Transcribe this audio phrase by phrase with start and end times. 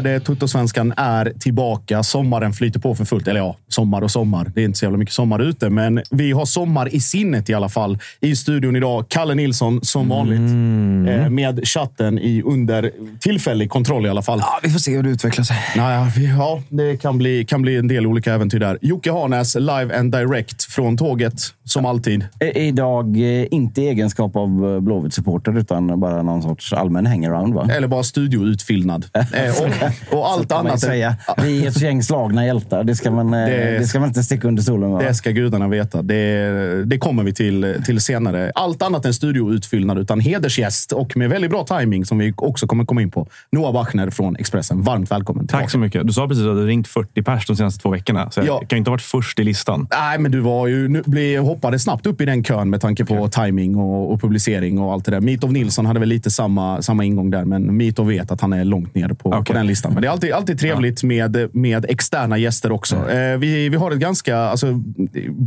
[0.00, 0.20] Det.
[0.20, 2.02] Tuttosvenskan är tillbaka.
[2.02, 3.28] Sommaren flyter på för fullt.
[3.28, 4.52] Eller ja, sommar och sommar.
[4.54, 7.54] Det är inte så jävla mycket sommar ute, men vi har sommar i sinnet i
[7.54, 7.98] alla fall.
[8.20, 10.40] I studion idag, Kalle Nilsson som vanligt.
[10.40, 12.90] Eh, med chatten i under
[13.20, 14.38] tillfällig kontroll i alla fall.
[14.42, 15.56] Ja, vi får se hur det utvecklar sig.
[15.76, 18.78] Naja, vi, ja, det kan bli, kan bli en del olika äventyr där.
[18.82, 21.34] Jocke Harnäs, live and direct från tåget,
[21.64, 22.24] som alltid.
[22.40, 27.54] I- Idag eh, inte i egenskap av eh, Blåvitt-supporter, utan bara någon sorts allmän hangaround.
[27.54, 27.68] Va?
[27.76, 29.04] Eller bara studioutfyllnad.
[29.32, 30.80] Eh, och, och allt annat.
[30.80, 31.16] säga.
[31.42, 32.84] Vi är ett gäng slagna hjältar.
[32.84, 35.04] Det ska man, eh, Det- det ska man inte sticka under stolen med.
[35.04, 36.02] Det ska gudarna veta.
[36.02, 38.52] Det, det kommer vi till, till senare.
[38.54, 42.84] Allt annat än studioutfyllnad, utan hedersgäst och med väldigt bra timing som vi också kommer
[42.84, 43.26] komma in på.
[43.52, 44.82] Noah Bachner från Expressen.
[44.82, 45.46] Varmt välkommen.
[45.46, 45.62] tillbaka.
[45.64, 46.06] Tack så mycket.
[46.06, 48.30] Du sa precis att du ringt 40 pers de senaste två veckorna.
[48.30, 48.58] Så jag Ja.
[48.58, 49.88] kan ju inte ha varit först i listan.
[49.90, 53.04] Nej, men du var ju, nu blev, hoppade snabbt upp i den kön med tanke
[53.04, 55.20] på timing och, och publicering och allt det där.
[55.20, 58.64] Mitov Nilsson hade väl lite samma, samma ingång där, men Mitov vet att han är
[58.64, 59.54] långt ner på, på Okej.
[59.56, 59.79] den listan.
[59.88, 63.10] Men det är alltid, alltid trevligt med, med externa gäster också.
[63.10, 64.36] Eh, vi, vi har ett ganska...
[64.36, 64.66] Alltså,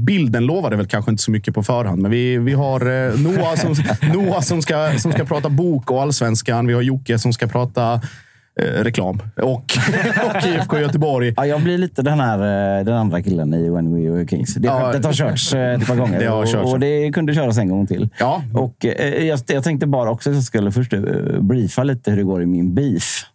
[0.05, 3.55] bilden lovade väl kanske inte så mycket på förhand, men vi, vi har eh, Noah,
[3.55, 3.75] som,
[4.13, 6.67] Noah som, ska, som ska prata bok och allsvenskan.
[6.67, 7.93] Vi har Jocke som ska prata
[8.59, 9.43] eh, reklam och,
[10.25, 11.33] och IFK Göteborg.
[11.37, 14.53] Ja, jag blir lite den här eh, den andra killen i When We Were Kings.
[14.55, 14.79] Det Ja.
[14.81, 16.55] skämtet har körts eh, ett par gånger Det har körts.
[16.65, 18.09] och, och det kunde köras en gång till.
[18.19, 18.43] Ja.
[18.53, 20.99] Och, eh, jag, jag tänkte bara också att jag skulle först eh,
[21.39, 23.25] briefa lite hur det går i min beef.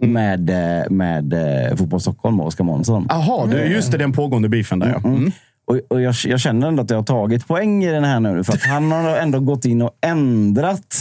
[0.00, 0.12] Mm.
[0.12, 3.06] Med, eh, med eh, Fotboll Stockholm och Oskar Månsson.
[3.08, 3.98] Jaha, du, just det.
[3.98, 5.08] Den pågående beefen där, ja.
[5.08, 5.32] Mm.
[5.66, 8.44] Och, och jag, jag känner ändå att jag har tagit poäng i den här nu.
[8.44, 10.96] För att han har ändå gått in och ändrat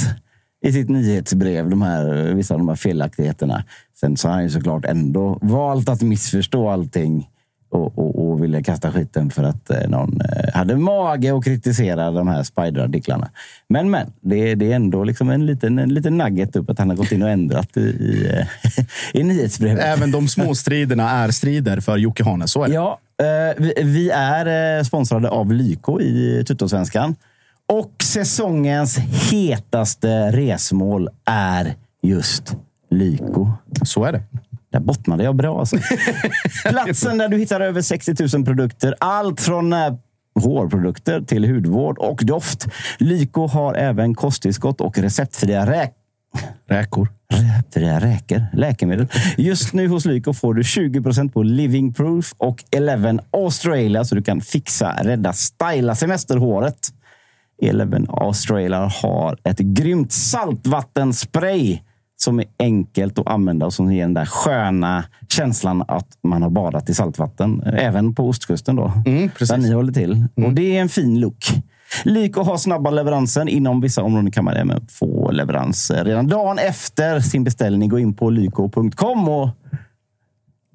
[0.65, 3.63] i sitt nyhetsbrev de här, vissa av de här felaktigheterna.
[3.99, 7.29] Sen så har han ju såklart ändå valt att missförstå allting
[7.75, 12.11] och, och, och vilja kasta skiten för att eh, någon eh, hade mage att kritisera
[12.11, 13.29] de här spiderartiklarna.
[13.67, 16.89] Men, men, det, det är ändå liksom en liten, en liten nugget upp att han
[16.89, 18.47] har gått in och ändrat i, i, eh,
[19.21, 19.83] i nyhetsbrevet.
[19.83, 22.47] Även de små striderna är strider för Jocke Hane.
[22.47, 22.73] Så är det.
[22.73, 22.99] Ja,
[23.57, 27.15] vi, vi är sponsrade av Lyko i Tuttosvenskan.
[27.67, 28.97] Och säsongens
[29.31, 32.55] hetaste resmål är just
[32.89, 33.51] Lyko.
[33.83, 34.23] Så är det.
[34.75, 35.59] Där bottnade jag bra.
[35.59, 35.77] Alltså.
[36.69, 38.95] Platsen där du hittar över 60 000 produkter.
[38.99, 39.93] Allt från eh,
[40.39, 42.67] hårprodukter till hudvård och doft.
[42.99, 45.93] Lyko har även kosttillskott och receptfria räk
[46.69, 47.07] Räkor.
[47.73, 48.45] Rä- Räkor.
[48.53, 49.07] Läkemedel.
[49.37, 54.21] Just nu hos Lyko får du 20% på Living Proof och Eleven Australia så du
[54.21, 56.77] kan fixa, rädda, styla semesterhåret.
[57.61, 61.79] Eleven Australia har ett grymt saltvattenspray
[62.17, 66.49] som är enkelt att använda och som ger den där sköna känslan att man har
[66.49, 67.63] badat i saltvatten.
[67.63, 69.49] Även på ostkusten då, Mm, precis.
[69.49, 70.25] där ni håller till.
[70.35, 71.45] Och det är en fin look.
[72.03, 73.49] Lyko har snabba leveranser.
[73.49, 77.89] Inom vissa områden kan man även få leveranser redan dagen efter sin beställning.
[77.89, 79.49] Gå in på lyko.com och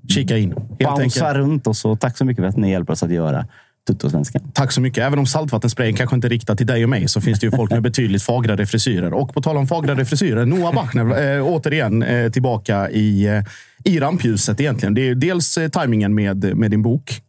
[0.08, 0.54] Kika in.
[0.78, 1.66] Bouncea runt.
[1.66, 3.46] Och tack så mycket för att ni hjälper oss att göra
[3.86, 4.42] Tuttosvenskan.
[4.54, 5.04] Tack så mycket.
[5.04, 7.50] Även om saltvattensprayen kanske inte är riktad till dig och mig så finns det ju
[7.50, 9.12] folk med betydligt fagrare frisyrer.
[9.12, 13.42] Och på tal om fagrare frisyrer, Noah Bachner eh, återigen eh, tillbaka i, eh,
[13.84, 14.94] i rampljuset egentligen.
[14.94, 17.22] Det är ju dels eh, tajmingen med, med din bok,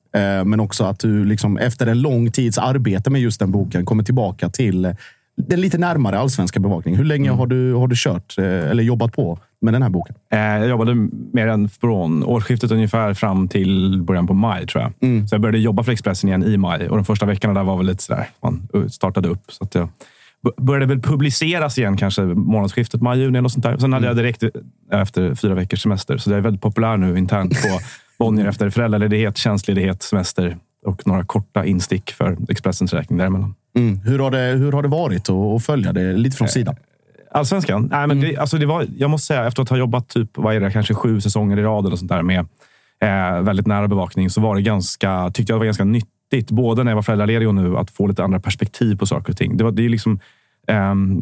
[0.46, 4.04] men också att du liksom, efter en lång tids arbete med just den boken kommer
[4.04, 4.96] tillbaka till
[5.38, 6.98] den lite närmare allsvenska bevakningen.
[6.98, 10.16] Hur länge har, du, har du kört eller jobbat på med den här boken?
[10.32, 10.96] Eh, Jag jobbade
[11.34, 14.92] med den från årsskiftet ungefär fram till början på maj, tror jag.
[15.30, 17.78] Så jag började jobba för Expressen igen i maj och de första veckorna där var
[17.78, 18.30] väl lite sådär.
[18.44, 19.44] Man startade upp.
[19.52, 19.90] Så att jag
[20.62, 23.78] började väl publiceras igen kanske månadsskiftet maj-juni eller sånt där.
[23.78, 24.44] Sen hade jag direkt
[24.92, 26.18] efter fyra veckors semester.
[26.18, 27.80] Så jag är väldigt populär nu internt på
[28.20, 33.56] Bonnier efter föräldraledighet, tjänstledighet, semester och några korta instick för Expressens räkning däremellan.
[33.78, 33.98] Mm.
[34.00, 36.76] Hur, har det, hur har det varit att, att följa det lite från sidan?
[37.34, 37.88] Allsvenskan?
[37.92, 40.56] Nej, men det, alltså det var, jag måste säga, efter att ha jobbat typ, vad
[40.56, 42.40] är det, kanske sju säsonger i rad eller sånt där med
[43.02, 46.52] eh, väldigt nära bevakning så var det ganska, tyckte jag det var ganska nyttigt.
[46.52, 49.38] Både när jag var föräldraledig och nu att få lite andra perspektiv på saker och
[49.38, 49.58] ting.
[49.58, 50.20] Det, var, det, är liksom,
[50.68, 51.22] ehm,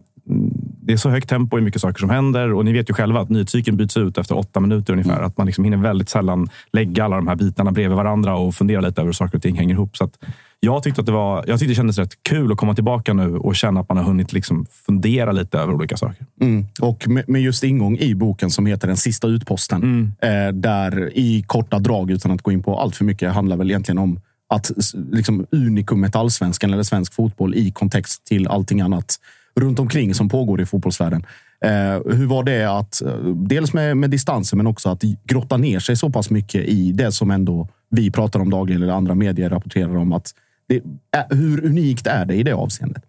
[0.82, 3.20] det är så högt tempo i mycket saker som händer och ni vet ju själva
[3.20, 5.22] att nyhetscykeln byts ut efter åtta minuter ungefär.
[5.22, 8.82] Att man liksom hinner väldigt sällan lägga alla de här bitarna bredvid varandra och fundera
[8.82, 9.98] lite över hur saker och ting hänger ihop.
[9.98, 10.18] Så att
[10.60, 13.38] jag tyckte att det var, jag tyckte det kändes rätt kul att komma tillbaka nu
[13.38, 16.26] och känna att man har hunnit liksom fundera lite över olika saker.
[16.42, 16.66] Mm.
[16.82, 20.14] Och med, med just ingång i boken som heter Den sista utposten.
[20.22, 23.70] Eh, där i korta drag, utan att gå in på allt för mycket, handlar väl
[23.70, 24.20] egentligen om
[24.50, 24.72] att
[25.12, 29.16] liksom, unikumet allsvenskan eller svensk fotboll i kontext till allting annat
[29.56, 31.26] runt omkring som pågår i fotbollsvärlden.
[31.66, 35.80] Eh, hur var det att, eh, dels med, med distansen, men också att grotta ner
[35.80, 39.50] sig så pass mycket i det som ändå vi pratar om dagligen eller andra medier
[39.50, 40.14] rapporterar om.
[40.14, 40.34] att
[40.70, 40.82] det,
[41.30, 43.04] Hur unikt är det i det avseendet?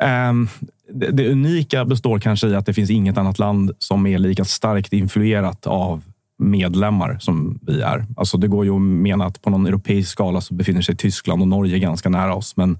[0.00, 0.48] Ehm,
[0.92, 4.44] det, det unika består kanske i att det finns inget annat land som är lika
[4.44, 6.02] starkt influerat av
[6.38, 8.06] medlemmar som vi är.
[8.16, 11.42] Alltså det går ju att mena att på någon europeisk skala så befinner sig Tyskland
[11.42, 12.56] och Norge ganska nära oss.
[12.56, 12.78] Men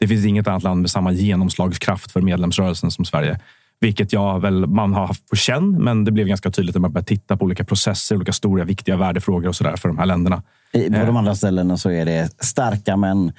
[0.00, 3.40] det finns inget annat land med samma genomslagskraft för medlemsrörelsen som Sverige.
[3.80, 6.92] Vilket jag väl, man har haft på känn, men det blev ganska tydligt när man
[6.92, 10.42] började titta på olika processer, olika stora viktiga värdefrågor och sådär för de här länderna.
[10.72, 11.06] I, på Eh.
[11.06, 13.32] de andra ställena så är det starka män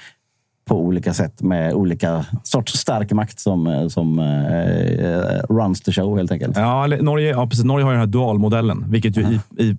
[0.66, 6.32] på olika sätt med olika sorts stark makt som, som eh, runs the show helt
[6.32, 6.58] enkelt.
[6.58, 7.66] Ja, Norge, ja, precis.
[7.66, 9.78] Norge har ju den här dualmodellen, vilket ju i, i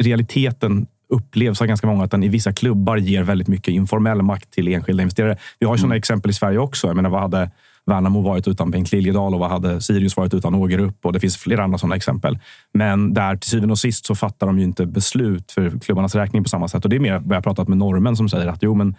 [0.00, 4.50] realiteten upplevs av ganska många att den i vissa klubbar ger väldigt mycket informell makt
[4.50, 5.36] till enskilda investerare.
[5.58, 6.86] Vi har ju sådana exempel i Sverige också.
[6.86, 7.50] Jag menar, vad hade
[7.86, 11.06] Värnamo varit utan Bengt Liljedahl och vad hade Sirius varit utan Ågerup?
[11.06, 12.38] Och det finns flera andra sådana exempel.
[12.74, 16.42] Men där till syvende och sist så fattar de ju inte beslut för klubbarnas räkning
[16.42, 16.84] på samma sätt.
[16.84, 18.94] Och det är mer vad jag pratat med norrmän som säger att jo, men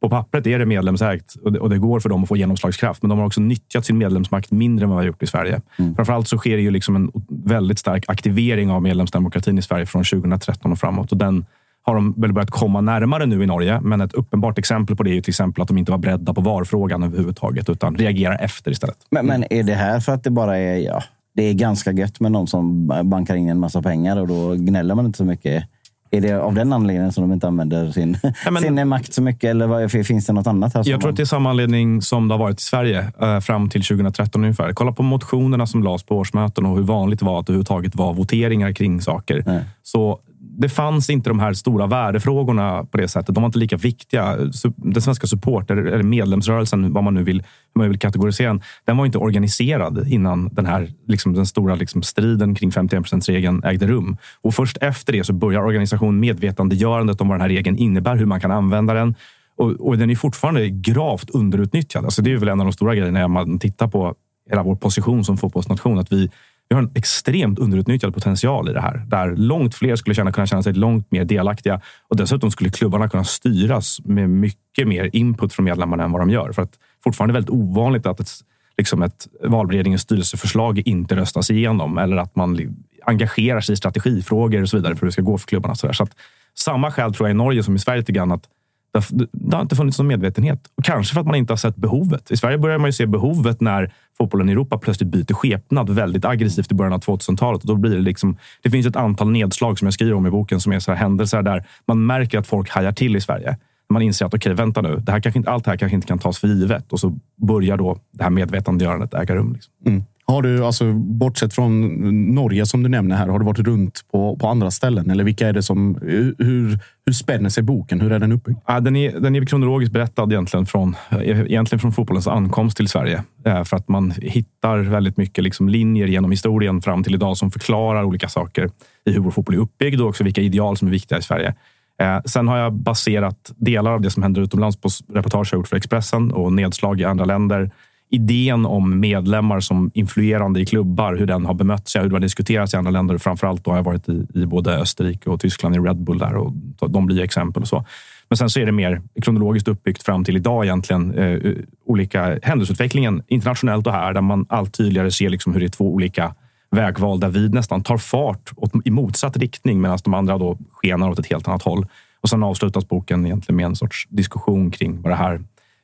[0.00, 3.02] på pappret är det medlemsägt och det, går för dem att få genomslagskraft.
[3.02, 5.60] Men de har också nyttjat sin medlemsmakt mindre än vad vi har gjort i Sverige.
[5.96, 10.04] Framförallt så sker det ju liksom en väldigt stark aktivering av medlemsdemokratin i Sverige från
[10.04, 11.12] 2013 och framåt.
[11.12, 11.44] Och den
[11.82, 13.80] har de väl börjat komma närmare nu i Norge.
[13.80, 16.34] Men ett uppenbart exempel på det är ju till exempel att de inte var beredda
[16.34, 18.96] på VAR-frågan överhuvudtaget utan reagerar efter istället.
[19.10, 21.02] Men, men är det här för att det bara är, ja,
[21.34, 24.94] det är ganska gött med någon som bankar in en massa pengar och då gnäller
[24.94, 25.64] man inte så mycket?
[26.12, 28.18] Är det av den anledningen som de inte använder sin,
[28.50, 29.50] men- sin makt så mycket?
[29.50, 30.88] Eller vad, finns det något annat här?
[30.88, 33.68] Jag tror att det är samma anledning som det har varit i Sverige eh, fram
[33.68, 34.72] till 2013 ungefär.
[34.72, 37.94] Kolla på motionerna som lades på årsmöten och hur vanligt det var att det överhuvudtaget
[37.96, 39.42] var voteringar kring saker.
[39.46, 39.64] Nej.
[39.82, 40.18] Så
[40.60, 43.34] det fanns inte de här stora värdefrågorna på det sättet.
[43.34, 44.36] De var inte lika viktiga.
[44.76, 47.42] Den svenska supporter eller medlemsrörelsen, vad man nu vill,
[47.74, 51.74] hur man vill kategorisera den, den var inte organiserad innan den här liksom, den stora
[51.74, 54.16] liksom, striden kring 51% regeln ägde rum.
[54.40, 58.26] Och först efter det så börjar organisation medvetandegörandet om vad den här regeln innebär, hur
[58.26, 59.14] man kan använda den.
[59.56, 62.04] Och, och den är fortfarande gravt underutnyttjad.
[62.04, 64.14] Alltså det är väl en av de stora grejerna när man tittar på
[64.50, 65.98] hela vår position som fotbollsnation.
[65.98, 66.30] Att vi,
[66.70, 69.02] vi har en extremt underutnyttjad potential i det här.
[69.06, 71.80] Där långt fler skulle känna, kunna känna sig långt mer delaktiga.
[72.08, 76.30] Och dessutom skulle klubbarna kunna styras med mycket mer input från medlemmarna än vad de
[76.30, 76.52] gör.
[76.52, 78.30] För att fortfarande är det väldigt ovanligt att ett,
[78.78, 81.98] liksom ett valberedningens styrelseförslag inte röstas igenom.
[81.98, 85.38] Eller att man engagerar sig i strategifrågor och så vidare för hur det ska gå
[85.38, 85.74] för klubbarna.
[85.74, 85.94] Så, där.
[85.94, 86.16] så att,
[86.54, 88.32] samma skäl tror jag i Norge som i Sverige lite grann.
[88.32, 88.44] Att
[88.92, 90.60] det, har inte funnits någon medvetenhet.
[90.76, 92.30] Och kanske för att man inte har sett behovet.
[92.30, 96.24] I Sverige börjar man ju se behovet när fotbollen i Europa plötsligt byter skepnad väldigt
[96.24, 97.60] aggressivt i början av 2000-talet.
[97.60, 100.30] Och då blir det, liksom, det finns ett antal nedslag som jag skriver om i
[100.30, 103.56] boken som är så här händelser där man märker att folk hajar till i Sverige.
[103.90, 105.94] Man inser att okej, okay, vänta nu, det här kanske inte, allt det här kanske
[105.94, 106.92] inte kan tas för givet.
[106.92, 109.52] Och så börjar då det här medvetandegörandet äga rum.
[109.52, 109.72] Liksom.
[109.86, 110.04] Mm.
[110.30, 111.88] Har du, alltså, bortsett från
[112.34, 115.10] Norge som du nämner här, har du varit runt på, på andra ställen?
[115.10, 118.00] Eller vilka är det som, hur, hur spänner sig boken?
[118.00, 118.58] Hur är den uppbyggd?
[118.66, 123.22] Ja, den, är, den är kronologiskt berättad egentligen från, egentligen från fotbollens ankomst till Sverige.
[123.44, 127.50] Eh, för att man hittar väldigt mycket liksom linjer genom historien fram till idag som
[127.50, 128.70] förklarar olika saker
[129.04, 131.54] i hur vår fotboll är uppbyggd och också vilka ideal som är viktiga i Sverige.
[132.02, 135.68] Eh, sen har jag baserat delar av det som händer utomlands på reportage jag gjort
[135.68, 137.70] för Expressen och nedslag i andra länder
[138.10, 142.74] idén om medlemmar som influerande i klubbar, hur den har bemötts, hur det har diskuterats
[142.74, 143.18] i andra länder.
[143.18, 146.36] Framförallt då har jag varit i, i både Österrike och Tyskland i Red Bull där
[146.36, 146.52] och
[146.90, 147.84] de blir exempel och så.
[148.28, 151.14] Men sen så är det mer kronologiskt uppbyggt fram till idag egentligen.
[151.14, 151.52] Eh,
[151.86, 155.94] olika händelseutvecklingen internationellt och här där man allt tydligare ser liksom hur det är två
[155.94, 156.34] olika
[156.70, 161.10] vägval där vi nästan tar fart åt, i motsatt riktning medan de andra då skenar
[161.10, 161.86] åt ett helt annat håll.
[162.20, 165.40] Och sen avslutas boken egentligen med en sorts diskussion kring vad det här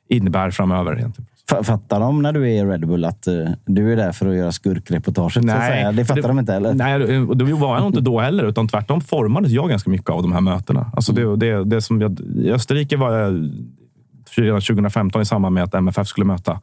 [0.09, 0.97] innebär framöver.
[0.97, 1.27] Egentligen.
[1.49, 4.35] Fattar de när du är i Red Bull att uh, du är där för att
[4.35, 5.43] göra skurkreportaget?
[5.43, 6.73] Nej, det fattar det, de inte heller.
[6.73, 8.45] Nej, och det var jag nog inte då heller.
[8.45, 10.91] Utan tvärtom formades jag ganska mycket av de här mötena.
[10.93, 11.39] Alltså det, mm.
[11.39, 13.51] det, det som jag, I Österrike var jag
[14.35, 16.61] redan 2015 i samband med att MFF skulle möta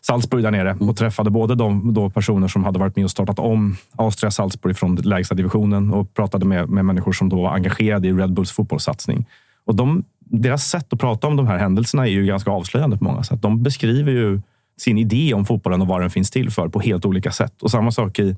[0.00, 0.88] Salzburg där nere mm.
[0.88, 4.76] och träffade både de då personer som hade varit med och startat om Austria Salzburg
[4.76, 8.52] från lägsta divisionen och pratade med, med människor som då var engagerade i Red Bulls
[8.52, 9.26] fotbollssatsning.
[9.64, 13.04] Och de deras sätt att prata om de här händelserna är ju ganska avslöjande på
[13.04, 13.42] många sätt.
[13.42, 14.40] De beskriver ju
[14.80, 17.62] sin idé om fotbollen och vad den finns till för på helt olika sätt.
[17.62, 18.36] Och samma sak i,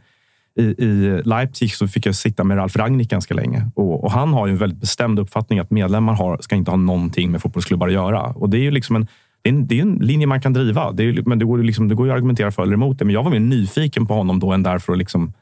[0.59, 3.71] i, i Leipzig så fick jag sitta med Ralf Rangnick ganska länge.
[3.75, 6.79] Och, och han har ju en väldigt bestämd uppfattning att medlemmar har, ska inte ha
[6.79, 8.23] någonting med fotbollsklubbar att göra.
[8.23, 9.07] Och det är ju liksom en,
[9.43, 10.93] det är en, det är en linje man kan driva.
[10.93, 13.05] Det är, men det går, liksom, det går ju att argumentera för eller emot det.
[13.05, 15.33] Men jag var mer nyfiken på honom då än därför att liksom,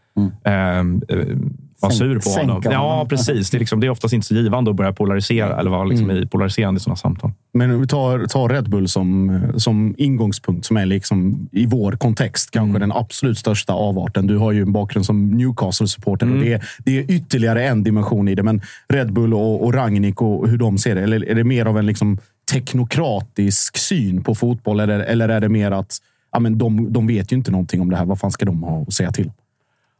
[0.44, 1.02] mm.
[1.08, 1.36] eh,
[1.80, 2.62] vara sur på honom.
[2.64, 3.50] Ja, precis.
[3.50, 6.10] Det är, liksom, det är oftast inte så givande att börja polarisera eller vara liksom
[6.10, 6.28] mm.
[6.28, 7.32] polariserande i sådana samtal.
[7.52, 12.50] Men vi tar, tar Red Bull som, som ingångspunkt, som är liksom i vår kontext
[12.50, 12.80] kanske mm.
[12.80, 14.26] den absolut största avarten.
[14.26, 16.38] Du har ju en bakgrund som Newcastle-supporter mm.
[16.38, 18.42] och det, det är ytterligare en dimension i det.
[18.42, 21.66] Men Red Bull och, och Rangnick och hur de ser det, eller är det mer
[21.66, 22.18] av en liksom
[22.52, 24.80] teknokratisk syn på fotboll?
[24.80, 25.96] Eller, eller är det mer att
[26.32, 28.04] ja, men de, de vet ju inte någonting om det här.
[28.04, 29.30] Vad fan ska de ha att säga till?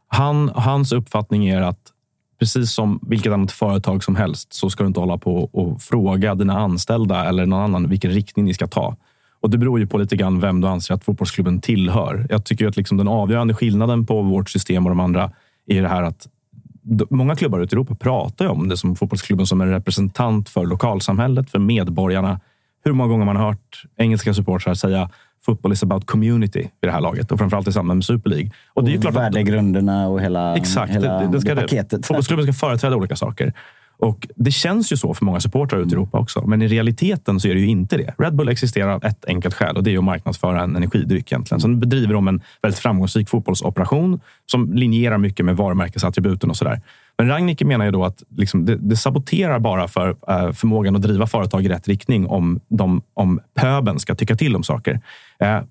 [0.09, 1.79] Han, hans uppfattning är att
[2.39, 6.35] precis som vilket annat företag som helst så ska du inte hålla på och fråga
[6.35, 8.95] dina anställda eller någon annan vilken riktning ni ska ta.
[9.41, 12.27] Och Det beror ju på lite grann vem du anser att fotbollsklubben tillhör.
[12.29, 15.31] Jag tycker att liksom den avgörande skillnaden på vårt system och de andra
[15.67, 16.27] är det här att
[17.09, 21.49] många klubbar ute i Europa pratar om det som fotbollsklubben som en representant för lokalsamhället,
[21.49, 22.39] för medborgarna.
[22.83, 25.09] Hur många gånger man har hört engelska supportrar säga
[25.49, 28.51] football is about community i det här laget och framförallt i samband med Super League.
[28.73, 32.05] Och, det är ju klart värdegrunderna och hela, exakt, hela det, det, ska det paketet.
[32.05, 33.53] Fotbollsklubben ska företräda olika saker.
[33.99, 36.47] Och Det känns ju så för många supportrar ute i Europa också.
[36.47, 38.13] Men i realiteten så är det ju inte det.
[38.17, 41.31] Red Bull existerar av ett enkelt skäl och det är att marknadsföra en energidryck.
[41.31, 41.61] egentligen.
[41.61, 46.81] Sen bedriver de en väldigt framgångsrik fotbollsoperation som linjerar mycket med varumärkesattributen och sådär.
[47.17, 51.01] Men Ragnicke menar ju då att liksom det, det, saboterar bara för uh, förmågan att
[51.01, 54.93] driva företag i rätt riktning om, de, om pöben ska tycka till om saker.
[55.43, 55.61] Uh,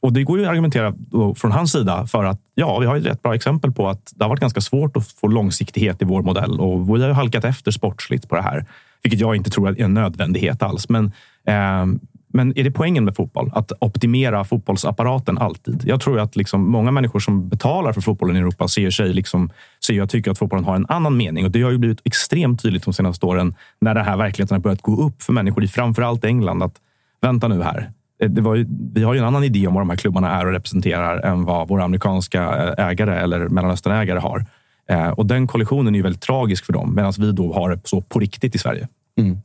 [0.00, 0.94] och Det går ju att argumentera
[1.36, 4.24] från hans sida för att ja, vi har ett rätt bra exempel på att det
[4.24, 7.70] har varit ganska svårt att få långsiktighet i vår modell och vi har halkat efter
[7.70, 8.66] sportsligt på det här,
[9.02, 10.88] vilket jag inte tror är en nödvändighet alls.
[10.88, 11.04] Men,
[11.46, 11.86] eh,
[12.32, 13.50] men är det poängen med fotboll?
[13.54, 15.82] Att optimera fotbollsapparaten alltid?
[15.86, 19.50] Jag tror att liksom många människor som betalar för fotbollen i Europa ser sig liksom,
[19.86, 21.44] ser jag tycker att fotbollen har en annan mening.
[21.44, 24.60] Och Det har ju blivit extremt tydligt de senaste åren när den här verkligheten har
[24.60, 26.62] börjat gå upp för människor i framförallt England.
[26.62, 26.74] att
[27.22, 27.90] Vänta nu här.
[28.20, 31.18] Ju, vi har ju en annan idé om vad de här klubbarna är och representerar
[31.18, 32.42] än vad våra amerikanska
[32.78, 34.46] ägare eller Mellanösternägare har.
[34.88, 37.80] Eh, och den kollisionen är ju väldigt tragisk för dem, medan vi då har det
[37.84, 38.88] så på riktigt i Sverige.
[39.18, 39.38] Mm.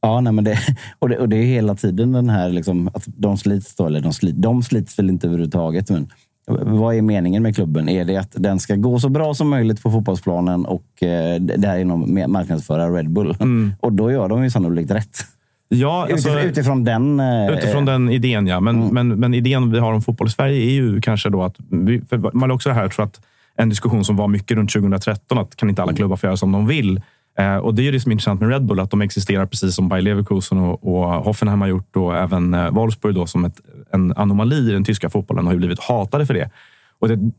[0.00, 0.58] Ja, nej, men det,
[0.98, 4.00] och, det, och det är hela tiden den här, liksom, att de slits då, eller
[4.00, 5.90] de, slit, de slits väl inte överhuvudtaget.
[5.90, 6.08] Men
[6.78, 7.88] vad är meningen med klubben?
[7.88, 12.24] Är det att den ska gå så bra som möjligt på fotbollsplanen och eh, därigenom
[12.28, 13.36] marknadsföra Red Bull?
[13.40, 13.72] Mm.
[13.80, 15.18] Och då gör de ju sannolikt rätt.
[15.68, 17.20] Ja, alltså, utifrån, den...
[17.20, 18.60] Eh, utifrån den idén, ja.
[18.60, 18.94] Men, mm.
[18.94, 21.56] men, men idén vi har om fotboll i Sverige är ju kanske då att...
[21.68, 23.20] Vi, man är också här, tror att
[23.56, 25.96] en diskussion som var mycket runt 2013, att kan inte alla mm.
[25.96, 27.00] klubbar få göra som de vill?
[27.38, 29.74] Eh, och Det är det som är intressant med Red Bull, att de existerar precis
[29.74, 33.60] som Bayer Leverkusen och, och Hoffenheim har gjort och även eh, Wolfsburg då, som ett,
[33.92, 36.50] en anomali i den tyska fotbollen och har blivit hatade för det.
[36.98, 37.32] Och det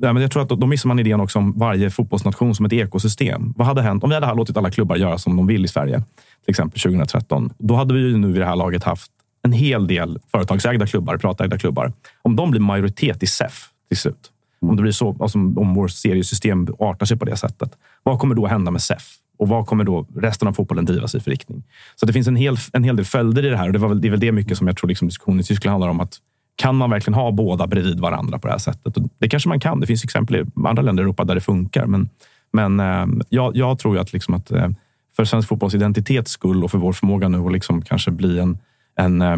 [0.00, 2.72] Ja, men jag tror att då missar man idén också om varje fotbollsnation som ett
[2.72, 3.54] ekosystem.
[3.56, 6.02] Vad hade hänt om vi hade låtit alla klubbar göra som de vill i Sverige?
[6.44, 7.52] Till exempel 2013.
[7.58, 9.10] Då hade vi ju nu vid det här laget haft
[9.42, 11.92] en hel del företagsägda klubbar, privatägda klubbar.
[12.22, 14.30] Om de blir majoritet i SEF till slut,
[14.60, 17.72] om det blir så, alltså om vårt seriesystem artar sig på det sättet,
[18.02, 19.18] vad kommer då hända med SEF?
[19.38, 21.62] Och vad kommer då resten av fotbollen drivas i för riktning?
[21.96, 23.66] Så det finns en hel, en hel del följder i det här.
[23.66, 25.44] Och det, var väl, det är väl det mycket som jag tror liksom diskussionen i
[25.44, 26.00] Tyskland handlar om.
[26.00, 26.18] att
[26.56, 28.96] kan man verkligen ha båda bredvid varandra på det här sättet?
[28.96, 29.80] Och det kanske man kan.
[29.80, 31.86] Det finns exempel i andra länder i Europa där det funkar.
[31.86, 32.08] Men,
[32.52, 34.68] men eh, jag, jag, tror att, liksom att eh,
[35.16, 38.58] för svensk fotbolls identitets skull och för vår förmåga nu att liksom kanske bli en,
[38.96, 39.36] en eh,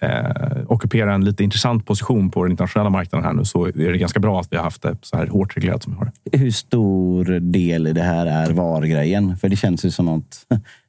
[0.00, 3.98] eh, ockupera en lite intressant position på den internationella marknaden här nu så är det
[3.98, 6.12] ganska bra att vi har haft det så här hårt reglerat som vi har.
[6.32, 9.36] Hur stor del i det här är VAR-grejen?
[9.36, 10.36] För det känns ju som något,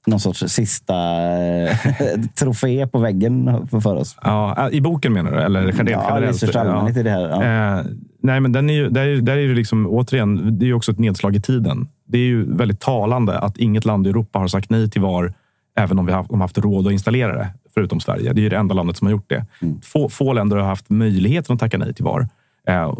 [0.05, 0.95] någon sorts sista
[1.37, 1.77] eh,
[2.39, 4.17] trofé på väggen för oss.
[4.23, 5.37] Ja, I boken menar du?
[5.37, 5.89] Eller generellt?
[5.89, 6.99] Ja, generellt allmänhet ja.
[6.99, 7.29] i det här.
[7.29, 7.79] Ja.
[7.79, 7.85] Eh,
[8.21, 10.91] nej, men den är ju, där, där är det liksom, återigen, det är ju också
[10.91, 11.87] ett nedslag i tiden.
[12.07, 15.33] Det är ju väldigt talande att inget land i Europa har sagt nej till VAR
[15.77, 18.33] även om vi har haft råd att installera det förutom Sverige.
[18.33, 19.45] Det är det enda landet som har gjort det.
[19.61, 19.81] Mm.
[19.81, 22.27] Få, få länder har haft möjligheten att tacka nej till VAR.
[22.67, 22.93] Eh,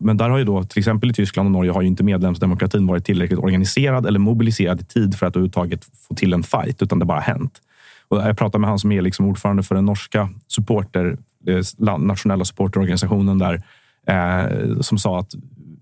[0.00, 2.86] men där har ju då, till exempel i Tyskland och Norge, har ju inte medlemsdemokratin
[2.86, 6.98] varit tillräckligt organiserad eller mobiliserad i tid för att överhuvudtaget få till en fight, utan
[6.98, 7.60] det bara hänt.
[8.08, 12.44] Och jag pratade med han som är liksom ordförande för den norska supporter, eh, nationella
[12.44, 13.62] supporterorganisationen där,
[14.06, 15.34] eh, som sa att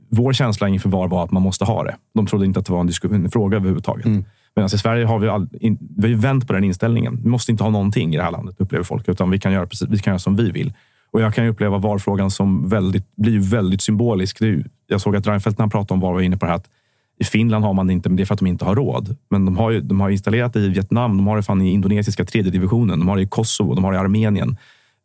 [0.08, 1.96] vår känsla inför VAR var att man måste ha det.
[2.14, 4.06] De trodde inte att det var en, diskussion, en fråga överhuvudtaget.
[4.06, 4.24] Mm.
[4.56, 7.20] Medan i Sverige har vi, all, in, vi har vänt på den inställningen.
[7.22, 9.08] Vi måste inte ha någonting i det här landet, upplever folk.
[9.08, 10.72] Utan vi kan göra, precis, vi kan göra som vi vill.
[11.14, 14.40] Och Jag kan uppleva VAR-frågan som väldigt, blir väldigt symbolisk.
[14.40, 16.56] Är, jag såg att Reinfeldt när han pratade om VAR var inne på det här
[16.56, 16.70] att
[17.20, 19.16] i Finland har man det inte, men det är för att de inte har råd.
[19.30, 21.70] Men de har, ju, de har installerat det i Vietnam, de har det fan i
[21.70, 24.56] indonesiska tredje divisionen, de har det i Kosovo, de har det i Armenien.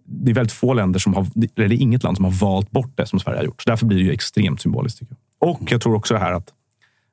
[0.06, 3.06] Det är väldigt få länder som har, eller inget land som har valt bort det
[3.06, 3.62] som Sverige har gjort.
[3.62, 5.02] Så därför blir det ju extremt symboliskt.
[5.40, 5.50] Jag.
[5.50, 6.54] Och jag tror också det här att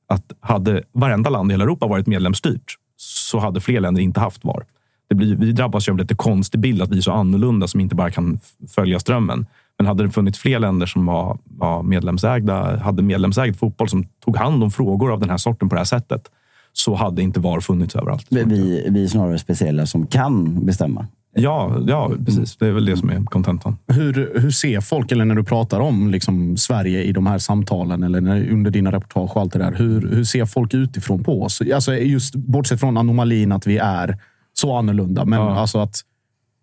[0.09, 4.45] att hade varenda land i hela Europa varit medlemsstyrt så hade fler länder inte haft
[4.45, 4.65] VAR.
[5.09, 7.81] Det blir, vi drabbas ju av lite konstig bild att vi är så annorlunda som
[7.81, 9.47] inte bara kan följa strömmen.
[9.79, 14.37] Men hade det funnits fler länder som var, var medlemsägda, hade medlemsägd fotboll som tog
[14.37, 16.31] hand om frågor av den här sorten på det här sättet
[16.73, 18.27] så hade inte VAR funnits överallt.
[18.31, 21.07] Vi, vi är snarare speciella som kan bestämma.
[21.39, 22.57] Ja, ja, precis.
[22.57, 23.77] Det är väl det som är kontentan.
[23.87, 28.03] Hur, hur ser folk, eller när du pratar om liksom, Sverige i de här samtalen
[28.03, 29.73] eller när, under dina reportage och allt det där.
[29.73, 31.63] Hur, hur ser folk utifrån på oss?
[31.75, 34.19] Alltså, just bortsett från anomalin att vi är
[34.59, 35.25] så annorlunda.
[35.25, 35.61] Men ja.
[35.61, 36.01] alltså att,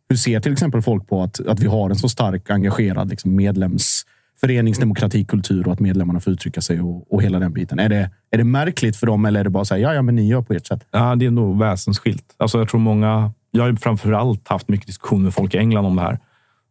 [0.10, 3.36] hur ser till exempel folk på att, att vi har en så stark engagerad liksom,
[3.36, 4.06] medlems
[4.42, 7.80] föreningsdemokratikultur och att medlemmarna får uttrycka sig och, och hela den biten.
[7.80, 10.02] Är det, är det märkligt för dem eller är det bara så här, ja, ja,
[10.02, 10.88] men ni gör på ert sätt?
[10.92, 12.36] Ja, det är nog väsensskilt.
[12.38, 15.86] Alltså, jag tror många jag har framför allt haft mycket diskussion med folk i England
[15.86, 16.20] om det här.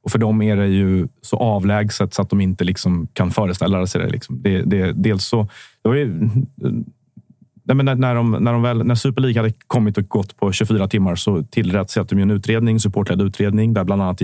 [0.04, 3.86] Och för dem är det ju så avlägset så att de inte liksom kan föreställa
[3.86, 4.08] sig det.
[4.08, 4.42] Liksom.
[4.42, 5.48] det, det dels så...
[5.82, 6.30] Det var ju,
[7.64, 10.88] när, när, de, när, de väl, när Super League hade kommit och gått på 24
[10.88, 14.22] timmar så tillrätt de en utredning, supportledd utredning, där bland annat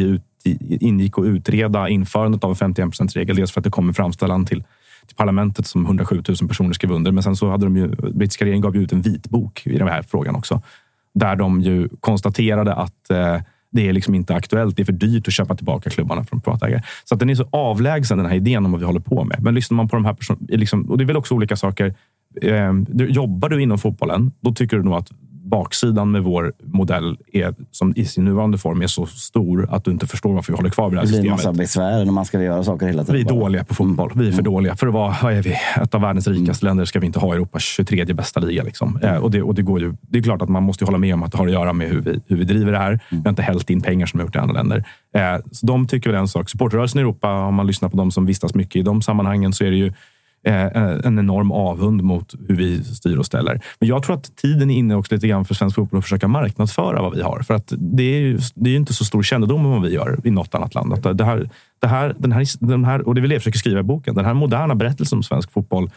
[0.81, 3.37] ingick att utreda införandet av en 51% regel.
[3.37, 4.65] Dels för att det kom en framställan till,
[5.07, 7.13] till parlamentet som 107 000 personer skrev under.
[7.13, 10.03] Men sen så hade de ju, brittiska regeringen gav ut en vitbok i den här
[10.03, 10.63] frågan också
[11.19, 13.37] där de ju konstaterade att eh,
[13.71, 14.77] det är liksom inte aktuellt.
[14.77, 16.83] Det är för dyrt att köpa tillbaka klubbarna från privatägare.
[17.05, 19.43] Så att den är så avlägsen, den här idén om vad vi håller på med.
[19.43, 21.95] Men lyssnar man på de här personerna, liksom, och det är väl också olika saker.
[22.43, 22.73] Eh,
[23.09, 25.11] jobbar du inom fotbollen, då tycker du nog att
[25.49, 29.91] baksidan med vår modell är, som i sin nuvarande form är så stor att du
[29.91, 31.23] inte förstår varför vi håller kvar vid det här systemet.
[31.23, 33.17] Det blir en massa besvär när man ska göra saker hela tiden.
[33.17, 34.13] Vi är dåliga på fotboll.
[34.15, 34.45] Vi är för mm.
[34.45, 34.77] dåliga.
[34.77, 35.57] För att vara vad är vi?
[35.83, 36.71] ett av världens rikaste mm.
[36.71, 38.63] länder ska vi inte ha Europas 23 bästa liga.
[38.63, 38.99] Liksom.
[39.03, 41.15] Eh, och det, och det, går ju, det är klart att man måste hålla med
[41.15, 42.91] om att det har att göra med hur vi, hur vi driver det här.
[42.91, 43.01] Mm.
[43.11, 44.85] Vi har inte hällt in pengar som vi gjort i andra länder.
[45.15, 46.51] Eh, så de tycker väl en sak.
[46.51, 49.65] Supportrörelsen i Europa, om man lyssnar på de som vistas mycket i de sammanhangen, så
[49.65, 49.93] är det ju
[50.47, 53.61] Eh, eh, en enorm avund mot hur vi styr och ställer.
[53.79, 56.29] Men jag tror att tiden är inne också lite grann för svensk fotboll att försöka
[56.29, 57.43] marknadsföra vad vi har.
[57.43, 60.21] För att det är ju, det är inte så stor kännedom om vad vi gör
[60.25, 60.93] i något annat land.
[60.93, 63.43] Att det här, det här, den här, den här, och det är väl det jag
[63.43, 64.15] försöker skriva i boken.
[64.15, 65.91] Den här moderna berättelsen om svensk fotboll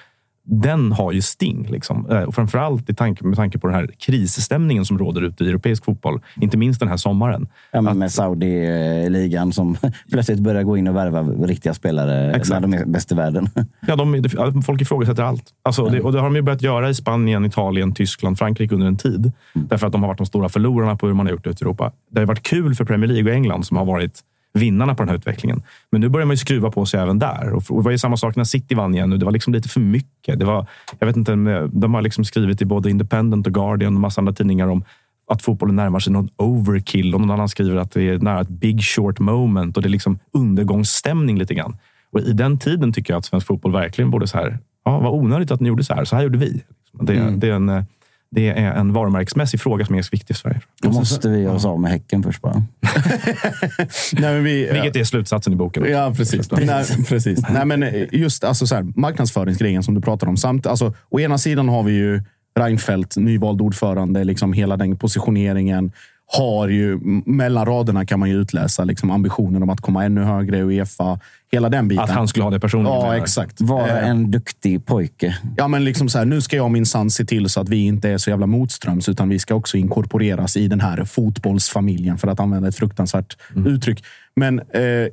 [0.43, 1.67] den har ju sting.
[1.69, 2.09] Liksom.
[2.09, 5.49] Eh, och framförallt i tanke, med tanke på den här krisstämningen som råder ute i
[5.49, 6.21] europeisk fotboll.
[6.41, 7.47] Inte minst den här sommaren.
[7.71, 9.77] Ja, med att, Saudi-ligan som
[10.11, 12.49] plötsligt börjar gå in och värva riktiga spelare exakt.
[12.49, 13.49] när de är bäst i världen.
[13.87, 15.43] Ja, de, folk ifrågasätter allt.
[15.63, 18.87] Alltså, det, och det har de ju börjat göra i Spanien, Italien, Tyskland, Frankrike under
[18.87, 19.31] en tid.
[19.55, 19.67] Mm.
[19.67, 21.63] Därför att de har varit de stora förlorarna på hur man har gjort det ute
[21.63, 21.91] i Europa.
[22.11, 24.19] Det har varit kul för Premier League och England som har varit
[24.53, 25.63] vinnarna på den här utvecklingen.
[25.91, 27.53] Men nu börjar man ju skruva på sig även där.
[27.53, 29.09] Och det var ju samma sak när City vann igen.
[29.09, 29.17] Nu.
[29.17, 30.39] Det var liksom lite för mycket.
[30.39, 30.67] Det var,
[30.99, 31.31] jag vet inte,
[31.71, 34.83] de har liksom skrivit i både Independent och Guardian och massa andra tidningar om
[35.27, 37.15] att fotbollen närmar sig någon overkill.
[37.15, 39.91] Och någon annan skriver att det är nära ett big short moment och det är
[39.91, 41.77] liksom undergångsstämning lite grann.
[42.11, 44.59] Och i den tiden tycker jag att svensk fotboll verkligen borde så här.
[44.85, 46.05] Ja, vad onödigt att ni gjorde så här.
[46.05, 46.63] Så här gjorde vi.
[47.01, 47.39] Det, Mm.
[47.39, 47.83] det, är, en, eh,
[48.35, 50.61] det är en varumärkesmässig fråga som är viktig för Sverige.
[50.81, 52.53] Då måste vi göra oss av med Häcken först bara.
[54.13, 55.83] Nej, men vi, Vilket är slutsatsen i boken.
[55.83, 55.93] också.
[55.93, 56.51] Ja, precis.
[56.51, 57.39] Nej, precis.
[57.49, 60.37] Nej, men just alltså, så här, marknadsföringsgrejen som du pratar om.
[60.37, 62.21] Samt, alltså, å ena sidan har vi ju
[62.59, 65.91] Reinfeldt, nyvald ordförande, liksom hela den positioneringen.
[66.37, 70.57] Har ju, mellan raderna kan man ju utläsa liksom, ambitionen om att komma ännu högre
[70.57, 71.19] i Uefa.
[71.51, 72.03] Hela den biten.
[72.03, 72.97] Att han skulle ha det personligen.
[72.97, 73.61] Ja, exakt.
[73.61, 75.37] Vara Eh, en duktig pojke.
[75.57, 78.09] Ja, men liksom så här, nu ska jag minsann se till så att vi inte
[78.09, 82.39] är så jävla motströms, utan vi ska också inkorporeras i den här fotbollsfamiljen, för att
[82.39, 84.03] använda ett fruktansvärt uttryck.
[84.35, 85.07] Men eh,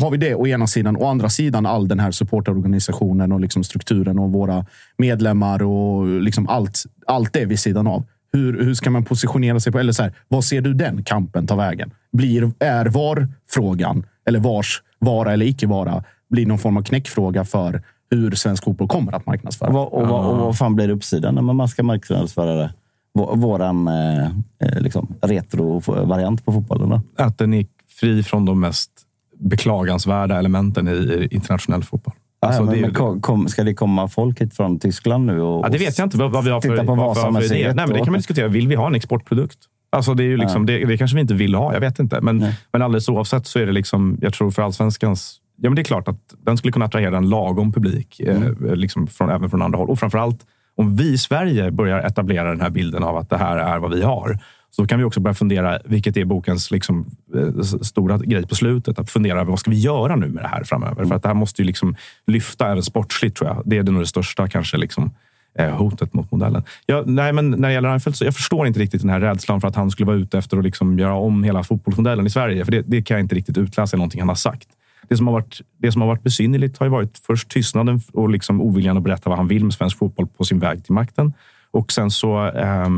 [0.00, 0.96] har vi det å ena sidan.
[0.96, 4.66] Å andra sidan all den här supporterorganisationen och liksom strukturen och våra
[4.98, 8.04] medlemmar och liksom allt, allt det vid sidan av.
[8.32, 9.78] Hur, hur ska man positionera sig på?
[9.78, 11.90] Eller så här, vad ser du den kampen ta vägen?
[12.12, 17.82] Blir, är VAR-frågan, eller VARs vara eller icke vara, blir någon form av knäckfråga för
[18.10, 19.68] hur svensk fotboll kommer att marknadsföra?
[19.68, 22.74] Och vad, och, vad, och vad fan blir uppsidan när man ska marknadsföra det?
[23.18, 24.24] Vå- Våran eh,
[24.58, 26.88] eh, liksom, retro-variant på fotbollen.
[26.88, 27.00] Då?
[27.16, 27.66] Att den är
[28.00, 28.90] fri från de mest
[29.38, 32.14] beklagansvärda elementen i internationell fotboll.
[32.42, 35.40] Alltså, ja, men, det men kom, ska det komma folk hit från Tyskland nu?
[35.40, 37.74] Och, Ja, det vet jag inte vad, vad vi har för, på vad för idéer.
[37.74, 38.48] Nej, men det kan man diskutera.
[38.48, 39.58] Vill vi ha en exportprodukt?
[39.92, 41.72] Alltså det, är ju liksom, det, det kanske vi inte vill ha.
[41.72, 42.20] Jag vet inte.
[42.20, 42.54] Men, Nej.
[42.72, 45.36] men alldeles oavsett så är det liksom, jag tror för allsvenskans...
[45.56, 48.66] Ja, men det är klart att den skulle kunna attrahera en lagom publik, Mm.
[48.68, 49.90] eh, liksom från, även från andra håll.
[49.90, 53.36] Och framför allt om vi i Sverige börjar etablera den här bilden av att det
[53.36, 54.38] här är vad vi har.
[54.70, 58.98] Så kan vi också börja fundera, vilket är bokens liksom, eh, stora grej på slutet,
[58.98, 61.04] att fundera över vad ska vi göra nu med det här framöver?
[61.04, 63.62] För att det här måste ju liksom lyfta även sportsligt, tror jag.
[63.64, 65.12] Det är nog det största kanske liksom,
[65.58, 66.62] eh, hotet mot modellen.
[66.86, 69.60] Jag, nej, men när det gäller Reinfeldt, så jag förstår inte riktigt den här rädslan
[69.60, 72.64] för att han skulle vara ute efter att liksom göra om hela fotbollsmodellen i Sverige.
[72.64, 74.68] För det, det kan jag inte riktigt utläsa i någonting han har sagt.
[75.08, 78.30] Det som har varit, det som har varit besynnerligt har ju varit först tystnaden och
[78.30, 81.32] liksom oviljan att berätta vad han vill med svensk fotboll på sin väg till makten.
[81.70, 82.88] Och sen så eh,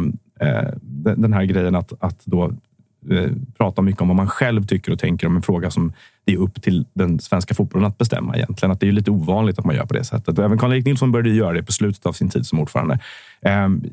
[0.43, 2.53] Eh, den den här grejen att, att då
[3.11, 5.93] eh, prata mycket om vad man själv tycker och tänker om en fråga som
[6.25, 8.73] det är upp till den svenska fotbollen att bestämma egentligen.
[8.73, 10.39] Att det är lite ovanligt att man gör på det sättet.
[10.39, 12.99] Även Karl-Erik Nilsson började göra det på slutet av sin tid som ordförande.
[13.43, 13.85] Ehm,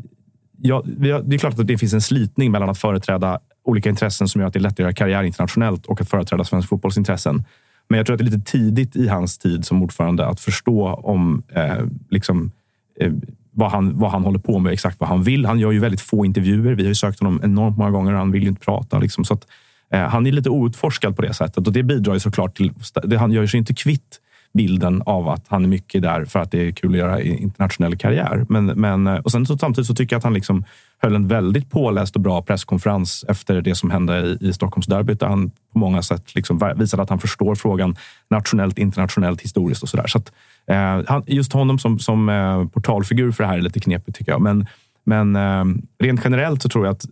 [0.58, 0.84] ja,
[1.24, 4.48] det är klart att det finns en slitning mellan att företräda olika intressen som gör
[4.48, 7.44] att det är lättare att göra karriär internationellt och att företräda svensk fotbolls intressen.
[7.88, 10.88] Men jag tror att det är lite tidigt i hans tid som ordförande att förstå
[10.94, 12.52] om eh, liksom,
[13.00, 13.12] eh,
[13.52, 15.46] vad, han, vad han håller på med, exakt vad han vill.
[15.46, 16.76] Han gör ju väldigt få intervjuer.
[16.76, 19.00] Vi har ju sökt honom enormt många gånger och han vill ju inte prata.
[19.00, 19.26] Liksom.
[19.26, 19.48] Så att,
[19.94, 22.74] eh, han är lite outforskad på det sättet och det bidrar ju såklart till...
[23.04, 24.20] Det, han gör sig inte kvitt
[24.54, 27.98] bilden av att han är mycket där för att det är kul att göra internationell
[27.98, 28.46] karriär.
[28.50, 30.64] Men, men, eh, och sen så, samtidigt så tycker jag att han liksom
[30.98, 35.28] höll en väldigt påläst och bra presskonferens efter det som hände i, i Stockholmsderbyt där
[35.28, 37.96] han på många sätt liksom visade att han förstår frågan
[38.30, 40.08] nationellt, internationellt, historiskt och sådär.
[40.08, 40.32] Så att,
[40.68, 44.42] eh, just honom som, som eh, portalfigur för det här är lite knepigt tycker jag.
[44.42, 44.68] Men,
[45.04, 45.66] men eh,
[46.00, 47.06] rent generellt så tror jag att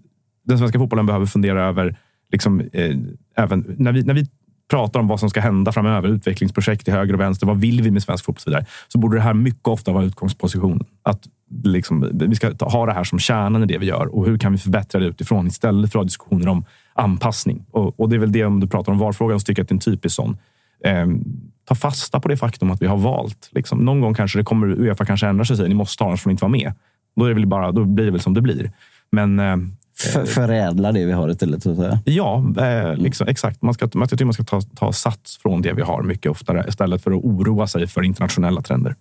[0.43, 1.97] den svenska fotbollen behöver fundera över,
[2.31, 2.95] liksom, eh,
[3.35, 4.27] även när vi, när vi
[4.71, 7.91] pratar om vad som ska hända framöver, utvecklingsprojekt till höger och vänster, vad vill vi
[7.91, 10.85] med svensk fotboll och så vidare, så borde det här mycket ofta vara utgångspositionen.
[11.03, 11.27] Att
[11.63, 14.37] liksom, vi ska ta- ha det här som kärnan i det vi gör och hur
[14.37, 17.65] kan vi förbättra det utifrån istället för att ha diskussioner om anpassning.
[17.71, 19.69] Och, och det är väl det om du pratar om VAR-frågan så tycker jag att
[19.69, 20.37] det är en typisk sån.
[20.83, 21.23] Ehm,
[21.65, 23.49] ta fasta på det faktum att vi har valt.
[23.51, 26.09] Liksom, någon gång kanske det kommer, Uefa kanske ändrar sig och säger ni måste ha
[26.09, 26.73] annars får ni inte vara med.
[27.15, 28.71] Då, är det väl bara, då blir det väl som det blir.
[29.11, 31.63] Men ehm, för, förädla det vi har istället.
[31.63, 31.99] Så att säga.
[32.05, 33.61] Ja, eh, liksom, exakt.
[33.61, 36.31] Man ska, man, jag tycker man ska ta, ta sats från det vi har mycket
[36.31, 38.95] oftare istället för att oroa sig för internationella trender.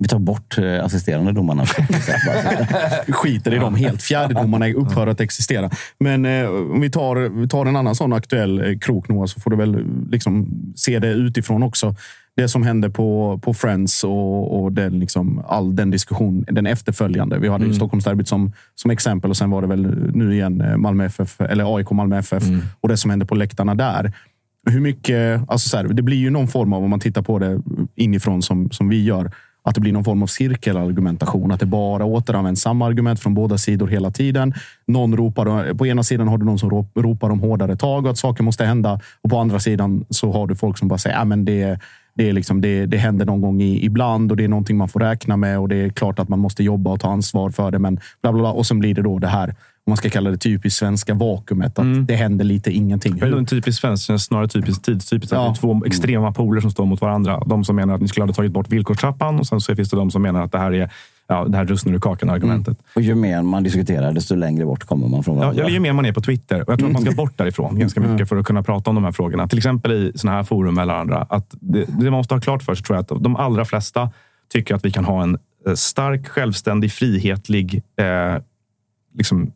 [0.00, 1.66] Vi tar bort eh, assisterande domarna.
[3.08, 4.02] skiter i dem helt.
[4.02, 5.70] Fjärdedomarna upphör att existera.
[5.98, 9.40] Men eh, om vi tar, vi tar en annan sån aktuell eh, krok, Noah, så
[9.40, 11.94] får du väl liksom se det utifrån också.
[12.36, 17.38] Det som hände på, på Friends och, och den, liksom, all den diskussion, den efterföljande.
[17.38, 20.76] Vi hade ju Stockholmsderbyt som, som exempel och sen var det väl nu igen eh,
[20.76, 22.42] Malmö FF, eller AIK Malmö FF
[22.80, 24.12] och det som hände på läktarna där.
[24.70, 27.38] Hur mycket, alltså så här, det blir ju någon form av, om man tittar på
[27.38, 27.60] det
[27.96, 29.30] inifrån som, som vi gör,
[29.62, 31.52] att det blir någon form av cirkelargumentation.
[31.52, 34.54] Att det bara återanvänds samma argument från båda sidor hela tiden.
[34.86, 38.10] Någon ropar, på ena sidan har du någon som rop- ropar om hårdare tag och
[38.10, 39.00] att saker måste hända.
[39.22, 41.78] Och på andra sidan så har du folk som bara säger att det,
[42.14, 44.88] det, är liksom, det, det händer någon gång i, ibland och det är någonting man
[44.88, 47.70] får räkna med och det är klart att man måste jobba och ta ansvar för
[47.70, 47.78] det.
[47.78, 48.50] Men bla bla bla.
[48.50, 51.78] Och sen blir det då det här, om man ska kalla det typiskt svenska vakuumet.
[51.78, 53.16] Att det händer lite ingenting.
[53.16, 55.32] Det är en typisk svensk, snarare typiskt tidstypiskt.
[55.32, 55.42] Ja.
[55.42, 57.42] Det är två extrema poler som står mot varandra.
[57.46, 59.96] De som menar att ni skulle ha tagit bort villkorstrappan och sen så finns det
[59.96, 60.90] de som menar att det här är
[61.30, 62.78] ja, det här russinen ur kakan-argumentet.
[62.78, 62.84] Mm.
[62.94, 65.62] Och ju mer man diskuterar, desto längre bort kommer man från varandra.
[65.62, 66.62] Ja, ju mer man är på Twitter.
[66.62, 68.94] Och jag tror att man ska bort därifrån ganska mycket för att kunna prata om
[68.94, 69.48] de här frågorna.
[69.48, 71.26] Till exempel i såna här forum eller andra.
[71.30, 74.10] Att det, det måste ha klart för sig tror jag att de allra flesta
[74.48, 78.42] tycker att vi kan ha en eh, stark, självständig, frihetlig eh,
[79.14, 79.52] liksom,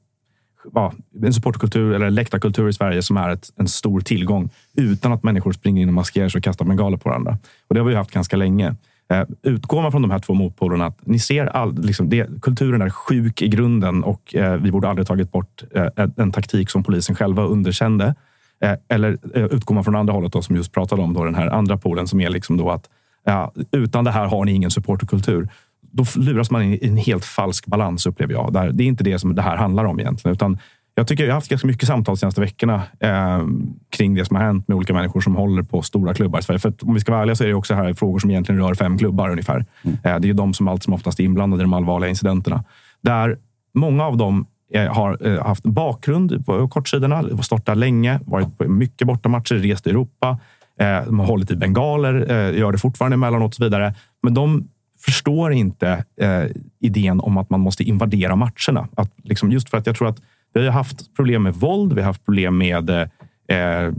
[0.75, 5.23] ja, en supportkultur eller läktarkultur i Sverige som är ett, en stor tillgång utan att
[5.23, 7.39] människor springer in och maskerar sig och kastar bengaler på varandra.
[7.69, 8.75] Och det har vi haft ganska länge.
[9.11, 12.83] Eh, utgår man från de här två motpolerna, att ni ser all, liksom det, kulturen
[12.83, 16.83] är sjuk i grunden och eh, vi borde aldrig tagit bort eh, en taktik som
[16.83, 18.15] polisen själva underkände.
[18.61, 21.35] Eh, eller eh, utgår man från andra hållet då, som just pratade om då, den
[21.35, 22.89] här andra polen som är liksom då att
[23.25, 25.49] ja, utan det här har ni ingen supporterkultur
[25.95, 28.53] då luras man in i en helt falsk balans upplever jag.
[28.53, 30.35] Där, det är inte det som det här handlar om egentligen.
[30.35, 30.59] Utan
[30.95, 33.47] jag, tycker, jag har haft ganska mycket samtal de senaste veckorna eh,
[33.91, 36.59] kring det som har hänt med olika människor som håller på stora klubbar i Sverige.
[36.59, 38.75] För om vi ska vara ärliga så är det också här frågor som egentligen rör
[38.75, 39.67] fem klubbar ungefär.
[39.83, 39.99] Mm.
[40.05, 42.65] Eh, det är de som allt som oftast är inblandade i de allvarliga incidenterna.
[43.01, 43.39] Där
[43.75, 49.07] många av dem eh, har eh, haft bakgrund på kortsidorna, där länge, varit på mycket
[49.07, 50.39] bortamatcher, rest i Europa.
[50.81, 53.95] Eh, de har hållit i bengaler, gör det fortfarande emellanåt och så vidare.
[54.23, 54.69] Men de
[55.05, 56.45] förstår inte eh,
[56.81, 58.89] idén om att man måste invadera matcherna.
[58.95, 60.21] Att, liksom, just för att jag tror att
[60.55, 63.07] vi har haft problem med våld, vi har haft problem med eh,
[63.49, 63.93] eh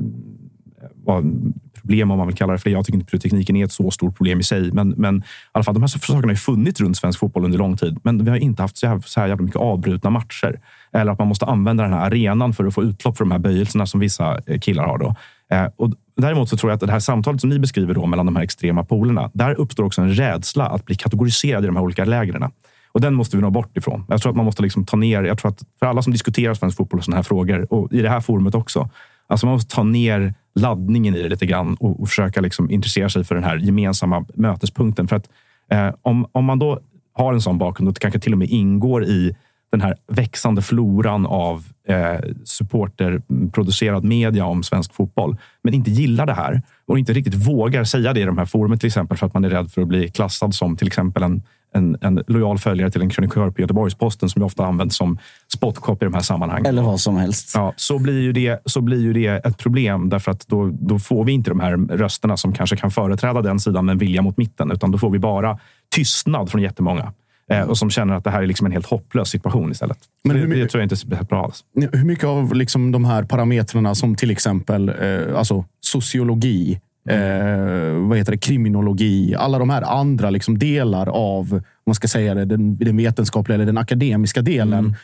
[1.86, 4.18] problem om man vill kalla det för Jag tycker inte pyrotekniken är ett så stort
[4.18, 6.98] problem i sig, men, men i alla fall, de här sakerna har ju funnits runt
[6.98, 8.00] svensk fotboll under lång tid.
[8.04, 10.60] Men vi har inte haft så här, så här jävla mycket avbrutna matcher.
[10.94, 13.39] Eller att man måste använda den här arenan för att få utlopp för de här
[13.39, 14.98] böjelserna som vissa eh, killar har.
[14.98, 15.15] Då.
[15.52, 18.26] Eh, och däremot så tror jag att det här samtalet som ni beskriver då mellan
[18.26, 21.84] de här extrema polerna, där uppstår också en rädsla att bli kategoriserad i de här
[21.84, 22.52] olika lägren.
[22.96, 24.06] Och den måste vi nå bort ifrån.
[24.08, 26.54] Jag tror att man måste liksom ta ner, jag tror att för alla som diskuterar
[26.54, 28.90] svensk fotboll och sådana här frågor, och i det här forumet också,
[29.28, 33.10] alltså man måste ta ner laddningen i det lite grann och, och försöka liksom intressera
[33.10, 35.08] sig för den här gemensamma mötespunkten.
[35.08, 35.30] För att
[35.72, 36.80] eh, om, om man då
[37.14, 39.36] har en sån bakgrund och kanske till och med ingår i
[39.72, 46.34] den här växande floran av eh, supporterproducerad media om svensk fotboll, men inte gillar det
[46.34, 49.34] här och inte riktigt vågar säga det i de här forumen till exempel för att
[49.34, 51.44] man är rädd för att bli klassad som till exempel en,
[51.76, 55.18] en, en lojal följare till en krönikör på Göteborgs-Posten som ofta används som
[55.54, 56.66] spottkopp i de här sammanhangen.
[56.66, 57.52] Eller vad som helst.
[57.56, 61.00] Ja, så, blir ju det, så blir ju det ett problem därför att då, då
[61.00, 64.38] får vi inte de här rösterna som kanske kan företräda den sidan med vilja mot
[64.38, 65.60] mitten, utan då får vi bara
[65.96, 67.14] tystnad från jättemånga.
[67.52, 69.98] Eh, och som känner att det här är liksom en helt hopplös situation istället.
[70.24, 71.64] Men hur, det, det tror jag inte är bra alls.
[71.92, 78.18] Hur mycket av liksom de här parametrarna som till exempel eh, alltså sociologi, eh, vad
[78.18, 82.46] heter det, kriminologi, alla de här andra liksom delar av om man ska säga det,
[82.46, 84.96] den, den vetenskapliga eller den akademiska delen mm.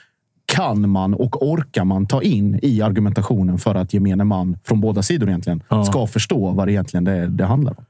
[0.46, 5.02] kan man och orkar man ta in i argumentationen för att gemene man från båda
[5.02, 5.86] sidor egentligen ja.
[5.86, 7.86] ska förstå vad det egentligen det, det handlar om?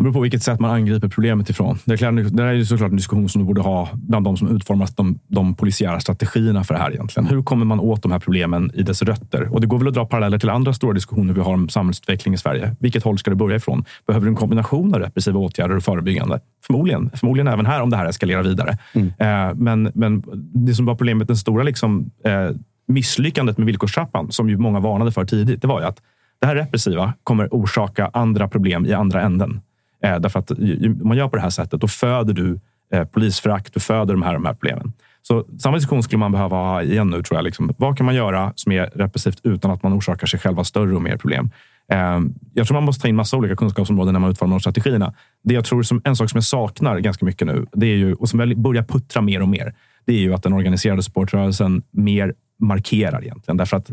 [0.00, 1.78] Det beror på vilket sätt man angriper problemet ifrån.
[1.84, 5.18] Det är, är såklart en diskussion som du borde ha bland de som utformar de,
[5.28, 6.90] de polisiära strategierna för det här.
[6.90, 7.28] egentligen.
[7.28, 9.54] Hur kommer man åt de här problemen i dess rötter?
[9.54, 12.34] Och Det går väl att dra paralleller till andra stora diskussioner vi har om samhällsutveckling
[12.34, 12.76] i Sverige.
[12.80, 13.84] Vilket håll ska det börja ifrån?
[14.06, 16.40] Behöver du en kombination av repressiva åtgärder och förebyggande?
[16.66, 17.10] Förmodligen.
[17.14, 18.78] Förmodligen även här om det här eskalerar vidare.
[18.92, 19.08] Mm.
[19.18, 20.22] Eh, men, men
[20.54, 22.50] det som var problemet, den stora liksom, eh,
[22.88, 26.02] misslyckandet med villkorstrappan, som ju många varnade för tidigt, det var ju att
[26.40, 29.60] det här repressiva kommer orsaka andra problem i andra änden.
[30.04, 32.60] Eh, därför att om man gör på det här sättet, då föder du
[32.94, 34.92] eh, polisförakt, du föder de här, de här problemen.
[35.22, 37.44] Så samma diskussion skulle man behöva ha igen nu, tror jag.
[37.44, 40.96] Liksom, vad kan man göra som är repressivt utan att man orsakar sig själva större
[40.96, 41.50] och mer problem?
[41.92, 42.20] Eh,
[42.54, 45.14] jag tror man måste ta in massa olika kunskapsområden när man utformar de strategierna.
[45.44, 48.14] Det jag tror som en sak som jag saknar ganska mycket nu, det är ju,
[48.14, 49.74] och som börjar puttra mer och mer,
[50.06, 53.56] det är ju att den organiserade supportrörelsen mer markerar egentligen.
[53.56, 53.90] Därför att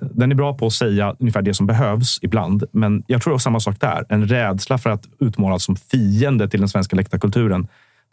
[0.00, 3.60] den är bra på att säga ungefär det som behövs ibland, men jag tror samma
[3.60, 4.04] sak där.
[4.08, 7.68] En rädsla för att utmålas som fiende till den svenska läktarkulturen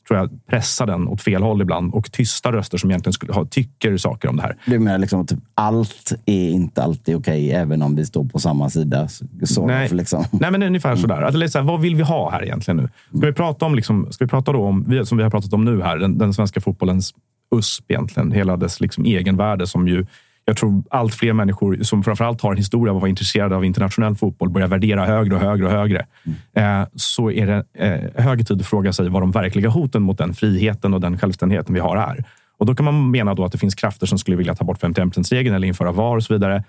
[0.07, 3.45] tror jag pressar den åt fel håll ibland och tysta röster som egentligen skulle ha,
[3.45, 4.55] tycker saker om det här.
[4.65, 8.25] Du menar liksom att typ allt är inte alltid okej, okay, även om vi står
[8.25, 9.07] på samma sida?
[9.43, 9.89] Så Nej.
[9.89, 10.25] Liksom.
[10.31, 11.01] Nej, men ungefär mm.
[11.01, 11.21] sådär.
[11.21, 13.17] Att, liksom, vad vill vi ha här egentligen nu?
[13.17, 15.65] Ska vi prata om, liksom, ska vi prata då om, som vi har pratat om
[15.65, 17.13] nu här, den, den svenska fotbollens
[17.55, 20.05] USP egentligen, hela dess liksom egenvärde som ju
[20.49, 23.65] jag tror allt fler människor som framförallt har en historia av att vara intresserade av
[23.65, 26.05] internationell fotboll börjar värdera högre och högre och högre.
[26.53, 26.81] Mm.
[26.81, 30.17] Eh, så är det eh, hög tid att fråga sig vad de verkliga hoten mot
[30.17, 32.23] den friheten och den självständigheten vi har är.
[32.57, 34.79] Och då kan man mena då att det finns krafter som skulle vilja ta bort
[34.79, 36.63] 51 regeln eller införa VAR och så vidare.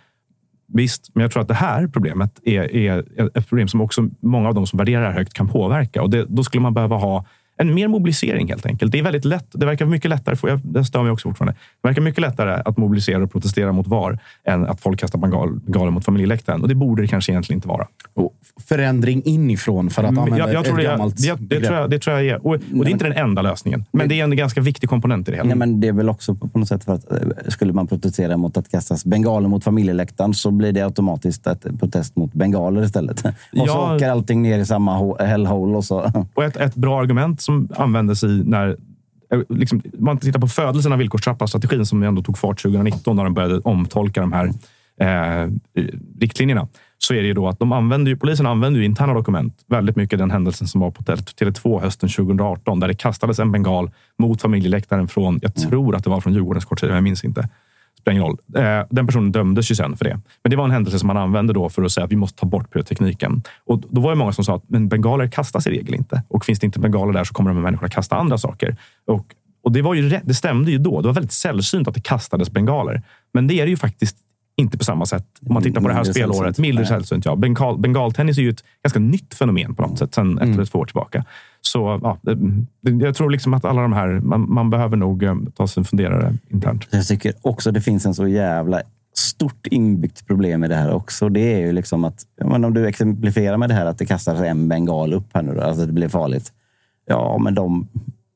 [0.73, 2.99] Visst, men jag tror att det här problemet är, är
[3.39, 6.03] ett problem som också många av de som värderar högt kan påverka.
[6.03, 7.25] Och det, då skulle man behöva ha
[7.61, 8.93] en mer mobilisering helt enkelt.
[8.93, 9.47] Det är väldigt lätt.
[9.53, 10.37] Det verkar mycket lättare.
[10.37, 11.53] För jag, det stör mig också fortfarande.
[11.83, 15.91] Det verkar mycket lättare att mobilisera och protestera mot VAR än att folk kastar bengaler
[15.91, 16.63] mot familjeläktaren.
[16.63, 17.87] Och det borde det kanske egentligen inte vara.
[18.15, 18.33] Och
[18.69, 21.67] förändring inifrån för att Mm, använda jag, jag ett det, gammalt det, det, begrepp.
[21.67, 22.47] tror jag, det tror jag är.
[22.47, 23.85] Och, och det är inte den enda lösningen.
[23.93, 25.49] Men det är en ganska viktig komponent i det hela.
[25.49, 27.19] Nej, men det är väl också på något sätt för att eh,
[27.49, 32.17] skulle man protestera mot att kastas bengaler mot familjeläktaren så blir det automatiskt ett protest
[32.17, 33.25] mot bengaler istället.
[33.25, 33.95] Och så Ja.
[33.97, 36.27] åker allting ner i samma ho- hellhole och så.
[36.35, 38.69] Och ett, ett bra argument som användes i när
[39.33, 43.25] eh, Liksom, om man tittar på födelsen av villkorstrappan-strategin som ändå tog fart 2019 när
[43.25, 44.47] de började omtolka de här
[45.01, 45.51] eh,
[46.21, 46.69] riktlinjerna.
[46.99, 49.65] Så är det ju då att de använder ju, polisen använder ju interna dokument.
[49.67, 53.53] Väldigt mycket den händelsen som var på Tele- Tele2 hösten 2018 där det kastades en
[53.53, 57.49] bengal mot familjeläktaren från, jag tror att det var från Djurgårdens kortsida, jag minns inte.
[58.01, 58.39] Spelar ingen roll.
[58.57, 60.21] Eh, den personen dömdes ju sen för det.
[60.45, 62.41] Men det var en händelse som man använde då för att säga att vi måste
[62.41, 63.43] ta bort pyrotekniken.
[63.65, 66.23] Och då var det många som sa att men bengaler kastas i regel inte.
[66.29, 68.77] Och finns det inte bengaler där så kommer de här människorna kasta andra saker.
[69.07, 69.27] Och,
[69.63, 71.01] och det, var ju det stämde ju då.
[71.01, 73.03] Det var väldigt sällsynt att det kastades bengaler.
[73.33, 74.17] Men det är det ju faktiskt
[74.61, 75.27] inte på samma sätt.
[75.47, 76.59] Om man tittar på det här spelåret.
[76.81, 76.87] Nej.
[76.87, 77.37] sällsynt, ja.
[77.37, 80.79] Bengal, bengaltennis är ju ett ganska nytt fenomen på något sätt sen ett eller två
[80.79, 81.25] år tillbaka.
[81.61, 82.19] Så ja,
[82.83, 85.85] jag tror liksom att alla de här, man, man behöver nog eh, ta sig en
[85.85, 86.87] funderare internt.
[86.91, 88.83] Jag tycker också det finns en så jävla
[89.17, 91.29] stort inbyggt problem i det här också.
[91.29, 94.41] Det är ju liksom att, menar, om du exemplifierar med det här att det kastas
[94.41, 96.53] en bengal upp här nu då, alltså det blir farligt.
[97.07, 97.89] Ja, men de...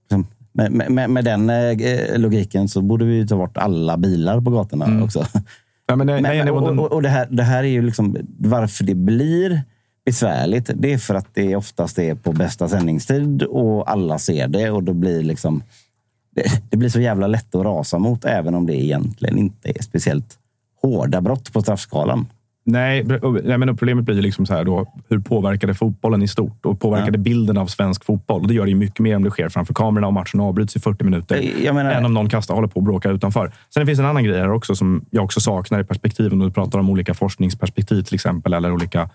[0.03, 4.51] liksom, Med, med- med, den eh, logiken så borde vi ta bort alla bilar på
[4.51, 5.27] gatorna också.
[5.87, 7.65] Ja, men, nej, Men, nej, men, nej, och, den- och, och det, här, det här
[7.65, 9.63] är ju liksom varför det blir
[10.05, 10.71] besvärligt.
[10.75, 14.83] Det är för att det oftast är på bästa sändningstid och alla ser det och
[14.83, 15.63] då blir liksom
[16.35, 19.83] det, det blir så jävla lätt att rasa mot även om det egentligen inte är
[19.83, 20.39] speciellt
[20.83, 22.27] hårda brott på straffskalan.
[22.67, 23.05] Nej,
[23.59, 26.67] men problemet blir ju liksom så här då, hur påverkar det fotbollen i stort?
[26.67, 27.11] Och påverkar Ja.
[27.13, 28.41] det bilden av svensk fotboll?
[28.43, 30.77] Och det gör det ju mycket mer om det sker framför kamerorna och matchen avbryts
[30.77, 31.51] i 40 minuter.
[31.65, 33.53] Jag menar- än om någon kastar håller på och bråkar utanför.
[33.75, 36.39] Sen det finns en annan grej här också som jag också saknar i perspektiven.
[36.39, 39.11] När du pratar om olika forskningsperspektiv till exempel, eller olika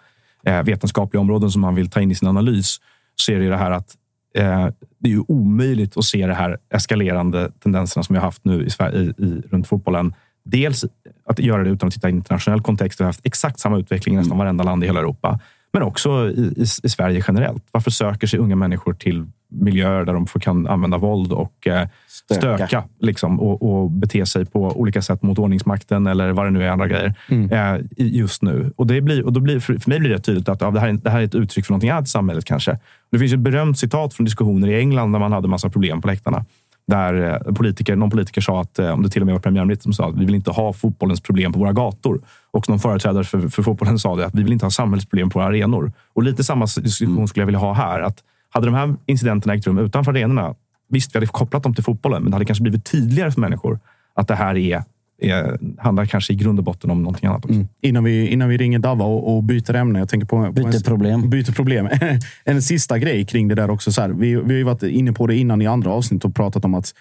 [0.46, 2.78] eh, vetenskapliga områden som man vill ta in i sin analys.
[3.16, 3.96] Så är det ju det här att
[4.38, 4.68] eh,
[5.00, 8.66] det är ju omöjligt att se det här eskalerande tendenserna som vi har haft nu
[8.66, 10.14] i Sverige, i, i, runt fotbollen.
[10.46, 10.86] Dels
[11.30, 13.00] att göra det utan att titta i internationell kontext.
[13.00, 15.40] Vi har haft exakt samma utveckling i nästan varenda land i hela Europa.
[15.74, 17.64] Men också i, i, i Sverige generellt.
[17.72, 21.88] Varför söker sig unga människor till miljöer där de får, kan använda våld och eh,
[22.08, 22.40] Stöka.
[22.68, 26.64] stöka, liksom, och, och bete sig på olika sätt mot ordningsmakten eller vad det nu
[26.64, 27.14] är andra grejer
[27.52, 28.74] eh, i- just nu.
[28.76, 30.88] Och, det blir, och då blir, för mig blir det tydligt att ja, det, här,
[30.88, 32.78] är- det här är ett uttryck för någonting annat i samhället kanske.
[33.12, 36.08] Det finns ett berömt citat från diskussioner i England där man hade massa problem på
[36.08, 36.46] läktarna.
[36.90, 39.84] Där eh, politiker, någon politiker sa att, eh, om det till och med var premiärministern
[39.84, 42.22] som sa att vi vill inte ha fotbollens problem på våra gator.
[42.52, 45.40] Och någon företrädare för, för fotbollen sa det att vi vill inte ha samhällsproblem på
[45.40, 45.92] våra arenor.
[46.14, 48.00] Och lite samma diskussion skulle jag vilja ha här.
[48.00, 50.56] Att hade de här incidenterna ägt rum utanför arenorna,
[50.90, 53.80] visst, vi hade kopplat dem till fotbollen, men det hade kanske blivit tydligare för människor
[54.14, 54.84] att det här är,
[55.22, 57.66] är, handlar kanske i grund och botten om någonting annat också.
[57.82, 60.00] Innan vi, innan vi ringer Dava och, och byter ämne.
[60.00, 61.30] Jag tänker på, på Byter en, problem.
[61.30, 61.90] Byter problem.
[62.44, 63.92] en sista grej kring det där också.
[63.92, 66.36] Så här, vi, vi har ju varit inne på det innan i andra avsnitt och
[66.36, 66.94] pratat om att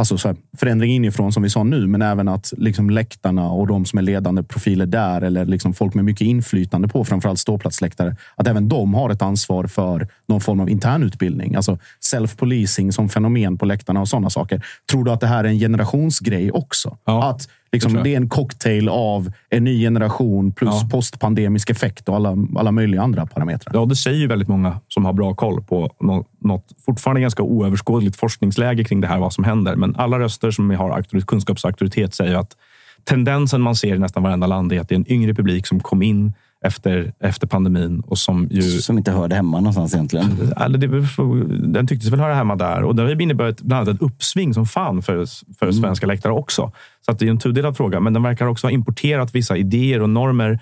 [0.00, 3.66] Alltså så här, förändring inifrån som vi sa nu, men även att liksom läktarna och
[3.66, 8.16] de som är ledande profiler där eller liksom folk med mycket inflytande på framförallt ståplatsläktare,
[8.36, 11.54] att även de har ett ansvar för någon form av internutbildning.
[11.54, 11.78] Alltså
[12.12, 14.64] self-policing som fenomen på läktarna och sådana saker.
[14.90, 16.98] Tror du att det här är en generationsgrej också?
[17.04, 20.88] Ja, att liksom, det är en cocktail av en ny generation plus Ja.
[20.90, 23.74] postpandemisk effekt och alla, alla möjliga andra parametrar.
[23.74, 27.42] Ja, det säger ju väldigt många som har bra koll på nå- något fortfarande ganska
[27.42, 29.76] oöverskådligt forskningsläge kring det här, vad som händer.
[29.76, 32.56] Men alla röster som har auktoritet, kunskapsauktoritet säger att
[33.04, 35.80] tendensen man ser i nästan varenda land är att det är en yngre publik som
[35.80, 36.32] kom in
[36.64, 40.52] efter, efter pandemin och som ju Som inte hörde hemma någonstans egentligen.
[40.56, 42.82] eller det, den tycktes väl höra hemma där.
[42.82, 45.26] Och det har inneburit bland annat ett uppsving som fan för,
[45.58, 46.72] för svenska läktare också.
[47.04, 48.00] Så att det är en tudelad fråga.
[48.00, 50.60] Men den verkar också ha importerat vissa idéer och normer.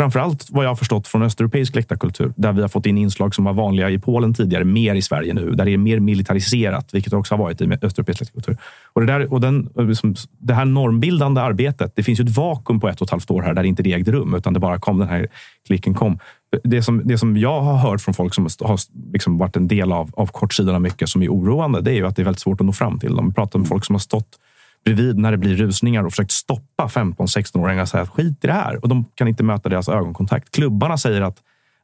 [0.00, 2.32] Framförallt vad jag har förstått från östeuropeisk läktarkultur.
[2.36, 5.34] Där vi har fått in inslag som var vanliga i Polen tidigare, mer i Sverige
[5.34, 5.50] nu.
[5.50, 8.56] Där det är mer militariserat, vilket det också har varit i östeuropeisk läktarkultur.
[8.92, 12.36] Och det, där, och den, eh, liksom, det här normbildande arbetet, det finns ju ett
[12.36, 14.60] vakuum på ett och ett halvt år här där inte det ägde rum, utan det
[14.60, 15.28] bara kom den här
[15.66, 16.18] klicken kom.
[16.64, 18.78] Det som, det som jag har hört från folk som har
[19.12, 22.16] liksom varit en del av, av kortsidorna mycket som är oroande, det är ju att
[22.16, 23.28] det är väldigt svårt att nå fram till dem.
[23.28, 24.38] Vi pratar med folk som har stått
[24.84, 28.52] bredvid när det blir rusningar och försökt stoppa 15-16-åringar och säga att skit i det
[28.52, 28.76] här.
[28.82, 30.50] Och de kan inte möta deras ögonkontakt.
[30.50, 31.36] Klubbarna säger att,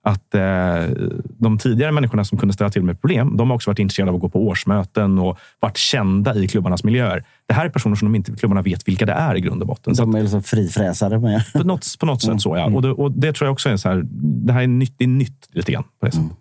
[0.02, 0.94] att eh,
[1.38, 4.14] de tidigare människorna som kunde ställa till med problem, de har också varit intresserade av
[4.14, 7.24] att gå på årsmöten och varit kända i klubbarnas miljöer.
[7.46, 9.68] Det här är personer som de inte, klubbarna vet vilka det är i grund och
[9.68, 9.94] botten.
[9.94, 11.42] De är liksom frifräsare med.
[11.52, 12.64] på något, på något sätt så, ja.
[12.64, 14.02] Och det, och det tror jag också är så här,
[14.46, 15.84] det här är nytt, det är nytt lite grann.
[16.00, 16.32] På det sättet.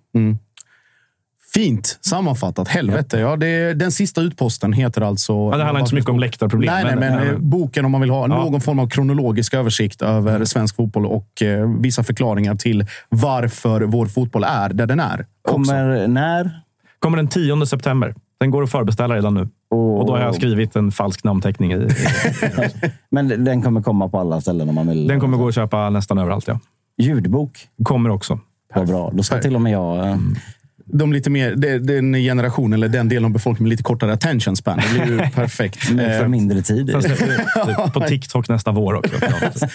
[1.56, 2.68] Fint sammanfattat.
[2.68, 3.20] Helvete.
[3.20, 5.34] Ja, det, den sista utposten heter alltså...
[5.34, 6.74] Ja, det handlar inte så mycket om läktarproblem.
[6.74, 10.02] Nej, nej, men, men eh, boken om man vill ha någon form av kronologisk översikt
[10.02, 15.26] över svensk fotboll och eh, vissa förklaringar till varför vår fotboll är där den är.
[15.42, 16.62] Kommer när?
[17.00, 18.16] Kommer den 10 september.
[18.40, 19.50] Den går att förbeställa redan nu.
[19.70, 21.88] Och, Och då har jag skrivit en falsk namnteckning i.
[23.10, 25.08] Men den kommer komma på alla ställen om man vill.
[25.08, 26.48] Den kommer gå att köpa nästan överallt.
[26.48, 26.60] Ja.
[26.98, 27.68] Ljudbok.
[27.84, 28.40] Kommer också.
[28.76, 29.12] Vad bra.
[29.14, 30.10] Då ska till och med jag...
[30.10, 30.18] eh,
[30.88, 34.56] De lite mer, de- den generation eller den delen av befolkningen med lite kortare attention
[34.56, 34.80] span.
[34.94, 35.78] Det blir ju perfekt.
[35.84, 36.94] För Eh, mindre tid.
[37.94, 39.16] På TikTok nästa vår också.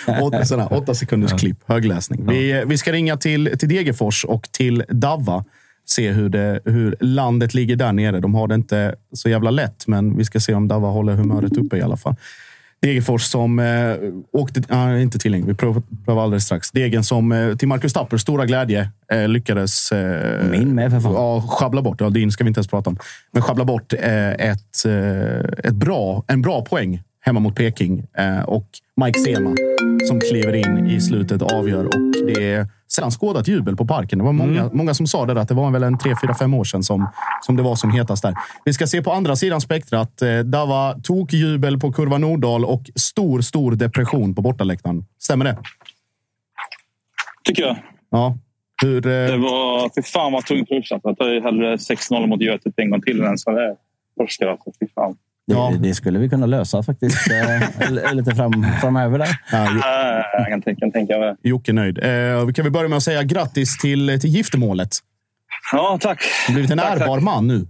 [0.23, 2.27] åtta, sådana, åtta sekunders klipp, högläsning.
[2.29, 5.45] Vi, vi ska ringa till, till Degerfors och till Davva.
[5.89, 8.21] Se hur, det, hur landet ligger där nere.
[8.21, 11.57] De har det inte så jävla lätt, men vi ska se om Davva håller humöret
[11.57, 12.15] uppe i alla fall.
[12.83, 13.97] Degerfors som eh,
[14.33, 14.61] åkte...
[14.73, 15.49] Uh, inte tillgänglig.
[15.49, 16.71] Vi prövar, prövar alldeles strax.
[16.71, 19.93] Degen som eh, till Marcus Tappers stora glädje eh, lyckades...
[19.93, 21.13] Eh, Min med, för fan.
[21.13, 22.01] Ja, sjabbla bort.
[22.01, 22.97] Ja, din ska vi inte ens prata om.
[23.33, 28.07] Men sjabbla bort eh, ett, eh, ett bra, en bra poäng hemma mot Peking.
[28.47, 28.67] Och
[29.05, 29.55] Mike Sema
[30.09, 31.85] som kliver in i slutet avgör.
[31.85, 31.93] Och
[32.27, 34.19] det är sällan skådat jubel på parken.
[34.19, 36.35] Det var många, många som sa det där, att det var väl en tre, fyra,
[36.35, 37.09] fem år sedan som,
[37.43, 38.35] som det var som hetast där.
[38.65, 40.23] Vi ska se på andra sidan spektrat.
[40.23, 45.05] Eh, där var tokjubel på kurva Nordahl och stor, stor depression på bortaläktaren.
[45.19, 45.57] Stämmer det?
[47.45, 47.77] tycker jag.
[48.11, 48.39] Ja.
[48.83, 49.91] Hur, Det eh, var...
[49.95, 51.01] Fy fan vad tungt uppsatt.
[51.05, 53.77] Jag tar ju hellre 6-0 mot Götet en gång till än så här
[54.19, 54.47] torskar.
[54.47, 54.73] Alltså.
[54.81, 55.17] Fy fan.
[55.51, 55.73] Det, Ja.
[55.79, 57.31] det skulle vi kunna lösa faktiskt.
[57.31, 59.41] eh, lite fram, framöver där.
[59.53, 61.37] ja, Äh, jag kan tänka, kan tänka mig.
[61.43, 61.99] Jocke är nöjd.
[61.99, 64.91] Eh, vi kan väl börja med att säga grattis till, till giftermålet.
[65.73, 66.19] Ja, tack.
[66.47, 67.23] Du har blivit en Tack, ärbar tack.
[67.25, 67.67] man nu.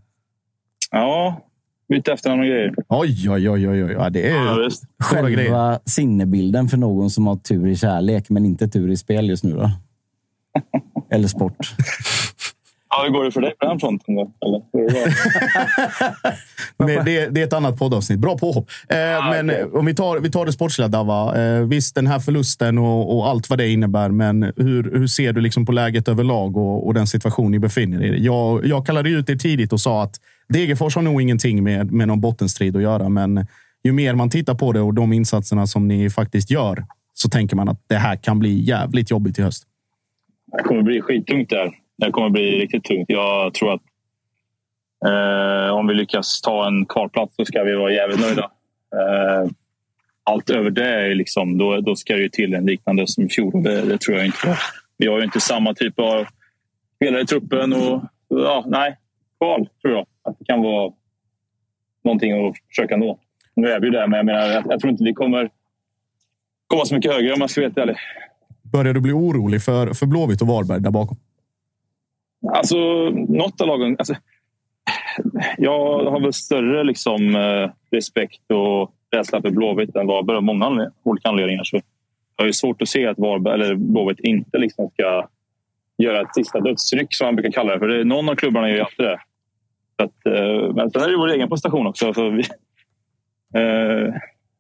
[0.91, 1.41] Ja,
[1.89, 2.75] bytte efternamn och grejer.
[2.89, 3.69] Oj, oj, oj.
[3.69, 3.93] oj, oj.
[3.93, 4.83] Ja, det är Ja, visst.
[5.05, 5.37] stora grejer.
[5.51, 9.45] Själva sinnebilden för någon som har tur i kärlek, men inte tur i spel just
[9.45, 9.71] nu då?
[11.11, 11.57] Eller sport.
[12.91, 14.33] Ja, hur går det för dig på den fronten då?
[14.47, 14.63] Eller?
[16.77, 16.87] Det?
[16.95, 18.19] Men det, det är ett annat poddavsnitt.
[18.19, 18.71] Bra påhopp.
[18.89, 18.97] Eh,
[19.31, 19.61] men okej.
[19.61, 21.43] eh, om vi tar, vi tar det sportsliga, Dava.
[21.43, 24.09] Eh, visst, den här förlusten och, och allt vad det innebär.
[24.09, 28.03] Men hur, hur ser du liksom på läget överlag och, och den situation ni befinner
[28.03, 28.25] er i?
[28.25, 30.15] Jag, jag kallade ut er tidigt och sa att
[30.49, 33.09] Degerfors har nog ingenting med, med någon bottenstrid att göra.
[33.09, 33.47] Men
[33.85, 36.85] ju mer man tittar på det och de insatserna som ni faktiskt gör
[37.15, 39.65] så tänker man att det här kan bli jävligt jobbigt i höst.
[40.57, 41.71] Det kommer bli skittungt där.
[42.01, 43.05] Det kommer bli riktigt tungt.
[43.09, 43.83] Jag tror att
[45.07, 48.51] eh, om vi lyckas ta en kvalplats så ska vi vara jävligt nöjda.
[48.95, 49.51] Eh,
[50.25, 53.29] allt över det, är liksom, då, då ska det ju till en liknande som i
[53.29, 53.63] fjol.
[53.63, 54.59] Det, det tror jag inte.
[54.97, 56.27] Vi har ju inte samma typ av
[56.97, 57.73] spelare i truppen.
[57.73, 58.97] Och, ja, nej,
[59.39, 60.93] kval tror jag att det kan vara
[62.05, 63.19] någonting att försöka nå.
[63.55, 65.51] Nu är vi ju där, men jag, menar, jag, jag tror inte vi kommer
[66.67, 67.97] komma så mycket högre om jag ska vara helt ärlig.
[68.63, 71.17] Börjar du bli orolig för, för Blåvitt och Varberg där bakom?
[72.49, 72.77] Alltså,
[73.11, 73.97] något av lagen...
[73.99, 74.15] Alltså,
[75.59, 80.91] jag har väl större liksom, eh, respekt och rädsla för Blåvitt än Varberg av många
[81.03, 81.65] olika anledningar.
[81.65, 81.81] Så
[82.37, 85.29] jag har svårt att se att Varberg, eller Blåvitt inte liksom ska
[85.99, 87.79] göra ett sista dödsryck, som man brukar kalla det.
[87.79, 89.21] För det, någon av klubbarna gör ju alltid det.
[89.97, 92.15] Så att, eh, men sen är det vår egen prestation också.
[92.15, 92.41] Så vi,
[93.55, 94.15] eh,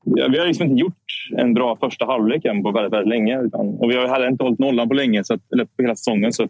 [0.05, 1.05] vi har liksom inte gjort
[1.37, 3.41] en bra första halvlek än på väldigt, väldigt länge.
[3.41, 5.97] Utan, och vi har heller inte hållit nollan på länge, så att, eller på hela
[5.97, 6.33] säsongen.
[6.33, 6.49] Så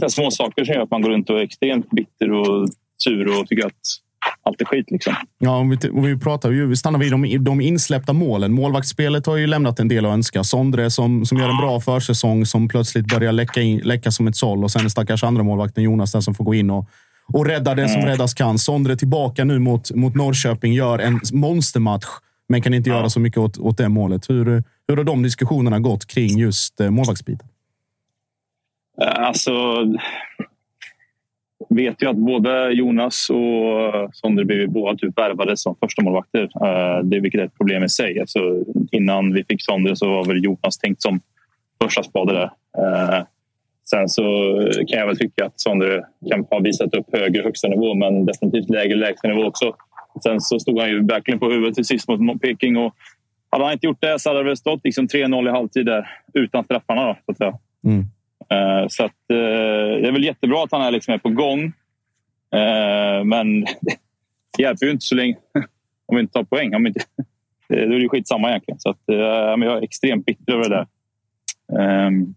[0.00, 2.68] det är små saker som gör att man går runt och är extremt bitter och
[3.04, 3.72] sur och tycker att
[4.42, 4.90] allt är skit.
[4.90, 5.14] Liksom.
[5.38, 8.52] Ja, om vi, om vi pratar ju, vi stannar vid de, de insläppta målen.
[8.52, 10.44] Målvaktsspelet har ju lämnat en del att önska.
[10.44, 14.36] Sondre som, som gör en bra försäsong som plötsligt börjar läcka, in, läcka som ett
[14.36, 16.88] såll och sen stackars andra målvakten Jonas där som får gå in och,
[17.32, 18.58] och rädda det som räddas kan.
[18.58, 22.06] Sondre tillbaka nu mot, mot Norrköping, gör en monstermatch
[22.48, 24.30] men kan inte göra så mycket åt, åt det målet.
[24.30, 27.48] Hur, hur har de diskussionerna gått kring just eh, målvaktsbiten?
[29.02, 29.52] Eh, alltså,
[31.68, 36.42] vet ju att både Jonas och Sondre blev båda typ värvade som första målvakter.
[36.42, 38.20] Eh, det vilket är ett problem i sig.
[38.20, 41.20] Alltså, innan vi fick Sondre så var väl Jonas tänkt som
[41.82, 42.50] första spade där.
[42.78, 43.24] Eh,
[43.90, 44.22] sen så
[44.88, 48.70] kan jag väl tycka att Sondre kan ha visat upp högre högsta nivå men definitivt
[48.70, 49.74] lägre lägsta nivå också.
[50.22, 52.94] Sen så stod han ju verkligen på huvudet till sist mot Peking och
[53.50, 56.10] hade han inte gjort det så hade det väl stått liksom 3-0 i halvtid där
[56.32, 57.06] utan straffarna.
[57.06, 57.58] Då, så att säga.
[57.84, 58.04] Mm.
[58.50, 59.36] Eh, Så att, eh,
[60.00, 61.64] det är väl jättebra att han är, liksom är på gång.
[62.54, 63.60] Eh, Men
[64.56, 65.34] det hjälper ju inte så länge
[66.06, 66.74] om vi inte tar poäng.
[66.74, 67.00] Om inte,
[67.68, 68.80] då är det ju skitsamma egentligen.
[68.80, 70.86] Så att, jag är extremt bitter över det där.
[71.80, 72.34] Ehm,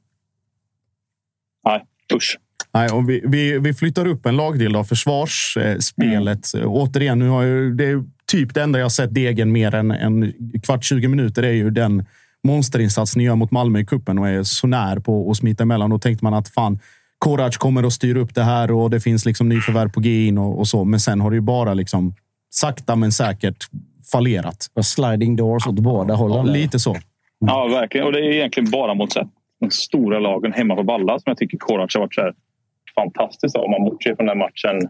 [1.65, 1.83] Nej,
[2.13, 2.37] usch.
[2.73, 6.53] Nej, och vi, vi, vi flyttar upp en lagdel av försvarsspelet.
[6.53, 6.67] Mm.
[6.67, 9.91] Återigen, nu har ju, det är typ det enda jag har sett Degen mer än
[9.91, 10.33] en
[10.63, 11.43] kvart, 20 minuter.
[11.43, 12.05] är ju den
[12.43, 15.89] monsterinsats ni gör mot Malmö i kuppen och är så när på att smita emellan.
[15.89, 16.79] Då tänkte man att fan,
[17.17, 20.37] Korac kommer att styra upp det här och det finns liksom nyförvärv på G in
[20.37, 20.85] och, och så.
[20.85, 22.15] Men sen har det ju bara liksom
[22.49, 23.65] sakta men säkert
[24.11, 24.67] fallerat.
[24.73, 26.45] Och sliding doors åt båda hållen.
[26.45, 26.95] Ja, lite så.
[27.39, 28.07] Ja, verkligen.
[28.07, 29.29] Och det är egentligen bara mot så
[29.59, 32.33] de stora lagen hemma på Balla som jag tycker Korac har varit så här
[32.95, 34.89] fantastiskt om man bortser från den matchen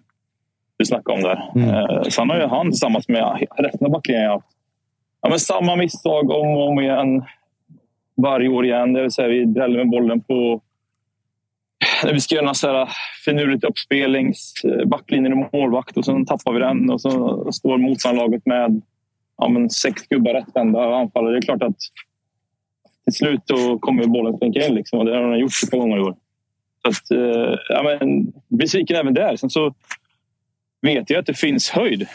[0.78, 1.52] du snackade om där.
[1.56, 1.70] Mm.
[1.70, 4.46] Eh, sen har ju han tillsammans med resten av backlinjen haft
[5.22, 7.24] ja, men samma misstag om och om igen.
[8.22, 8.94] Varje år igen.
[8.94, 10.62] Det vill säga, vi dräller med bollen på...
[12.04, 12.90] När vi ska göra något
[13.26, 17.12] finurligt uppspel längs eh, backlinjen och målvakt och sen tappar vi den och så
[17.52, 18.82] står motståndarlaget med
[19.38, 21.32] ja, men sex gubbar rättvända och anfallare.
[21.32, 21.78] Det är klart att
[23.04, 25.78] till slut då kommer bollen tänka in liksom, och det har den gjort ett par
[25.78, 26.16] gånger i år.
[26.82, 29.36] Så att, eh, ja, men, besviken även där.
[29.36, 29.74] Sen så
[30.82, 32.08] vet jag att det finns höjd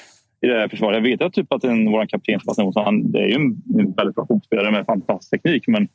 [0.42, 0.96] i det här försvaret.
[0.96, 3.92] Jag vet att, typ att en, vår kapten Sebastian han, det är ju en, en
[3.92, 5.64] väldigt bra fotbollsspelare med fantastisk teknik.
[5.66, 5.88] Men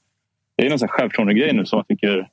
[0.57, 2.29] det är en självförtroende-grej nu som jag tycker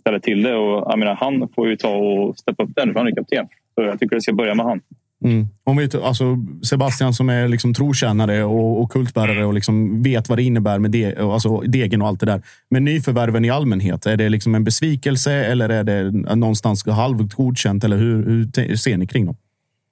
[0.00, 0.54] ställer till det.
[0.54, 3.46] Och, jag menar, han får ju ta och steppa upp den för han är kapten.
[3.74, 4.80] Så jag tycker det ska börja med han.
[5.24, 5.46] Mm.
[5.64, 10.38] Om vi, alltså Sebastian som är liksom trotjänare och, och kultbärare och liksom vet vad
[10.38, 12.42] det innebär med de, alltså degen och allt det där.
[12.70, 17.84] Men nyförvärven i allmänhet, är det liksom en besvikelse eller är det någonstans halvt godkänt?
[17.84, 19.36] Eller hur, hur ser ni kring dem?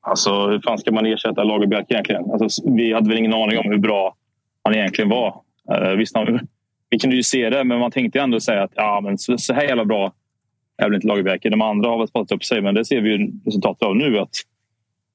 [0.05, 2.31] Alltså, hur fan ska man ersätta Lagerbäck egentligen?
[2.31, 4.17] Alltså, vi hade väl ingen aning om hur bra
[4.63, 5.41] han egentligen var.
[5.73, 6.17] Uh, visst,
[6.91, 9.55] vi kunde ju se det, men man tänkte ändå säga att ja, men så, så
[9.55, 10.13] här jävla bra
[10.77, 11.43] är väl inte Lagerbäck.
[11.43, 14.19] De andra har väl spottat upp sig, men det ser vi ju resultatet av nu.
[14.19, 14.31] Att,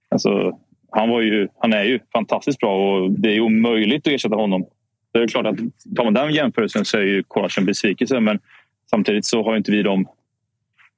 [0.10, 0.58] alltså,
[0.92, 4.66] han, var ju, han är ju fantastiskt bra och det är omöjligt att ersätta honom.
[5.14, 5.58] Det är klart att
[5.96, 8.40] tar man den jämförelsen så är ju Kolas en besvikelse, men
[8.90, 10.08] samtidigt så har inte vi de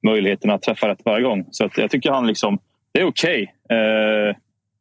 [0.02, 1.44] möjligheterna att träffa rätt varje gång.
[1.50, 2.58] Så att jag tycker han liksom
[2.92, 3.42] det är okej.
[3.42, 3.54] Okay.
[3.70, 4.36] Eh,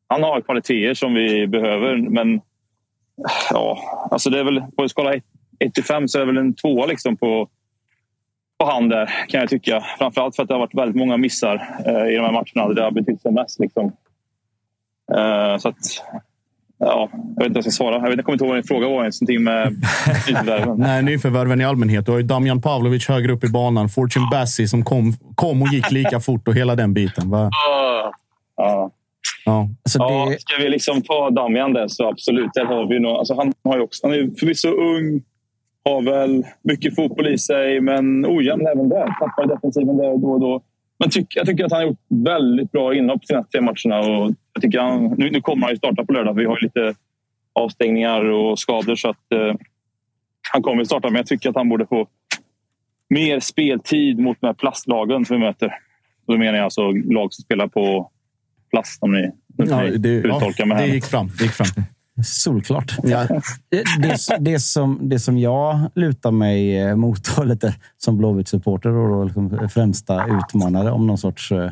[0.07, 2.41] han har kvaliteter som vi behöver, men
[3.49, 3.79] ja,
[4.11, 5.13] alltså det är väl på en skala
[5.59, 7.47] 1 till 5 så är det väl en tvåa liksom på,
[8.59, 9.83] på han där kan jag tycka.
[9.97, 12.83] Framförallt för att det har varit väldigt många missar eh, i de här matcherna det
[12.83, 13.59] har betytt som mest.
[13.59, 13.85] Liksom.
[15.17, 15.75] Eh, så att,
[16.77, 17.95] ja, jag vet inte vad jag ska svara.
[17.95, 18.95] Jag, vet, jag kommer inte ihåg vad din fråga var.
[18.95, 19.71] Någonting med
[20.27, 20.77] nyförvärven.
[20.77, 22.05] Nej, nyförvärven i allmänhet.
[22.05, 23.89] Du har ju Damjan Pavlovic högre upp i banan.
[23.89, 27.29] Fortune Bassi som kom, kom och gick lika fort och hela den biten.
[27.29, 27.49] Va?
[28.59, 28.91] Ja.
[29.45, 29.69] Ja.
[29.83, 30.05] Alltså det...
[30.05, 32.49] ja, ska vi liksom ta Damian där så absolut.
[32.53, 35.21] Där har vi nog, alltså han, har ju också, han är förvisso ung,
[35.85, 39.05] har väl mycket fotboll i sig, men ojämn även där.
[39.19, 40.61] Tappar defensiven där då och då.
[40.99, 43.99] Men tyck, jag tycker att han har gjort väldigt bra inhopp senaste tre matcherna.
[43.99, 46.33] Och jag tycker han, nu, nu kommer han ju starta på lördag.
[46.33, 46.95] Vi har ju lite
[47.53, 49.53] avstängningar och skador så att eh,
[50.51, 51.07] han kommer starta.
[51.07, 52.07] Men jag tycker att han borde få
[53.09, 55.73] mer speltid mot de här plastlagen som vi möter.
[56.27, 58.11] Då menar jag alltså lag som spelar på
[58.71, 61.31] plast om ni, ja, det, uttolkar ja, Det gick fram.
[61.37, 61.67] Det gick fram.
[62.23, 62.97] Solklart.
[63.03, 63.27] Ja.
[63.69, 69.25] Det, det, det, som, det som jag lutar mig eh, mot lite som Blåvitt-supporter och
[69.25, 71.71] liksom främsta utmanare om någon sorts eh,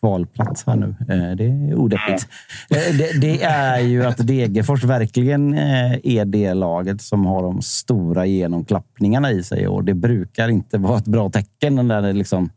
[0.00, 0.94] kvalplats här nu.
[1.00, 2.28] Eh, det är odeppigt.
[2.68, 9.32] Det, det är ju att Degerfors verkligen är det laget som har de stora genomklappningarna
[9.32, 12.50] i sig och det brukar inte vara ett bra tecken när det liksom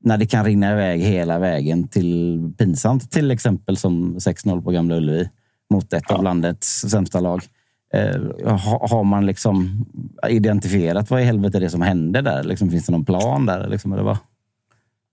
[0.00, 4.96] när det kan rinna iväg hela vägen till pinsamt, till exempel som 6-0 på Gamla
[4.96, 5.28] Ullevi
[5.70, 6.16] mot ett ja.
[6.16, 7.42] av landets sämsta lag.
[7.94, 8.20] Eh,
[8.90, 9.86] har man liksom
[10.28, 12.44] identifierat vad i helvete det som hände där?
[12.44, 13.68] Liksom, finns det någon plan där?
[13.68, 14.16] Liksom, eller vad?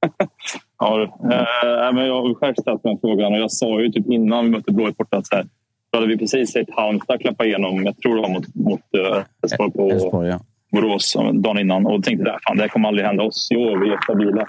[0.79, 4.45] ja, äh, men jag har själv ställt den frågan och jag sa ju typ innan
[4.45, 5.47] vi mötte Blåvitt borta att så här,
[5.91, 9.23] då hade vi precis sett Halmstad klappa igenom, jag tror det var mot, mot uh,
[9.43, 10.39] Elfsborg på Elfsborg, ja.
[10.71, 13.77] Borås dagen innan och tänkte att det här kommer aldrig hända oss år.
[13.85, 14.47] Vi är stabila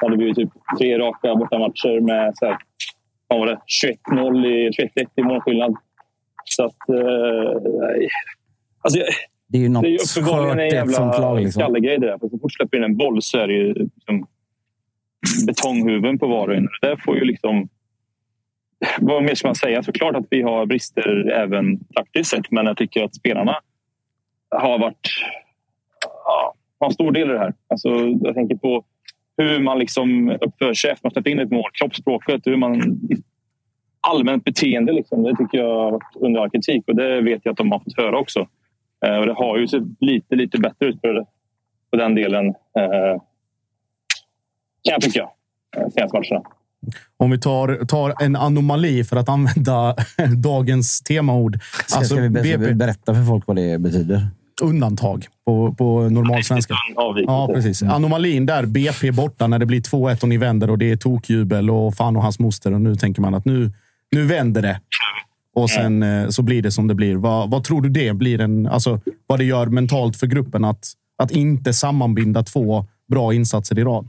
[0.00, 2.56] hade vi typ tre raka bortamatcher med så här,
[3.28, 3.60] vad var det,
[4.10, 5.76] 21-0 i 21-1 i målskillnad.
[6.44, 6.88] Så att...
[6.88, 8.08] Eh,
[8.80, 9.00] alltså,
[9.48, 11.60] det är ju något det är uppenbarligen en jävla liksom.
[11.60, 12.18] skallegrej det där.
[12.18, 14.26] För så fort släpper in en boll så är det ju liksom
[15.46, 16.68] betonghuvuden på var och en.
[16.82, 17.68] Det får ju liksom...
[18.98, 19.82] Vad mer ska man säga?
[19.82, 23.58] Såklart att vi har brister även taktiskt sett, men jag tycker att spelarna
[24.50, 25.08] har varit...
[26.24, 27.54] Ja, har en stor del i det här.
[27.68, 27.88] Alltså,
[28.22, 28.84] jag tänker på
[29.36, 31.70] hur man liksom uppför sig efter att man släppt in ett mål.
[31.72, 33.00] Kroppsspråket, hur man...
[34.06, 37.52] Allmänt beteende, liksom, det tycker jag har varit under all kritik och det vet jag
[37.52, 38.48] att de har fått höra också.
[39.06, 41.26] Eh, och det har ju sett lite, lite bättre ut på,
[41.90, 42.46] på den delen.
[42.48, 43.20] Eh,
[44.82, 45.28] kan jag tycka,
[45.76, 46.42] eh, senaste matcherna.
[47.16, 49.96] Om vi tar, tar en anomali för att använda
[50.42, 51.58] dagens temaord.
[51.62, 54.20] Ska, alltså, ska vi berätta för folk vad det betyder?
[54.62, 56.74] Undantag på, på normal svenska.
[57.26, 57.82] Ja, precis.
[57.82, 57.94] Mm.
[57.94, 61.70] Anomalin där, BP borta när det blir 2-1 och ni vänder och det är tokjubel
[61.70, 62.74] och fan och hans moster.
[62.74, 63.70] Och nu tänker man att nu,
[64.10, 64.80] nu vänder det.
[65.54, 66.32] Och sen mm.
[66.32, 67.16] så blir det som det blir.
[67.16, 68.40] Vad, vad tror du det blir?
[68.40, 73.78] En, alltså, vad det gör mentalt för gruppen att, att inte sammanbinda två bra insatser
[73.78, 74.08] i rad?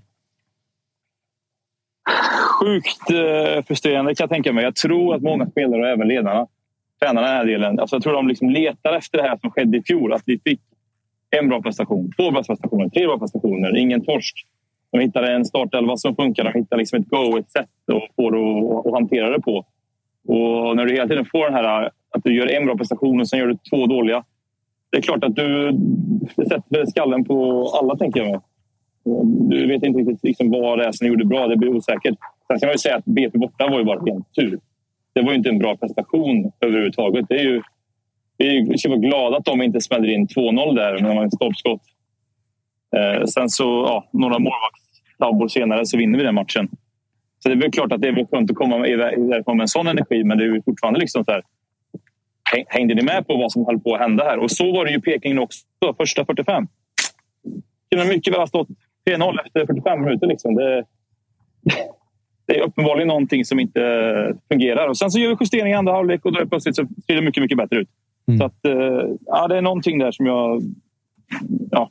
[2.59, 4.63] Sjukt eh, frustrerande kan jag tänka mig.
[4.63, 6.47] Jag tror att många spelare och även ledarna,
[6.99, 9.51] tränarna i den här delen, alltså jag tror de liksom letar efter det här som
[9.51, 10.13] skedde i fjol.
[10.13, 10.61] Att vi fick
[11.29, 14.47] en bra prestation, två bra prestationer, tre bra prestationer, ingen torsk.
[14.91, 16.43] De hittade en startelva som funkar.
[16.43, 19.65] De hittade liksom ett go, ett sätt att få det att, hantera det på.
[20.27, 23.29] Och när du hela tiden får den här att du gör en bra prestation och
[23.29, 24.23] sen gör du två dåliga.
[24.89, 25.77] Det är klart att du
[26.35, 28.41] sätter skallen på alla, tänker jag.
[29.49, 31.47] Du vet inte riktigt liksom vad det är som gjorde bra.
[31.47, 32.15] Det blir osäkert.
[32.47, 34.59] Sen kan man ju säga att BP borta var ju bara ren tur.
[35.15, 37.25] Det var ju inte en bra prestation överhuvudtaget.
[37.29, 37.61] Det är ju,
[38.37, 41.81] vi ska vara glada att de inte smäller in 2-0 där när man ett stoppskott.
[42.95, 46.69] Eh, sen så, ja, några målvaktstabbor senare så vinner vi den matchen.
[47.39, 49.67] Så det är väl klart att det är väl skönt att komma därifrån med en
[49.67, 51.43] sån energi, men det är ju fortfarande liksom så här.
[52.67, 54.37] Hängde ni med på vad som höll på att hända här?
[54.37, 55.65] Och så var det ju Peking också,
[55.97, 56.67] första 45.
[57.89, 58.67] Det kunde mycket väl ha stått
[59.09, 60.27] 3-0 efter 45 minuter.
[60.27, 60.55] Liksom.
[60.55, 60.85] Det,
[62.45, 63.79] det är uppenbarligen någonting som inte
[64.51, 64.87] fungerar.
[64.87, 67.15] Och sen så gör vi justering i andra halvlek och då är plötsligt så ser
[67.15, 67.89] det mycket, mycket bättre ut.
[68.27, 68.39] Mm.
[68.39, 70.61] Så att, eh, ja, det är någonting där som jag...
[71.71, 71.89] Ja,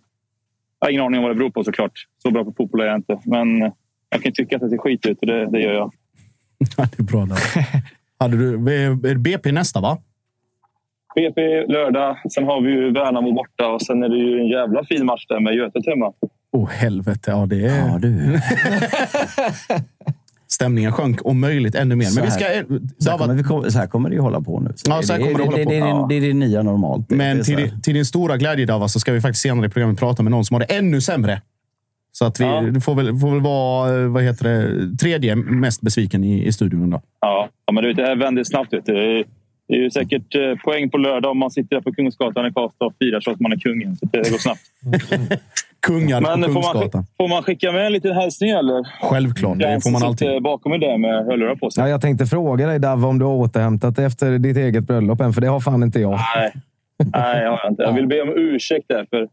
[0.81, 1.93] jag har ingen aning om vad det beror på såklart.
[2.23, 3.21] Så bra på fotboll är jag inte.
[3.25, 3.73] Men
[4.11, 5.93] jag kan tycka att det ser skit ut och det, det gör jag.
[6.77, 7.27] Ja, det är bra.
[7.27, 7.35] Då.
[8.19, 9.99] Hade du, är det BP nästa, va?
[11.15, 12.17] BP lördag.
[12.33, 15.27] Sen har vi ju Värnamo borta och sen är det ju en jävla fin match
[15.29, 16.13] där med Götet hemma.
[16.51, 17.31] Åh oh, helvete.
[17.31, 17.89] Ja, det är...
[17.89, 18.39] Ja, du.
[20.55, 22.15] Stämningen sjönk om möjligt ännu mer.
[22.15, 22.45] Men vi ska,
[22.99, 24.75] så, här kommer vi, så här kommer det ju hålla på nu.
[24.89, 26.07] Ja, så här kommer det, det, hålla på.
[26.09, 27.11] Det, det, det, är det nya normalt.
[27.11, 29.99] Men till, din, till din stora glädje, Dava, så ska vi faktiskt senare i programmet
[29.99, 31.41] prata med någon som har det ännu sämre.
[32.13, 32.61] Så att vi ja.
[32.61, 36.91] det får, väl, får väl vara vad heter det, tredje mest besviken i, i studion.
[36.91, 37.03] Då.
[37.21, 38.73] Ja, men det här vänder snabbt.
[38.73, 39.25] Vet du.
[39.69, 42.53] Det är ju säkert eh, poäng på lördag om man sitter där på Kungsgatan i
[42.53, 43.97] Karlstad och firar så att man är kungen.
[43.97, 44.61] Så det går snabbt.
[45.87, 46.91] Kungar Men på Kungsgatan.
[46.91, 48.85] Får man, får man skicka med en liten hälsning eller?
[49.03, 50.43] Självklart, det får man alltid.
[50.43, 51.85] bakom mig där med hörlurar på sig.
[51.85, 55.21] Ja, jag tänkte fråga dig Dav om du har återhämtat dig efter ditt eget bröllop
[55.21, 56.19] än, för det har fan inte jag.
[56.37, 56.53] Nej,
[56.99, 57.83] Nej jag har inte.
[57.83, 59.07] Jag vill be om ursäkt där.
[59.11, 59.29] För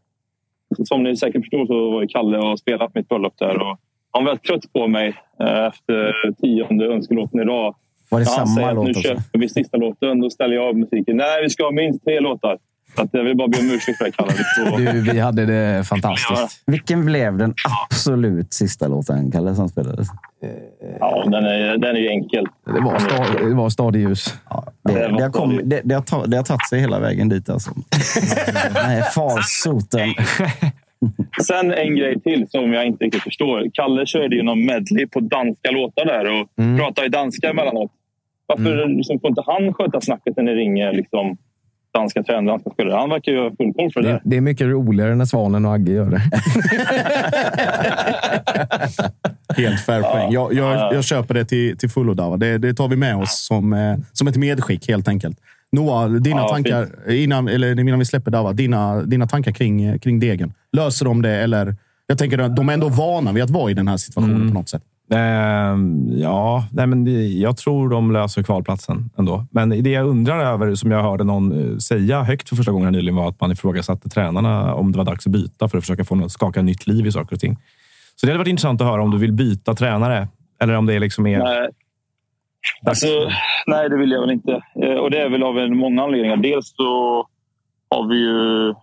[0.84, 3.62] som ni säkert förstår så var Kalle och spelat mitt bröllop där.
[3.62, 3.78] Och
[4.10, 7.74] han var trött på mig eh, efter tionde önskelåten idag.
[8.08, 8.86] Var det samma säger låt?
[8.86, 10.20] Nu köper vi sista låten.
[10.20, 11.16] Då ställer jag av musiken.
[11.16, 12.58] Nej, vi ska ha minst tre låtar.
[12.94, 14.92] Så att jag vill bara be om ursäkt för det, Kalle.
[14.92, 16.62] Du, vi hade det fantastiskt.
[16.66, 17.54] Vilken blev den
[17.90, 20.08] absolut sista låten, Kalle, som spelades?
[21.00, 22.46] Ja, den är, den är ju enkel.
[22.64, 24.34] Det var, stad, det var stadljus.
[24.50, 27.00] Ja, det, det, det, har kom, det, det, har ta, det har tagit sig hela
[27.00, 27.48] vägen dit.
[27.48, 27.70] Alltså.
[28.74, 30.14] Nej, farsoten.
[31.42, 33.70] Sen en grej till som jag inte riktigt förstår.
[33.72, 36.78] Kalle körde ju någon medley på danska låtar där och mm.
[36.78, 37.90] pratar i danska emellanåt.
[38.46, 38.96] Varför mm.
[38.96, 41.36] liksom, får inte han sköta snacket när ni ringer liksom,
[41.94, 43.00] danska tränare, danska spelare?
[43.00, 45.64] Han verkar ju ha full koll för det, det Det är mycket roligare när Svanen
[45.64, 46.22] och Agge gör det.
[49.62, 50.32] Helt fair poäng.
[50.32, 52.36] Jag, jag, jag, köper det till, till fullo, Dava.
[52.36, 55.38] Det, det tar vi med oss som, eh, som ett medskick, helt enkelt.
[55.72, 60.20] Noah, dina ja, tankar, innan, eller innan vi släpper Dava, dina, dina tankar kring, kring
[60.20, 60.54] degen.
[60.72, 61.36] Löser de det?
[61.36, 61.76] Eller,
[62.06, 64.48] jag tänker att de är ändå vana vid att vara i den här situationen mm.
[64.48, 64.82] på något sätt.
[65.10, 69.46] Ehm, ja, nej, men det, jag tror de löser kvalplatsen ändå.
[69.50, 72.92] Men det jag undrar över, som jag hörde någon eh, säga högt för första gången
[72.92, 76.04] nyligen, var att man ifrågasatte tränarna om det var dags att byta för att försöka
[76.04, 77.56] få något, skaka nytt liv i saker och ting.
[78.16, 80.28] Så det hade varit intressant att höra om du vill byta tränare
[80.60, 81.38] eller om det liksom är...
[81.38, 81.68] Nej.
[82.86, 83.06] Alltså,
[83.66, 84.62] nej, det vill jag väl inte.
[84.82, 86.36] Eh, och det är väl av många anledningar.
[86.36, 87.26] Dels så
[87.90, 88.74] har vi ju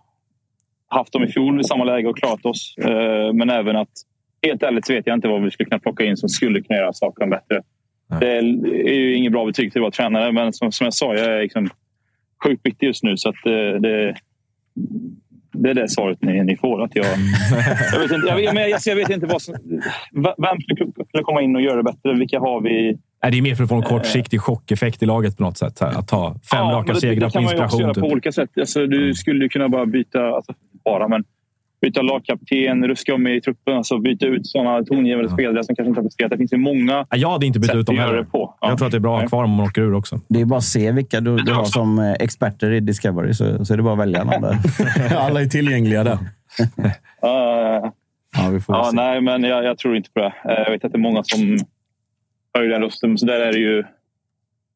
[0.88, 2.74] haft dem i fjol i samma läge och klarat oss.
[2.78, 3.88] Eh, men även att
[4.42, 6.78] helt ärligt så vet jag inte vad vi skulle kunna plocka in som skulle kunna
[6.78, 7.62] göra saken bättre.
[8.10, 8.20] Nej.
[8.20, 11.14] Det är ju inget bra betyg till att vara tränare, men som, som jag sa,
[11.14, 11.68] jag är liksom
[12.44, 13.16] sjukt viktig just nu.
[13.16, 14.16] Så att det, det,
[15.52, 16.84] det är det svaret ni, ni får.
[16.84, 17.06] Att jag,
[17.92, 19.54] jag, vet inte, jag, jag, jag vet inte vad som,
[20.14, 20.60] vem
[21.08, 22.14] skulle komma in och göra det bättre.
[22.14, 22.98] Vilka har vi?
[23.30, 25.82] Det är mer för att få en kortsiktig chockeffekt i laget på något sätt.
[25.82, 27.42] Att ta fem ja, raka segrar på inspiration.
[27.42, 28.12] Det kan man ju också göra på typ.
[28.12, 28.50] olika sätt.
[28.60, 31.24] Alltså, du skulle kunna bara byta, alltså, bara, men
[31.80, 35.34] byta lagkapten, ruska om i truppen, alltså byta ut sådana tongivande ja.
[35.34, 36.30] spelare som kanske inte har presterat.
[36.30, 38.22] Det finns ju många ja, Jag hade inte bytt ut dem heller.
[38.22, 38.54] På.
[38.60, 38.68] Ja.
[38.68, 40.20] Jag tror att det är bra att ha kvar om man åker ur också.
[40.28, 43.64] Det är bara att se vilka du, du har som eh, experter i Discovery, så,
[43.64, 44.56] så är det bara att välja någon där.
[45.16, 46.12] Alla är tillgängliga där.
[47.24, 47.90] uh,
[48.36, 50.26] ja, vi får ja, nej, men jag, jag, tror inte på det.
[50.26, 51.58] Eh, jag vet att det är många som
[52.54, 53.84] höjer den rösten, så där är det ju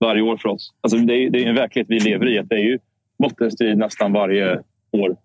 [0.00, 0.72] varje år för oss.
[0.80, 2.38] Alltså, det, är, det är en verklighet vi lever i.
[2.38, 2.78] Att det är ju
[3.18, 5.16] bottenstrid nästan varje år.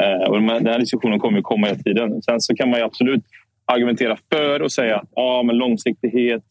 [0.00, 2.22] Eh, och den här diskussionen kommer att komma hela tiden.
[2.22, 3.24] Sen så kan man absolut
[3.64, 6.42] argumentera för och säga att ja, men långsiktighet.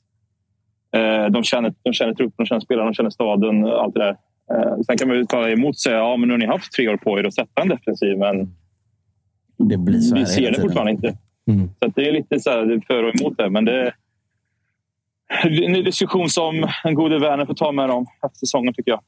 [0.96, 3.66] Eh, de, känner, de känner truppen, de känner spelarna, de känner staden.
[3.66, 4.18] Allt det där.
[4.52, 6.74] Eh, sen kan man ju tala emot och säga ja, men nu har ni haft
[6.74, 8.18] tre år på er att sätta en defensiv.
[8.18, 8.56] Men
[9.58, 11.18] det blir så vi ser det fortfarande inte.
[11.48, 11.70] Mm.
[11.80, 13.50] Så det är lite så här, för och emot det.
[13.50, 13.94] Men det,
[15.44, 19.02] en diskussion som en gode Werner får ta med dem efter säsongen tycker jag.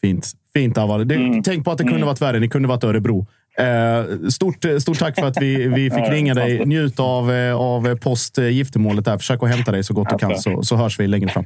[0.00, 0.26] Fint.
[0.54, 1.08] Fint Aval.
[1.08, 1.42] Det, Mm.
[1.42, 2.40] Tänk på att det kunde varit värre.
[2.40, 3.26] Ni kunde varit Örebro.
[3.58, 6.64] Eh, stort, stort tack för att vi, vi fick ringa dig.
[6.66, 9.18] Njut av, eh, av post eh, där.
[9.18, 11.44] Försök att hämta dig så gott du kan, så, så hörs vi längre fram.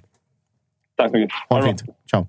[0.97, 1.31] Tack mycket.
[1.49, 1.83] Ha det fint.
[2.11, 2.27] Ciao.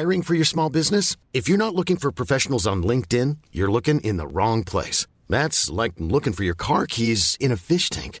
[0.00, 1.18] Hiring for your small business?
[1.34, 5.06] If you're not looking for professionals on LinkedIn, you're looking in the wrong place.
[5.28, 8.20] That's like looking for your car keys in a fish tank.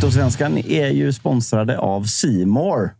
[0.00, 2.94] Tuttosvenskan är ju sponsrade av Simor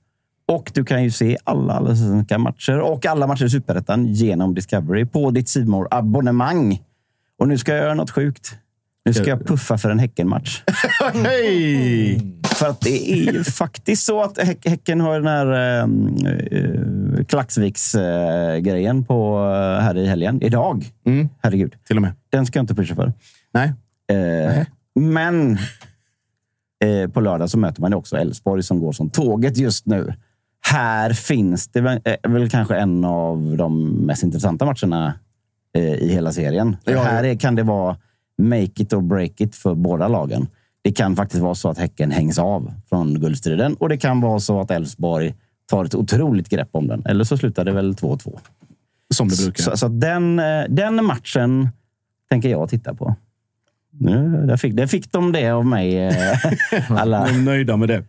[0.49, 5.05] Och du kan ju se alla allsvenska matcher och alla matcher i Superettan genom Discovery
[5.07, 6.83] på ditt simor abonnemang
[7.39, 8.55] Och nu ska jag göra något sjukt.
[9.05, 10.63] Nu ska jag puffa för en Häckenmatch.
[11.25, 12.21] Hej!
[12.45, 19.05] För att det är ju faktiskt så att Häck- Häcken har den här äh, Klaxviks-grejen
[19.05, 20.43] på eh, här i helgen.
[20.43, 20.85] Idag.
[21.07, 21.29] Mm.
[21.43, 21.75] Herregud.
[21.87, 22.13] Till och med.
[22.31, 23.13] Den ska jag inte pusha för.
[23.53, 23.73] Nej.
[24.11, 24.67] Eh,
[25.01, 25.59] men
[26.87, 30.15] eh, på lördag så möter man ju också Elfsborg som går som tåget just nu.
[30.73, 35.15] Här finns det väl, eh, väl kanske en av de mest intressanta matcherna
[35.75, 36.77] eh, i hela serien.
[36.85, 37.03] Ja.
[37.03, 37.97] Här är, kan det vara
[38.43, 40.47] make it or break it för båda lagen.
[40.83, 44.41] Det kan faktiskt vara så att Häcken hängs av från guldstriden och det kan vara
[44.41, 45.35] så att Elfsborg
[45.67, 47.03] tar ett otroligt grepp om den.
[47.07, 48.39] Eller så slutar det väl 2-2.
[49.15, 49.63] Som det brukar.
[49.63, 51.69] Så, så den, eh, den matchen
[52.31, 53.17] tänker jag titta på.
[53.99, 56.37] Nu, där, fick, där fick de det av mig, eh,
[56.89, 57.27] alla.
[57.27, 58.03] De är nöjda med det.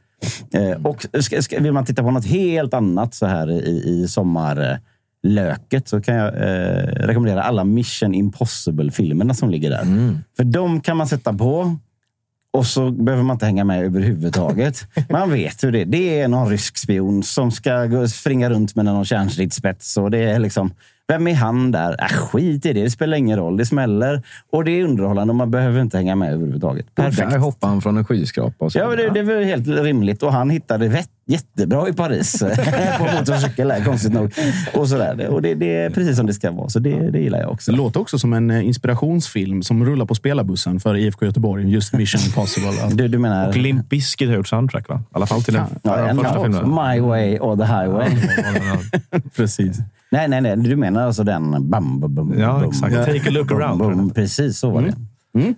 [0.54, 4.08] Eh, Och ska, ska, vill man titta på något helt annat så här i, i
[4.08, 9.84] sommarlöket så kan jag eh, rekommendera alla Mission Impossible-filmerna som ligger där.
[10.38, 11.78] För de kan man sätta på
[12.54, 14.86] och så behöver man inte hänga med överhuvudtaget.
[15.10, 15.86] Man vet hur det är.
[15.86, 19.98] Det är någon rysk spion som ska springa runt med någon kärnstridsspets.
[19.98, 20.72] Och det är liksom,
[21.08, 21.96] vem är han där?
[22.00, 22.84] Äh, skit i det.
[22.84, 23.58] Det spelar ingen roll.
[23.58, 26.96] Det smäller och det är underhållande och man behöver inte hänga med överhuvudtaget.
[26.96, 27.30] Perfekt.
[27.30, 28.66] Där hoppar han från en skyskrapa.
[28.66, 28.80] Och så.
[28.80, 30.24] Ja, det, det var helt rimligt.
[30.24, 32.40] Och han hittade vett, jättebra i Paris.
[32.98, 34.34] på motorcykel, konstigt nog.
[34.74, 35.28] Och, sådär.
[35.28, 36.70] och det, det är precis som det ska vara.
[36.70, 37.72] Så det, det gillar jag också.
[37.72, 41.70] Det låter också som en eh, inspirationsfilm som rullar på spelarbussen för IFK Göteborg.
[41.72, 42.68] Just Mission Impossible.
[42.96, 43.48] Du, du menar...
[43.48, 44.96] Och Limp Bizkit har gjort soundtrack, va?
[44.96, 46.70] I alla fall till den Ja, en första filmen.
[46.70, 48.18] My way or the highway.
[49.36, 49.78] Precis.
[50.10, 50.58] Nej, nej, nej.
[50.58, 51.70] Du menar alltså den...
[51.70, 52.94] Bam, bam, bam, Ja, exakt.
[52.94, 54.16] bam, Take a look around.
[54.16, 54.94] Precis så var det.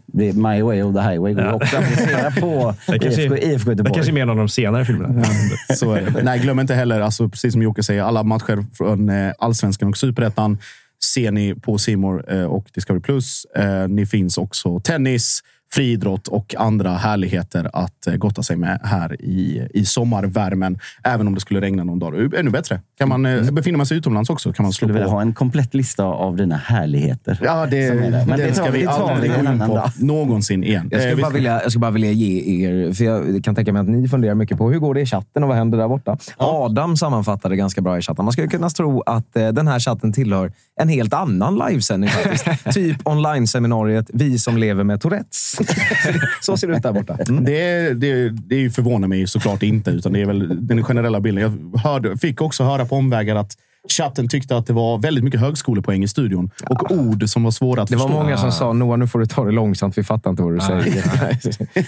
[0.06, 3.72] Det är My way or the highway går också att applicera på IFK, IFK det
[3.72, 3.94] Göteborg.
[3.94, 5.24] kanske är mer en av de senare filmerna.
[5.76, 6.24] Så är det.
[6.24, 9.98] Nej, glöm inte heller, alltså, precis som Jocke säger, alla matcher från eh, allsvenskan och
[9.98, 10.58] superettan
[11.04, 13.02] ser ni på Simor eh, och Discovery+.
[13.02, 13.46] Plus.
[13.46, 15.40] Eh, ni finns också tennis,
[15.74, 20.80] friidrott och andra härligheter att eh, gotta sig med här i, i sommarvärmen.
[21.04, 22.34] Även om det skulle regna någon dag.
[22.34, 22.82] Ännu bättre.
[22.98, 25.12] Kan man, eh, befinner man sig utomlands också kan man slå skulle vilja på.
[25.14, 27.40] ha en komplett lista av dina härligheter.
[27.44, 27.94] Ja, det.
[28.28, 30.88] Men det ska vi- aldrig en gå in på någonsin igen.
[30.92, 33.44] Jag Eh, skulle, vi bara ska- vilja, jag skulle bara vilja ge er, för jag
[33.44, 35.58] kan tänka mig att ni funderar mycket på hur går det i chatten och vad
[35.58, 36.18] händer där borta.
[36.38, 38.26] Adam sammanfattade ganska bra i chatten.
[38.26, 40.52] Man skulle kunna tro att eh, den här chatten tillhör
[40.82, 42.10] en helt annan livesändning
[42.74, 45.56] typ online-seminariet Vi som lever med Tourettes.
[46.42, 47.18] Så ser det ut där borta.
[47.30, 47.44] Mm.
[47.44, 51.44] Det, det, det förvånar mig såklart inte, utan det är väl den generella bilden.
[51.44, 53.58] Jag hörde, fick också höra på omvägar att
[53.88, 57.82] Chatten tyckte att det var väldigt mycket högskolepoäng i studion och ord som var svåra
[57.82, 58.24] att Det var förstå.
[58.24, 59.98] många som sa Noah, nu får du ta det långsamt.
[59.98, 61.04] Vi fattar inte vad du säger.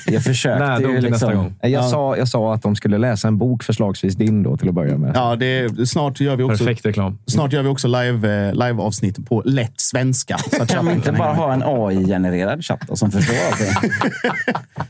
[0.14, 1.36] Jag försökte Nej, ju liksom...
[1.36, 1.54] gång.
[1.62, 4.76] Jag, sa, jag sa att de skulle läsa en bok, förslagsvis din då, till att
[4.76, 5.12] börja med.
[5.16, 7.18] Ja, det, snart gör vi också, Perfekt reklam.
[7.28, 10.38] snart gör vi också live, eh, live-avsnitt på lätt svenska.
[10.38, 13.92] Så att Kan vi inte bara ha en AI-genererad chatt då, som förstår allting?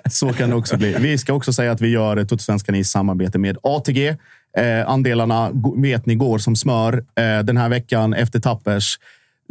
[0.09, 0.95] Så kan det också bli.
[0.99, 4.15] Vi ska också säga att vi gör Tuttosvenskan i samarbete med ATG.
[4.57, 6.93] Eh, andelarna vet ni går som smör.
[6.93, 8.97] Eh, den här veckan efter Tappers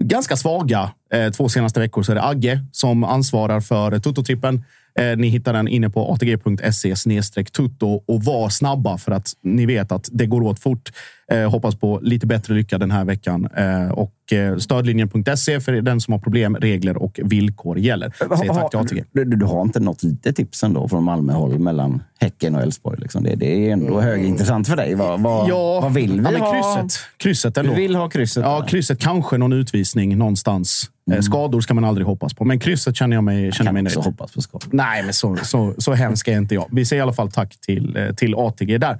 [0.02, 4.64] ganska svaga eh, två senaste veckor så är det Agge som ansvarar för Tuttotrippen.
[4.98, 9.92] Eh, ni hittar den inne på atg.se tutto och var snabba för att ni vet
[9.92, 10.90] att det går åt fort.
[11.30, 13.48] Eh, hoppas på lite bättre lycka den här veckan.
[13.56, 18.12] Eh, och eh, stödlinjen.se för den som har problem, regler och villkor gäller.
[18.38, 19.04] Säger tack till ATG.
[19.12, 23.00] Du, du, du har inte något litet tips ändå från Malmöhåll mellan Häcken och Elfsborg?
[23.00, 23.22] Liksom.
[23.24, 24.94] Det, det är ändå högintressant för dig.
[24.94, 26.52] Vad, vad, Ja, vad vill vi ja, men ha?
[26.52, 27.74] krysset, krysset Du ändå.
[27.74, 28.42] vill ha krysset?
[28.44, 28.68] Ja, eller?
[28.68, 28.98] krysset.
[29.00, 30.90] Kanske någon utvisning någonstans.
[31.12, 33.82] Eh, Skador ska man aldrig hoppas på, men krysset känner jag mig, känner kan mig
[33.82, 33.96] nöjd.
[33.96, 34.68] hoppas på skador.
[34.72, 36.66] Nej, men så, så, så hemsk är inte jag.
[36.72, 38.92] Vi säger i alla fall tack till, eh, till ATG där.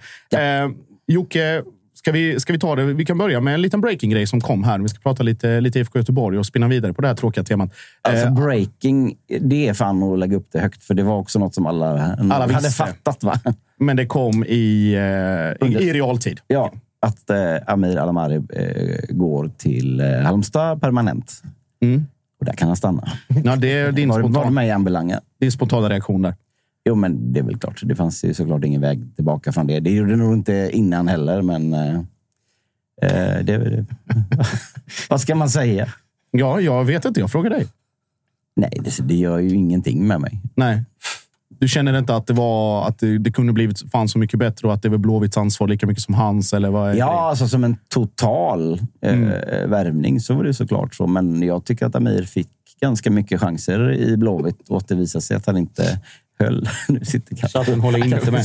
[0.64, 0.70] Eh,
[1.07, 1.62] Jocke,
[2.01, 2.84] ska vi, ska vi ta det?
[2.84, 4.78] Vi kan börja med en liten breaking-grej som kom här.
[4.78, 7.70] Vi ska prata lite, lite IFK Göteborg och spinna vidare på det här tråkiga temat.
[8.03, 10.84] Alltså Eh, breaking, det är fan att lägga upp det högt.
[10.84, 11.86] För det var också något som alla,
[12.18, 12.70] Alla hade visste.
[12.70, 13.24] fattat.
[13.24, 13.40] Va?
[13.78, 14.94] men det kom i,
[15.61, 16.40] eh, i, i realtid.
[16.46, 17.36] Ja, att eh,
[17.66, 21.42] Amir Alamari eh, går till eh, Halmstad permanent.
[21.82, 22.07] Mm.
[22.40, 23.09] Och där kan han stanna.
[23.44, 25.20] Ja, det är din, Vad vad spontan, mig anbelangar.
[25.40, 26.34] din spontana reaktion där.
[26.85, 27.81] Jo, men det är väl klart.
[27.85, 29.81] Det fanns ju såklart ingen väg tillbaka från det.
[29.81, 31.72] Det gjorde det nog inte innan heller, men...
[31.72, 31.95] Eh,
[33.03, 33.87] eh, det, det,
[35.09, 35.89] vad ska man säga?
[36.31, 37.20] Ja, jag vet inte.
[37.20, 37.66] Jag frågar dig.
[38.57, 40.41] Nej, det, det gör ju ingenting med mig.
[40.55, 40.85] Nej.
[41.49, 44.68] Du känner inte att det var att det, det kunde blivit fan så mycket bättre
[44.68, 46.53] och att det var Blåvitts ansvar lika mycket som hans?
[46.53, 49.18] Eller vad Ja, alltså som en total eh,
[49.66, 51.07] värvning så var det såklart så.
[51.07, 52.49] Men jag tycker att Amir fick
[52.81, 56.01] ganska mycket chanser i Blåvitt och att det visade sig att han inte
[56.41, 56.68] höll.
[56.88, 57.49] Nu sitter det?
[57.49, 58.41] Chatten håller inte med.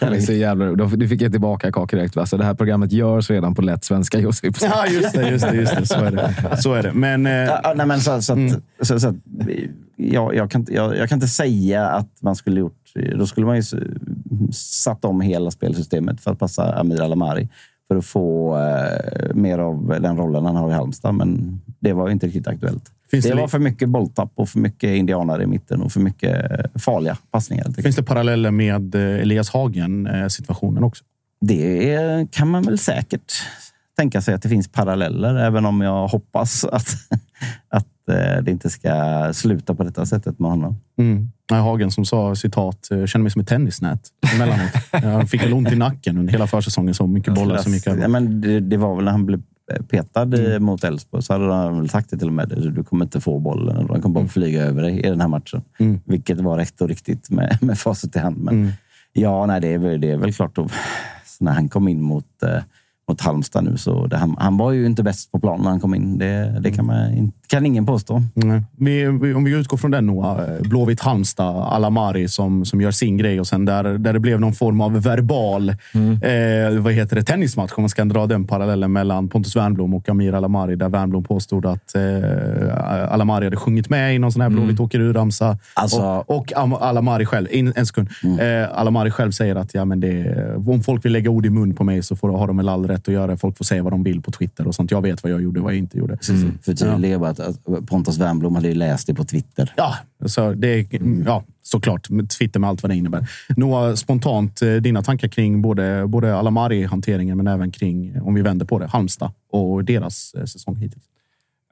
[0.14, 0.86] Är så jävla.
[0.86, 2.16] Du fick ett tillbaka kak direkt.
[2.16, 2.26] Va?
[2.26, 4.56] Så det här programmet görs redan på lätt svenska, Josip.
[4.62, 5.30] Ja, just det.
[5.30, 5.86] Just det, just det.
[5.86, 6.56] Så, är det.
[6.62, 6.92] så är det.
[6.92, 8.38] Men eh, Ja, nej, men så, så att,
[8.82, 9.14] så, så att,
[9.96, 12.74] jag, jag, kan, inte- jag, jag kan inte säga att man skulle gjort...
[13.16, 13.62] Då skulle man ju
[14.52, 17.48] satt om hela spelsystemet för att passa Amir Alamari.
[17.88, 21.14] För att få eh, mer av den rollen han har i Halmstad.
[21.14, 22.90] Men det var inte riktigt aktuellt.
[23.10, 26.00] Finns det, det var för mycket bolltapp och för mycket indianare i mitten och för
[26.00, 27.82] mycket eh, farliga passningar.
[27.82, 31.04] finns det paralleller med eh, Elias Hagen-situationen också?
[31.40, 33.32] Det kan man väl säkert
[33.96, 36.88] tänka sig att det finns paralleller, även om jag hoppas att,
[37.68, 38.92] att eh, det inte ska
[39.32, 40.76] sluta på detta sättet med honom.
[40.98, 41.30] Mm.
[41.50, 44.00] Nej, Hagen som sa citat, "Jag känner mig som ett tennisnät
[44.34, 44.70] emellanåt.
[45.02, 46.94] Jag fick väl ont i nacken under hela försäsongen.
[46.94, 48.08] Så mycket bollar som gick ja, över.
[48.08, 49.42] men det, det var väl när han blev
[49.88, 50.62] petad Mm.
[50.64, 52.48] mot Elfsborg så hade han väl sagt det till och med.
[52.74, 53.76] Du kommer inte få bollen.
[53.90, 55.62] Han kommer bara flyga över dig i den här matchen.
[55.78, 56.00] Mm.
[56.04, 58.36] Vilket var rätt och riktigt med, med facit i hand.
[58.38, 58.70] Men Mm.
[59.12, 60.56] ja, nej, det, är, det är väl klart.
[60.56, 60.68] Då,
[61.40, 62.62] när han kom in mot, eh,
[63.08, 65.80] mot Halmstad nu så det, han, han var ju inte bäst på plan när han
[65.80, 66.18] kom in.
[66.18, 68.22] Det, det kan, man, in- kan ingen påstå.
[68.76, 73.16] Vi, vi, om vi utgår från den Noah, Blåvitt Halmstad, Alamari som, som gör sin
[73.16, 77.22] grej och sen där, där det blev någon form av verbal eh, vad heter det,
[77.22, 77.72] tennismatch.
[77.76, 81.66] Om man ska dra den parallellen mellan Pontus Wernbloom och Amir Alamari där Wernbloom påstod
[81.66, 85.58] att eh, Alamari hade sjungit med i någon sån här Blåvitt åker ur-ramsa.
[85.74, 88.08] Alltså- och, och Am- Alamari själv, in, en sekund.
[88.40, 90.36] Eh, Alamari själv säger att ja, men det,
[90.66, 92.86] om folk vill lägga ord i mun på mig så får, har de väl all
[92.94, 93.36] rätt att göra.
[93.36, 94.90] Folk får säga vad de vill på Twitter och sånt.
[94.90, 96.18] Jag vet vad jag gjorde och vad jag inte gjorde.
[96.62, 99.72] För tydligen bara att, att Pontus Wernbloom hade ju läst det på Twitter.
[99.76, 99.94] Ja,
[100.26, 100.86] så det,
[101.26, 102.08] ja, såklart.
[102.38, 103.28] Twitter med allt vad det innebär.
[103.56, 108.66] Noah, spontant eh, dina tankar kring både, både Alamari-hanteringen men även kring, om vi vänder
[108.66, 111.04] på det, Halmstad och deras eh, säsong hittills.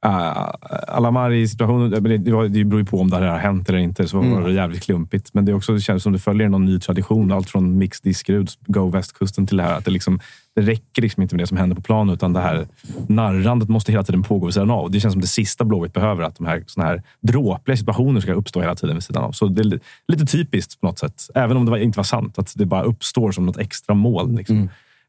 [0.07, 0.49] Uh,
[0.89, 4.09] Alamari-situationen, det, det var- det beror ju på om det här har hänt eller inte.
[4.09, 5.35] Så var det jävligt klumpigt.
[5.35, 7.33] Men det, är också, det känns som det följer någon ny tradition.
[7.33, 9.79] Allt från Mix Diskerud, Go västkusten till det här.
[9.79, 10.21] Att det, liksom,
[10.55, 12.67] det räcker liksom inte med det som händer på planen utan det här
[13.09, 14.91] narrandet måste hela tiden pågå vid sidan av.
[14.91, 16.23] Det känns som det sista Blåvitt behöver.
[16.23, 19.33] Att de här, såna här dråpliga situationer ska uppstå hela tiden vid sidan av.
[19.33, 21.23] Så det är li- lite typiskt på något sätt.
[21.35, 22.39] Även om det inte var sant.
[22.39, 24.35] Att det bara uppstår som något extra mål.
[24.37, 24.57] Liksom.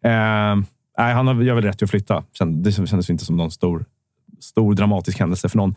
[0.04, 0.56] Eh,
[0.98, 2.24] nej, han har- gör väl rätt i att flytta.
[2.64, 3.86] Det kändes inte som någon stor
[4.40, 5.76] stor dramatisk händelse för någon.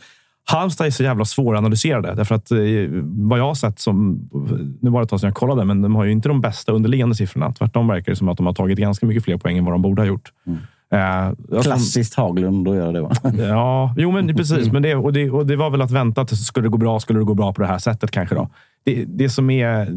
[0.48, 2.14] Halmstad är så jävla svåranalyserade.
[2.14, 2.58] Därför att eh,
[3.02, 4.28] vad jag har sett, som,
[4.80, 6.72] nu var det ett tag sedan jag kollade, men de har ju inte de bästa
[6.72, 7.52] underliggande siffrorna.
[7.52, 9.82] Tvärtom verkar det som att de har tagit ganska mycket fler poäng än vad de
[9.82, 10.32] borde ha gjort.
[10.92, 13.10] Eh, alltså, Klassiskt Haglund att göra det va?
[13.38, 14.72] Ja, jo men precis.
[14.72, 17.00] Men det, och, det, och det var väl att vänta att skulle det gå bra,
[17.00, 18.34] skulle det gå bra på det här sättet kanske.
[18.34, 18.48] då.
[18.84, 19.88] Det, det som är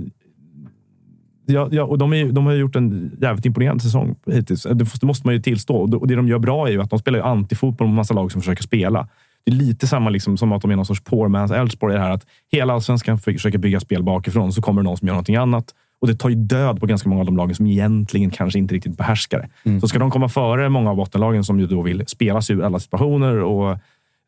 [1.52, 4.68] Ja, ja, och de, är, de har gjort en jävligt imponerande säsong hittills.
[4.74, 5.76] Det måste man ju tillstå.
[5.76, 8.42] Och det de gör bra är ju att de spelar antifotboll mot massa lag som
[8.42, 9.08] försöker spela.
[9.46, 11.94] Det är lite samma liksom som att de är någon sorts poor man's Elfsborg.
[11.94, 15.14] Det här att hela allsvenskan försöker bygga spel bakifrån, så kommer det någon som gör
[15.14, 15.66] någonting annat.
[16.02, 18.76] Och det tar ju död på ganska många av de lagen som egentligen kanske inte
[18.76, 19.70] riktigt behärskar det.
[19.70, 19.82] Mm.
[19.82, 22.64] Så ska de komma före många av bottenlagen som ju då vill spela sig ur
[22.64, 23.78] alla situationer och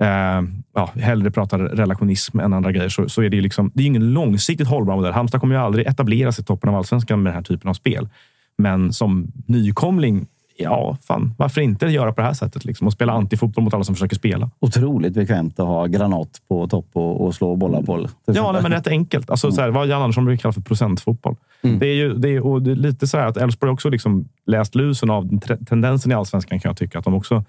[0.02, 0.42] eh,
[0.74, 3.88] ja, hellre pratar relationism än andra grejer, så, så är det ju liksom, det är
[3.88, 5.14] ingen långsiktigt hållbar modell.
[5.14, 7.74] Halmstad kommer ju aldrig etablera sig i toppen av allsvenskan med den här typen av
[7.74, 8.10] spel.
[8.58, 10.28] Men som nykomling,
[10.58, 12.66] ja, fan, varför inte göra på det här sättet?
[12.66, 14.50] Liksom, och spela antifotboll mot alla som försöker spela.
[14.60, 18.08] Otroligt bekvämt att ha granat på topp och, och slå bollar på.
[18.26, 19.30] Ja, nej, men rätt enkelt.
[19.30, 21.36] Alltså, så här, vad Jan Andersson brukar kalla för procentfotboll.
[21.62, 24.28] Det är ju det är, och det är lite så här att Elfsborg också liksom
[24.46, 25.40] läst lusen av
[25.70, 27.00] tendensen i allsvenskan kan jag tycka.
[27.00, 27.44] Att de också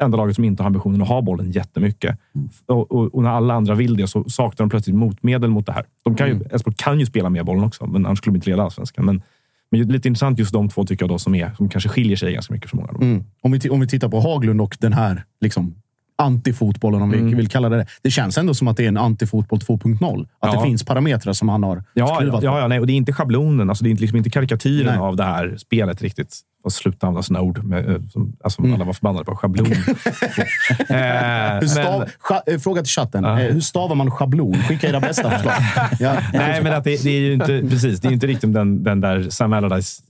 [0.00, 2.18] enda laget som inte har ambitionen att ha bollen jättemycket.
[2.66, 5.72] Och, och, och när alla andra vill det så saknar de plötsligt motmedel mot det
[5.72, 5.84] här.
[6.04, 8.50] De kan ju, Elfsborg kan ju spela med bollen också, men annars skulle de inte
[8.50, 9.04] leda allsvenskan.
[9.04, 9.22] Men,
[9.70, 12.32] men lite intressant just de två tycker jag då som, är, som kanske skiljer sig
[12.32, 13.04] ganska mycket från många.
[13.12, 13.24] Mm.
[13.42, 15.74] Om, vi, om vi tittar på Haglund och den här liksom,
[16.22, 17.36] antifotbollen, om vi Mm.
[17.36, 17.86] vill kalla det det.
[18.02, 20.20] Det känns ändå som att det är en antifotboll 2.0.
[20.22, 20.60] Att Ja.
[20.60, 22.58] det finns parametrar som han har Ja, skruvat ja, på.
[22.58, 23.68] ja nej, och det är inte schablonen.
[23.68, 24.98] Alltså det är liksom inte karikatyren Nej.
[24.98, 26.40] av det här spelet riktigt.
[26.68, 27.96] Och sluta använda såna ord med, eh,
[28.44, 29.36] alltså, alla var förbannade på.
[29.36, 29.66] Schablon.
[29.72, 33.24] eh, stav, men- scha, eh, fråga till chatten.
[33.24, 34.54] Eh, Hur stavar man schablon?
[34.54, 35.54] Skicka era bästa förslag.
[36.00, 36.16] Ja.
[36.32, 38.00] Nej, men att det, det är ju inte precis.
[38.00, 40.02] Det är inte riktigt den, den där Sam Allardyce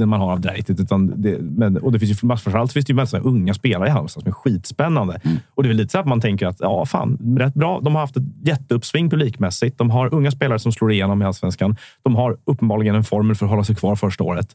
[0.00, 0.80] eh, man har av det riktigt.
[0.80, 3.90] Utan det, men, och det finns ju, framförallt finns det ju massa unga spelare i
[3.90, 5.20] Halmstad som är skitspännande.
[5.54, 7.80] Och det är lite så att man tänker att ja, fan, rätt bra.
[7.82, 9.78] De har haft ett jätteuppsving publikmässigt.
[9.78, 11.76] De har unga spelare som slår igenom i allsvenskan.
[12.02, 14.48] De har uppenbarligen en formel för att hålla sig kvar första året.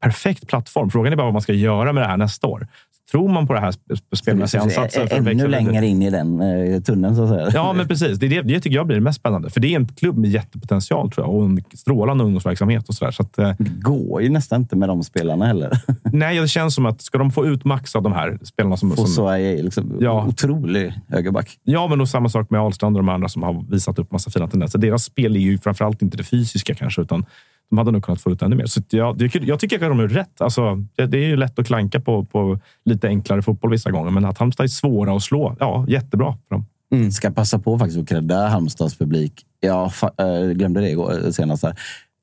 [0.00, 0.90] Perfekt plattform.
[0.90, 2.66] Frågan är bara vad man ska göra med det här nästa år.
[3.10, 5.08] Tror man på det här sp- spelmässiga ansatsen?
[5.26, 7.50] Ännu längre in i den eh, tunneln, så att säga.
[7.54, 8.18] Ja, men precis.
[8.18, 9.50] Det, det, det tycker jag blir det mest spännande.
[9.50, 12.88] För det är en klubb med jättepotential tror jag, och en strålande ungdomsverksamhet.
[12.88, 13.12] och så där.
[13.12, 15.70] Så att, eh, Det går ju nästan inte med de spelarna heller.
[16.12, 18.90] Nej, det känns som att ska de få ut max av de här spelarna som...
[18.90, 20.24] som Fosso är liksom Ja.
[20.28, 21.58] otrolig högerback.
[21.64, 24.30] ja, men och samma sak med Ahlstrand och de andra som har visat upp massa
[24.30, 24.78] fina tendenser.
[24.78, 27.24] Deras spel är ju framförallt inte det fysiska kanske, utan
[27.70, 28.66] de hade nog kunnat få ut ännu mer.
[28.66, 30.40] Så jag, det- jag tycker att de är rätt.
[30.40, 34.10] Alltså, det, det är ju lätt att klanka på, på lite enklare fotboll vissa gånger,
[34.10, 36.64] men att Halmstad är svåra att slå, ja, jättebra för dem.
[37.12, 39.44] Ska passa på faktiskt att credda Halmstads publik.
[39.60, 41.62] Jag fa- äh, glömde det igår, eh, senast.
[41.62, 41.74] Här.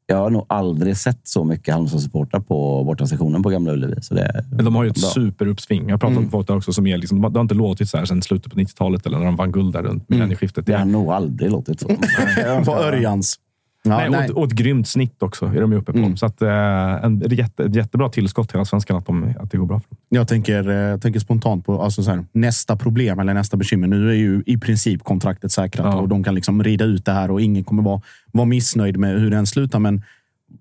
[0.09, 4.01] Jag har nog aldrig sett så mycket Halmstad-supportrar på bortasektionen på Gamla Ullevi.
[4.01, 5.09] Så det Men de har ju ett bra.
[5.09, 5.89] superuppsving.
[5.89, 7.89] Jag pratat med folk där också som är liksom, de har- det har inte låtit
[7.89, 10.65] så här sedan slutet på 90-talet eller när de vann guld där runt millennieskiftet.
[10.65, 11.87] Det Det har nog aldrig låtit så.
[12.65, 13.35] På Örjans.
[13.83, 14.29] Ja, Nej, nej.
[14.29, 16.13] Och, och ett grymt snitt också är de ju uppe på.
[16.17, 19.65] Så att, eh, en, jätte, ett jättebra tillskott till Allsvenskan att, de, att det går
[19.65, 19.97] bra för dem.
[20.09, 23.87] Jag tänker, eh, jag tänker spontant på alltså så här, nästa problem eller nästa bekymmer.
[23.87, 25.95] Nu är ju i princip kontraktet säkrat Ja.
[25.95, 28.01] och de kan liksom rida ut det här och ingen kommer vara,
[28.31, 29.79] vara missnöjd med hur den slutar.
[29.79, 30.01] Men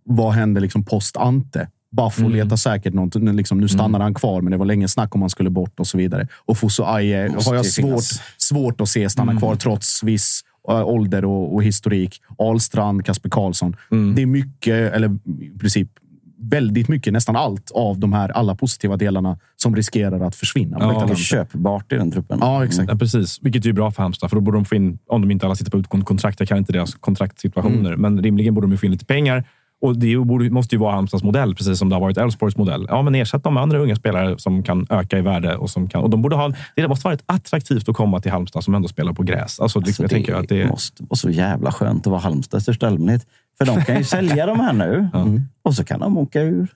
[0.04, 1.68] vad händer liksom post Ante?
[1.92, 2.32] Baffo Mm.
[2.32, 3.14] letar säkert något.
[3.14, 5.80] Nu, liksom, nu stannar han kvar, men det var länge snack om han skulle bort
[5.80, 6.28] och så vidare.
[6.44, 8.20] Och Fuso Aje har jag svårt, finnas.
[8.36, 9.40] svårt att se stanna Mm.
[9.40, 12.22] kvar trots viss äh, ålder och, och historik.
[12.38, 13.76] Ahlstrand, Kasper Karlsson.
[13.90, 14.14] Mm.
[14.14, 15.88] Det är mycket, eller i princip
[16.38, 20.76] väldigt mycket, nästan allt av de här alla positiva delarna som riskerar att försvinna.
[20.80, 22.38] Ja, köpbart i den truppen.
[22.40, 22.90] ja exakt.
[22.90, 23.38] Ja, precis.
[23.42, 25.54] Vilket är bra för Halmstad, för då borde de få in, om de inte alla
[25.54, 28.92] sitter på utgående kontrakt, jag kan inte deras kontraktssituationer, men rimligen borde de få in
[28.92, 29.44] lite pengar.
[29.80, 30.16] Och det
[30.50, 32.86] måste ju vara Halmstads modell, precis som det har varit Elfsborgs modell.
[32.88, 35.56] Ja, men ersätt dem med andra unga spelare som kan öka i värde.
[35.56, 38.64] Och, som kan, och de borde ha, det måste vara attraktivt att komma till Halmstad
[38.64, 39.60] som ändå spelar på gräs.
[39.60, 42.58] Alltså, liksom, Alltså, jag tänker att det, måste vara så jävla skönt att vara Halmstad
[42.58, 43.26] i största allmänhet.
[43.58, 45.08] För de kan ju sälja de här nu
[45.62, 46.68] och så kan de åka ur.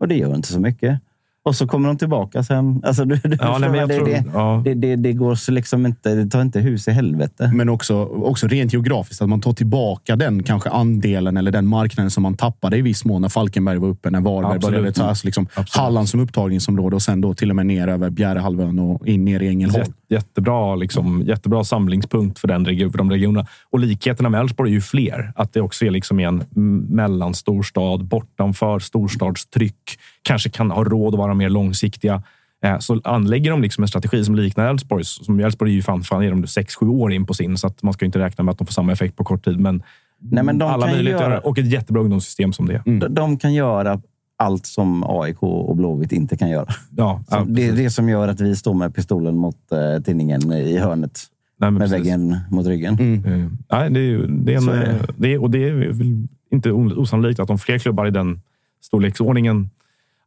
[0.00, 1.00] Och det gör inte så mycket.
[1.48, 2.82] Och så kommer de tillbaka sen.
[2.84, 4.62] Alltså, du, du, Ja, nej, men jag det, tror- det, ja.
[4.64, 6.14] det, det, det går så liksom inte.
[6.14, 7.50] Det tar inte hus i helvete.
[7.54, 12.10] Men också, också rent geografiskt, att man tar tillbaka den kanske andelen eller den marknaden
[12.10, 14.78] som man tappade i viss mån när Falkenberg var uppe, när Varberg Absolut.
[14.78, 15.84] började ta alltså liksom Absolut.
[15.84, 19.42] Halland som upptagningsområde och sen då till och med ner över Bjärehalvön och in ner
[19.42, 19.92] i Ängelholm.
[20.10, 23.46] Jätte- Jättebra, liksom, jättebra samlingspunkt för, den region, för de regionerna.
[23.70, 25.32] Och likheterna med Elfsborg är ju fler.
[25.36, 29.98] Att det också är liksom en mm, mellanstor stad, bortanför storstadstryck.
[30.22, 32.22] Kanske kan ha råd att vara mer långsiktiga.
[32.64, 35.24] Eh, Så anlägger de liksom en strategi som liknar Elfsborgs.
[35.24, 37.66] Som Elfsborg är ju fan, fan är de sex, sju år in på sin, så
[37.66, 39.60] att man ska inte räkna med att de får samma effekt på kort tid.
[39.60, 39.82] Men,
[40.20, 42.82] Nej, men de alla möjligheter göra- och ett jättebra ungdomssystem som det.
[42.84, 44.00] De, de kan göra
[44.40, 46.66] allt som AIK och Blåvitt inte kan göra.
[46.96, 50.52] Ja, ja, det är det som gör att vi står med pistolen mot eh, tidningen
[50.52, 51.20] i hörnet.
[51.60, 51.98] Nej, Med precis.
[51.98, 52.94] väggen mot ryggen.
[53.26, 54.90] Eh, Nej, det är, ju- det är en, är det.
[54.90, 58.40] eh, det och det är väl inte osannolikt att om fler klubbar i den
[58.82, 59.70] storleksordningen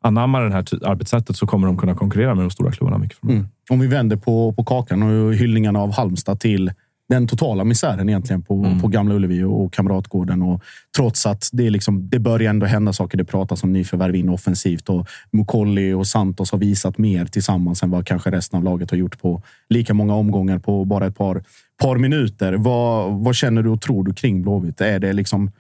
[0.02, 3.24] anammar det här arbetssättet så kommer de kunna konkurrera med de stora klubbarna mycket.
[3.24, 3.46] Mm.
[3.70, 6.72] Om vi vänder på, på kakan och hyllningarna av Halmstad till
[7.12, 8.82] den totala misären egentligen på, Mm.
[8.82, 10.42] på Gamla Ullevi och Kamratgården.
[10.42, 10.64] Och
[10.96, 13.18] trots att det, liksom, det börjar ändå hända saker.
[13.18, 17.90] Det pratas om nyförvärv in offensivt och Mukolli och Santos har visat mer tillsammans än
[17.90, 21.44] vad kanske resten av laget har gjort på lika många omgångar på bara ett par,
[21.82, 22.54] par minuter.
[22.54, 24.82] Vad, vad känner du och tror du kring Blåvitt?
[24.82, 25.52] Är det liksom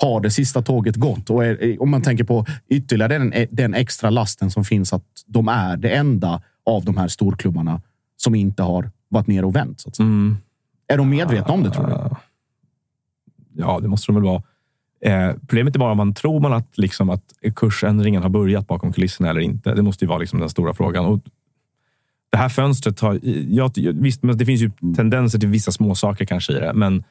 [0.00, 1.30] har det sista tåget gått?
[1.30, 5.48] Och är, om man tänker på ytterligare den, den extra lasten som finns att de
[5.48, 7.80] är det enda av de här storklubbarna
[8.16, 9.80] som inte har varit ner och vänt.
[9.80, 10.06] Så att säga.
[10.06, 10.36] Mm.
[10.88, 11.92] Är de medvetna om det tror du?
[11.92, 12.16] Ah.
[13.54, 14.42] Ja, det måste de väl vara.
[15.00, 17.22] Eh, problemet är bara om man tror man att, liksom, att
[17.56, 19.74] kursändringen har börjat bakom kulisserna eller inte.
[19.74, 21.04] Det måste ju vara liksom den stora frågan.
[21.04, 21.20] Och
[22.30, 23.20] det här fönstret har...
[23.48, 27.04] Ja, visst, men det finns ju tendenser till vissa små saker kanske i det, men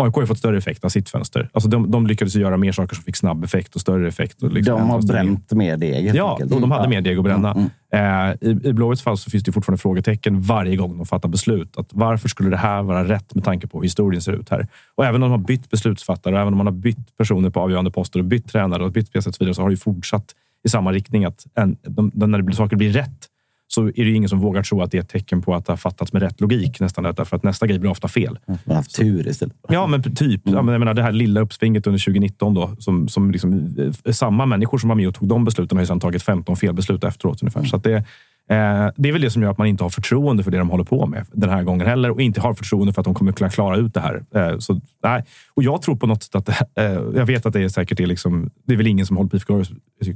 [0.00, 1.48] AIK har fått större effekt av sitt fönster.
[1.52, 4.42] Alltså de, de lyckades göra mer saker som fick snabb effekt och större effekt.
[4.42, 6.50] Och liksom De har bränt mer deg Ja, enkelt.
[6.60, 6.88] de hade Ja.
[6.90, 7.50] mer deg att bränna.
[7.54, 11.28] Mm, Eh, I, I Blåvitts fall så finns det fortfarande frågetecken varje gång de fattar
[11.28, 11.76] beslut.
[11.76, 14.68] Att varför skulle det här vara rätt med tanke på hur historien ser ut här?
[14.94, 17.60] Och även om de har bytt beslutsfattare, och även om man har bytt personer på
[17.60, 20.24] avgörande poster och bytt tränare och bytt och så vidare, så har det fortsatt
[20.64, 21.24] i samma riktning.
[21.24, 23.26] att en, de, de, När det blir, saker blir rätt
[23.70, 25.72] så är det ingen som vågar tro att det är ett tecken på att det
[25.72, 26.80] har fattats med rätt logik.
[26.80, 28.38] nästan Därför att nästa grej blir ofta fel.
[28.46, 29.56] Man har haft tur istället.
[29.68, 30.40] Ja, men typ.
[30.44, 34.12] Ja, men jag menar, det här lilla uppsvinget under 2019 då, som, som liksom, eh,
[34.12, 37.04] samma människor som var med och tog de besluten har ju sedan tagit 15 felbeslut
[37.04, 37.64] efteråt ungefär.
[37.64, 37.94] Så att det,
[38.50, 40.70] eh, det är väl det som gör att man inte har förtroende för det de
[40.70, 43.32] håller på med den här gången heller och inte har förtroende för att de kommer
[43.32, 44.24] kunna klara ut det här.
[44.34, 45.24] Eh, så, nej.
[45.54, 48.06] Och jag tror på något sätt att eh, jag vet att det är säkert är
[48.06, 49.62] liksom, det är väl ingen som håller på IFK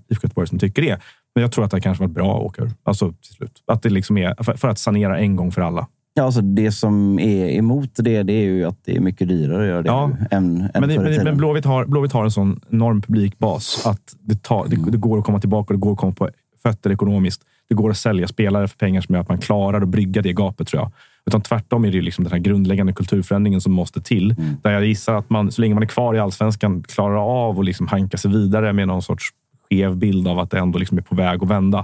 [0.09, 1.00] Göteborg som tycker det.
[1.34, 2.70] Men jag tror att det kanske varit bra att åka ur.
[2.84, 3.62] Alltså till slut.
[3.66, 5.86] Att det liksom är för, att sanera en gång för alla.
[6.14, 9.62] Ja, alltså det som är emot det, det är ju att det är mycket dyrare
[9.62, 10.06] att göra det Ja.
[10.06, 11.24] nu än, än Men, förr i men, tiden.
[11.24, 15.18] men Blåvitt, har, Blåvitt har en sån enorm publikbas att det, tar, det, det går
[15.18, 16.28] att komma tillbaka och det går att komma på
[16.62, 17.42] fötter ekonomiskt.
[17.68, 20.32] Det går att sälja spelare för pengar som gör att man klarar att brygga det
[20.32, 20.90] gapet, tror jag.
[21.26, 24.34] Utan tvärtom är det liksom den här grundläggande kulturförändringen som måste till.
[24.62, 27.64] Där jag gissar att man, så länge man är kvar i allsvenskan, klarar av att
[27.64, 29.24] liksom hanka sig vidare med någon sorts
[29.72, 31.78] skev bild av att det ändå liksom är på väg att vända.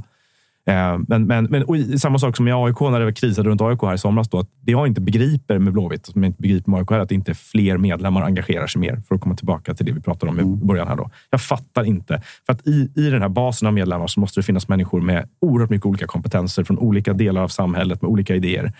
[0.66, 3.94] Eh, Men, men, men samma sak som i AIK när det krisade runt AIK här
[3.94, 4.28] i somras.
[4.28, 6.98] Då, att det jag inte begriper med Blåvitt, som jag inte begriper med AIK, är
[6.98, 9.02] att inte fler medlemmar engagerar sig mer.
[9.08, 10.88] För att komma tillbaka till det vi pratade om i början.
[10.88, 11.10] här då.
[11.30, 12.22] Jag fattar inte.
[12.46, 15.28] För att i, i den här basen av medlemmar så måste det finnas människor med
[15.40, 18.72] oerhört mycket olika kompetenser från olika delar av samhället med olika idéer.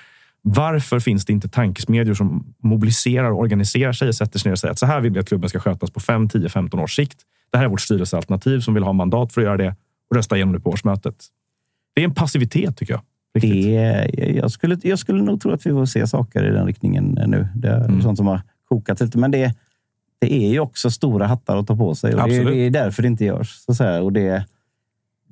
[0.43, 4.59] Varför finns det inte tankesmedjor som mobiliserar och organiserar sig och sätter sig ner och
[4.59, 6.97] säger att så här vill vi att klubben ska skötas på 5, 10, 15 års
[6.97, 7.21] sikt.
[7.51, 9.75] Det här är vårt styrelsealternativ som vill ha mandat för att göra det
[10.11, 11.15] och rösta igenom det på årsmötet.
[11.95, 13.03] Det är en passivitet tycker jag.
[13.35, 13.65] Riktigt.
[13.65, 17.19] Det, jag, skulle, jag skulle nog tro att vi får se saker i den riktningen
[17.27, 17.49] nu.
[17.55, 18.03] Det är Mm.
[18.03, 19.19] sånt som har kokat lite.
[19.19, 19.55] Men det,
[20.19, 22.11] det är ju också stora hattar att ta på sig.
[22.11, 22.47] Och det, Absolut.
[22.47, 23.51] det är därför det inte görs.
[23.55, 24.03] Så att säga.
[24.03, 24.45] Och det,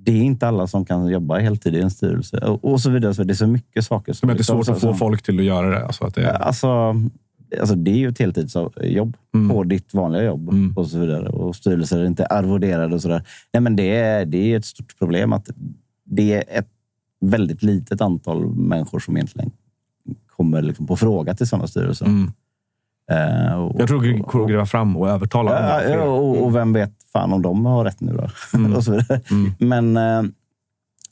[0.07, 2.39] det är inte alla som kan jobba heltid i en styrelse.
[2.39, 3.15] Och, och så vidare.
[3.15, 4.13] Så det är så mycket saker.
[4.13, 5.85] Som att det är svårt att få folk till att göra det.
[5.87, 6.95] Alltså att det är, Alltså,
[7.61, 9.49] alltså det är ju ett heltidsjobb Mm.
[9.49, 10.73] på ditt vanliga jobb Mm.
[10.77, 11.29] och så vidare.
[11.29, 13.23] Och styrelser är inte arvoderade och sådär.
[13.53, 15.51] Nej, men det är, det är ett stort problem att
[16.05, 16.69] det är ett
[17.21, 19.51] väldigt litet antal människor som egentligen
[20.37, 22.07] kommer liksom på fråga till sådana styrelser.
[22.07, 22.33] mm.
[23.11, 27.33] Eh, och, Jag tror att gräva fram och övertala Ja, och, och vem vet fan
[27.33, 28.29] om de har rätt nu då?
[28.59, 28.73] Mm.
[28.77, 29.21] och så vidare.
[29.31, 29.53] Mm.
[29.59, 30.31] Men eh,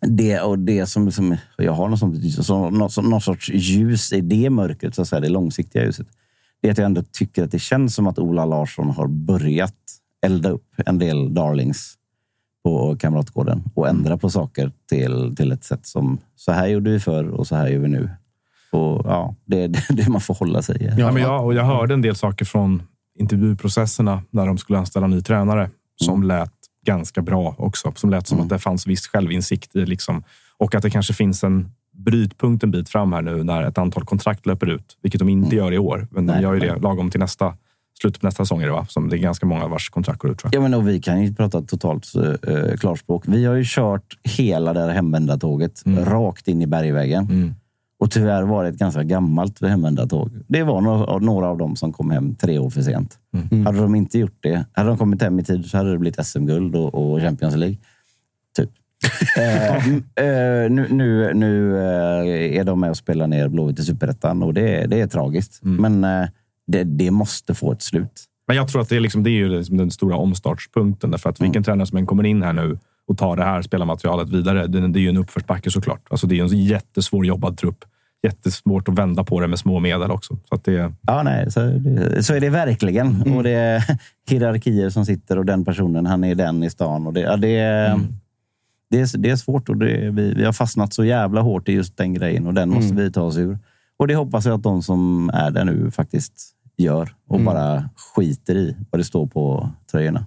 [0.00, 4.20] det, och det som, som jag har någon, sånt, så, någon, någon sorts ljus i
[4.20, 6.06] det mörkret, så att säga, det långsiktiga ljuset.
[6.62, 9.74] Det är att jag ändå tycker att det känns som att Ola Larsson har börjat
[10.26, 11.94] elda upp en del darlings
[12.64, 17.00] på Kamratgården och ändra på saker till, till ett sätt som så här gjorde vi
[17.00, 18.10] förr och så här gör vi nu.
[18.74, 20.90] Och, ja, det är det, det man får hålla sig i.
[21.00, 22.82] Ja, men jag, och jag hörde en del saker från
[23.18, 26.52] intervjuprocesserna när de skulle anställa ny tränare som lät
[26.86, 27.92] ganska bra också.
[27.96, 30.22] Som lät som att det fanns viss självinsikt i liksom,
[30.58, 34.04] och att det kanske finns en brytpunkt en bit fram här nu när ett antal
[34.04, 36.08] kontrakt löper ut, vilket de inte gör i år.
[36.10, 36.80] Men de Nej, gör ju det nej.
[36.80, 37.54] lagom till nästa
[38.00, 38.62] slutet på nästa säsong.
[38.62, 38.86] Är det, va?
[38.88, 40.42] Som det är ganska många vars kontrakt går ut.
[40.52, 43.22] Ja, men och vi kan ju prata totalt uh, klarspråk.
[43.26, 46.04] Vi har ju kört hela det här hemvändartåget Mm.
[46.04, 47.54] rakt in i bergväggen.
[48.04, 48.06] Mm.
[48.06, 50.30] Och tyvärr var det ett ganska gammalt hemvändartåg.
[50.48, 53.18] Det var några, några av dem som kom hem tre år för sent.
[53.50, 53.66] Mm.
[53.66, 56.26] Hade de inte gjort det, hade de kommit hem i tid så hade det blivit
[56.26, 57.76] SM-guld och, och Champions League.
[58.56, 58.70] Typ.
[59.36, 59.76] eh,
[60.26, 64.54] eh, nu nu, nu eh, är de med och spelar ner Blåvitt i Superettan och
[64.54, 65.62] det, det är tragiskt.
[65.64, 66.00] Mm.
[66.00, 66.28] Men eh,
[66.66, 68.24] det, det måste få ett slut.
[68.46, 71.10] Men jag tror att det är, liksom, det är ju liksom den stora omstartspunkten.
[71.10, 74.28] Därför att vilken tränare som än kommer in här nu och tar det här spelarmaterialet
[74.28, 76.06] vidare, det, det är ju en uppförsbacke såklart.
[76.10, 77.84] Alltså, det är en jättesvår jobbad trupp.
[78.24, 80.38] Jättesvårt att vända på det med små medel också.
[80.48, 81.60] Så att det, Ja, nej, så,
[82.22, 83.22] så är det verkligen.
[83.36, 83.84] Och det är
[84.30, 87.06] hierarkier som sitter och den personen, han är den i stan.
[87.06, 88.00] Och det, ja, det, är,
[88.90, 91.72] det, är, det är svårt och det, vi, vi har fastnat så jävla hårt i
[91.72, 93.58] just den grejen och den måste vi ta oss ur.
[93.96, 96.32] Och det hoppas jag att de som är där nu faktiskt
[96.76, 97.44] gör och Mm.
[97.44, 100.26] bara skiter i vad det står på tröjorna.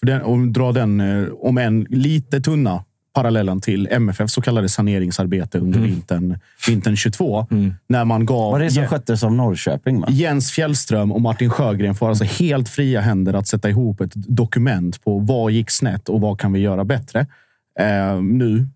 [0.00, 2.84] För den, och dra den, eh, om en lite tunna,
[3.14, 6.38] parallellen till MFF så kallade saneringsarbete under vintern,
[6.68, 7.46] vintern 22.
[7.86, 10.00] När man gav Var det som sköttes av Norrköping?
[10.00, 10.06] Va?
[10.10, 15.04] Jens Fjällström och Martin Sjögren får alltså helt fria händer att sätta ihop ett dokument
[15.04, 17.26] på vad gick snett och vad kan vi göra bättre.
[17.80, 18.66] Eh, nu,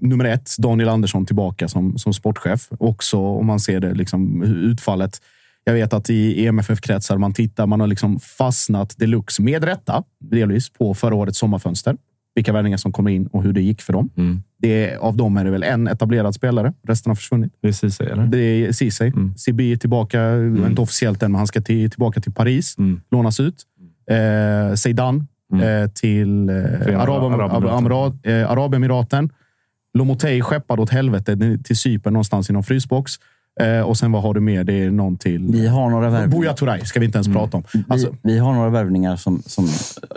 [0.00, 2.68] nummer ett, Daniel Andersson tillbaka som, som sportchef.
[2.78, 5.20] Också om man ser det liksom, utfallet.
[5.64, 10.70] Jag vet att i EMFF-kretsar man tittar, man har liksom fastnat deluxe, med rätta, delvis,
[10.70, 11.96] på förra årets sommarfönster.
[12.34, 14.10] Vilka värvningar som kommer in och hur det gick för dem.
[14.58, 16.72] Det är, av dem är det väl en etablerad spelare.
[16.88, 17.52] Resten har försvunnit.
[17.60, 18.26] Det är Ceesay, eller?
[18.26, 19.08] Det är Ceesay.
[19.08, 19.36] Mm.
[19.36, 22.78] Sibi är tillbaka, inte officiellt än, men han ska till, tillbaka till Paris.
[22.78, 23.00] Mm.
[23.10, 23.62] Lånas ut.
[24.10, 25.26] Eh, Zeidan
[25.62, 27.86] eh, till eh, Arab, Arabemiraten.
[27.86, 29.30] Arab, eh, Arabemiraten.
[29.94, 33.12] Lomotey skeppad åt helvete till Cypern någonstans i någon frysbox.
[33.60, 34.64] Eh, och sen vad har du mer?
[34.64, 35.46] Det är någon till...
[35.48, 36.40] Vi har några värvningar.
[36.40, 37.64] Buya Turay ska vi inte ens prata om.
[37.88, 39.68] Alltså, vi, vi har några värvningar som, som...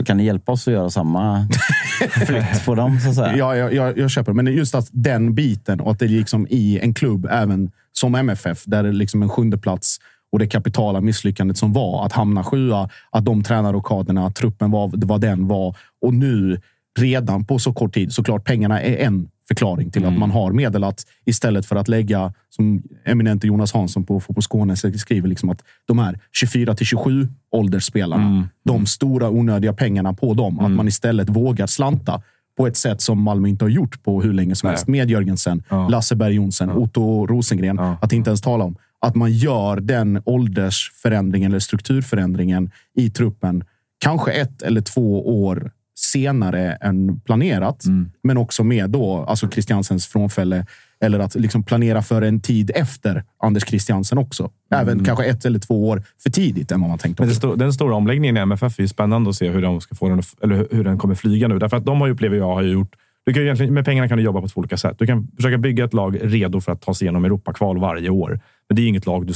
[0.06, 1.48] Kan hjälpa oss att göra samma
[2.28, 3.00] flytt på dem?
[3.00, 3.38] Så att säga?
[3.38, 4.34] Ja, jag, jag, köper.
[4.34, 8.64] Men just att den biten och att det liksom i en klubb, även som MFF,
[8.66, 10.00] där det liksom en sjunde plats
[10.32, 15.22] och det kapitala misslyckandet som var att hamna sjua, att de tränarrokaderna, truppen var vad
[15.22, 16.62] den var och nu
[17.00, 18.14] redan på så kort tid.
[18.14, 22.34] Såklart, pengarna är en förklaring till att man har medel att istället för att lägga,
[22.50, 27.28] som eminente Jonas Hansson på Fotboll Skåne skriver, liksom att de här 24 till 27
[27.52, 32.22] åldersspelarna, de stora onödiga pengarna på dem, att man istället vågar slanta
[32.58, 34.74] på ett sätt som Malmö inte har gjort på hur länge som Nej.
[34.74, 34.88] helst.
[34.88, 37.76] Med Jörgensen, Lasse Berg Jonsson, Otto Rosengren.
[37.76, 37.98] Ja.
[38.02, 38.76] Att inte ens tala om.
[39.00, 43.64] Att man gör den åldersförändringen eller strukturförändringen i truppen
[44.00, 45.72] kanske ett eller två år
[46.12, 47.84] senare än planerat.
[48.24, 50.66] Men också med då, alltså Christiansens frånfälle.
[51.02, 54.52] Eller att liksom planera för en tid efter Anders Christiansen också.
[54.72, 57.24] Även kanske ett eller två år för tidigt än vad man tänkte.
[57.24, 60.10] Men sto- den stora omläggningen i MFF är spännande att se hur, de ska få
[60.10, 61.60] den, eller hur- den kommer flyga nu.
[61.60, 62.96] Därför att de har ju, upplever jag, har gjort...
[63.26, 64.96] Du kan egentligen, med pengarna kan du jobba på två olika sätt.
[65.00, 68.40] Du kan försöka bygga ett lag redo för att ta sig igenom Europakval varje år.
[68.70, 69.34] Men det är inget lag du...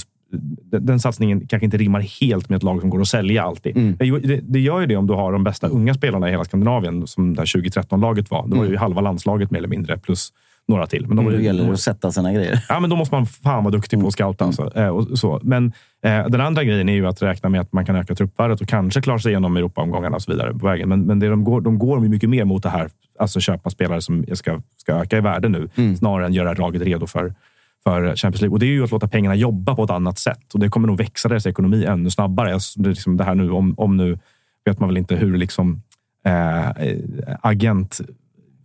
[0.79, 3.77] Den, satsningen kanske inte rimmar helt med ett lag som går att sälja alltid.
[3.77, 3.95] Mm.
[3.99, 7.07] Det, det gör ju det om du har de bästa unga spelarna i hela Skandinavien,
[7.07, 8.47] som det här 2013-laget var.
[8.47, 10.33] Det var ju halva landslaget mer eller mindre, plus
[10.67, 11.07] några till.
[11.07, 12.65] Men de Då ju, gäller det att sätta sina grejer.
[12.69, 14.45] Ja, men då måste man fan vara duktig på att scouta.
[14.45, 14.71] Alltså.
[14.75, 15.39] Eh, och så.
[15.43, 18.61] Men eh, den andra grejen är ju att räkna med att man kan öka truppvärdet
[18.61, 20.89] och kanske klara sig igenom Europaomgångarna och så vidare på vägen.
[20.89, 22.89] Men, men det de, går, de går mycket mer mot det här,
[23.19, 27.07] alltså köpa spelare som ska, ska öka i värde nu, snarare än göra laget redo
[27.07, 27.33] för,
[27.83, 28.53] för Champions League.
[28.53, 30.53] Och det är ju att låta pengarna jobba på ett annat sätt.
[30.53, 32.53] Och det kommer nog växa deras ekonomi ännu snabbare.
[32.53, 34.19] Alltså, det, är liksom det här nu, om, om nu
[34.65, 35.81] vet man väl inte hur liksom,
[36.25, 36.97] eh, eh,
[37.41, 38.01] agent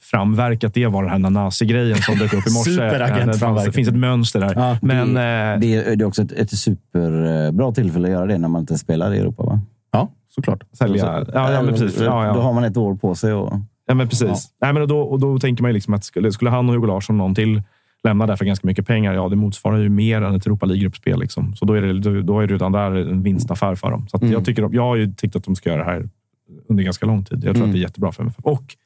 [0.01, 2.83] framverkat det var den här Nanasi-grejen som dök upp i morse.
[3.47, 4.55] Eh, det finns ett mönster där.
[4.57, 8.27] Ja, men, det, eh, det, är, det är också ett, ett superbra tillfälle att göra
[8.27, 9.43] det när man inte spelar i Europa.
[9.43, 9.61] Va?
[9.93, 10.65] Ja, såklart.
[10.73, 11.27] sälja...
[11.35, 12.01] Ja, ja, men precis.
[12.01, 12.43] Ja, Då ja.
[12.43, 13.33] har man ett år på sig.
[13.33, 13.53] Och,
[13.87, 14.29] ja, men precis.
[14.29, 14.37] Ja.
[14.61, 17.19] Nej, men då, och då tänker man liksom att skulle, skulle han och Hugo Larsson
[17.19, 17.63] någon till
[18.07, 21.20] lämna där för ganska mycket pengar, ja, det motsvarar ju mer än ett Europa League-gruppspel.
[21.20, 21.55] Liksom.
[21.55, 24.09] Så då är, det, då, är det redan där en vinstaffär för dem.
[24.09, 26.09] Så att jag, tycker, jag har ju tyckt att de ska göra det här
[26.69, 27.45] under ganska lång tid.
[27.45, 28.45] Jag tror att det är jättebra för MFF.
[28.45, 28.77] Och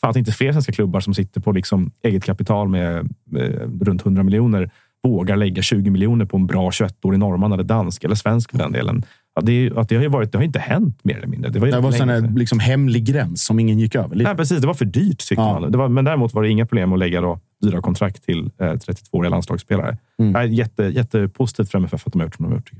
[0.00, 4.02] fan att inte fler svenska klubbar som sitter på liksom eget kapital med, med runt
[4.02, 4.70] 100 miljoner
[5.02, 8.72] vågar lägga 20 miljoner på en bra 21-årig norrman eller dansk eller svensk för den
[8.72, 9.02] delen.
[9.36, 11.50] Ja, det, att det, har varit, det har inte hänt mer eller mindre.
[11.50, 14.16] Det var, Det var länge en liksom hemlig gräns som ingen gick över.
[14.16, 14.28] Lite.
[14.30, 14.60] Nej, precis.
[14.60, 15.60] Det var för dyrt tyckte Ja.
[15.60, 15.72] man.
[15.72, 18.64] Det var, men däremot var det inga problem att lägga då dyra kontrakt till eh,
[18.64, 19.98] 32-åriga landslagsspelare.
[20.18, 20.32] Mm.
[20.32, 22.70] Det är jätte, jättepositivt för MFF att de har gjort som de har gjort.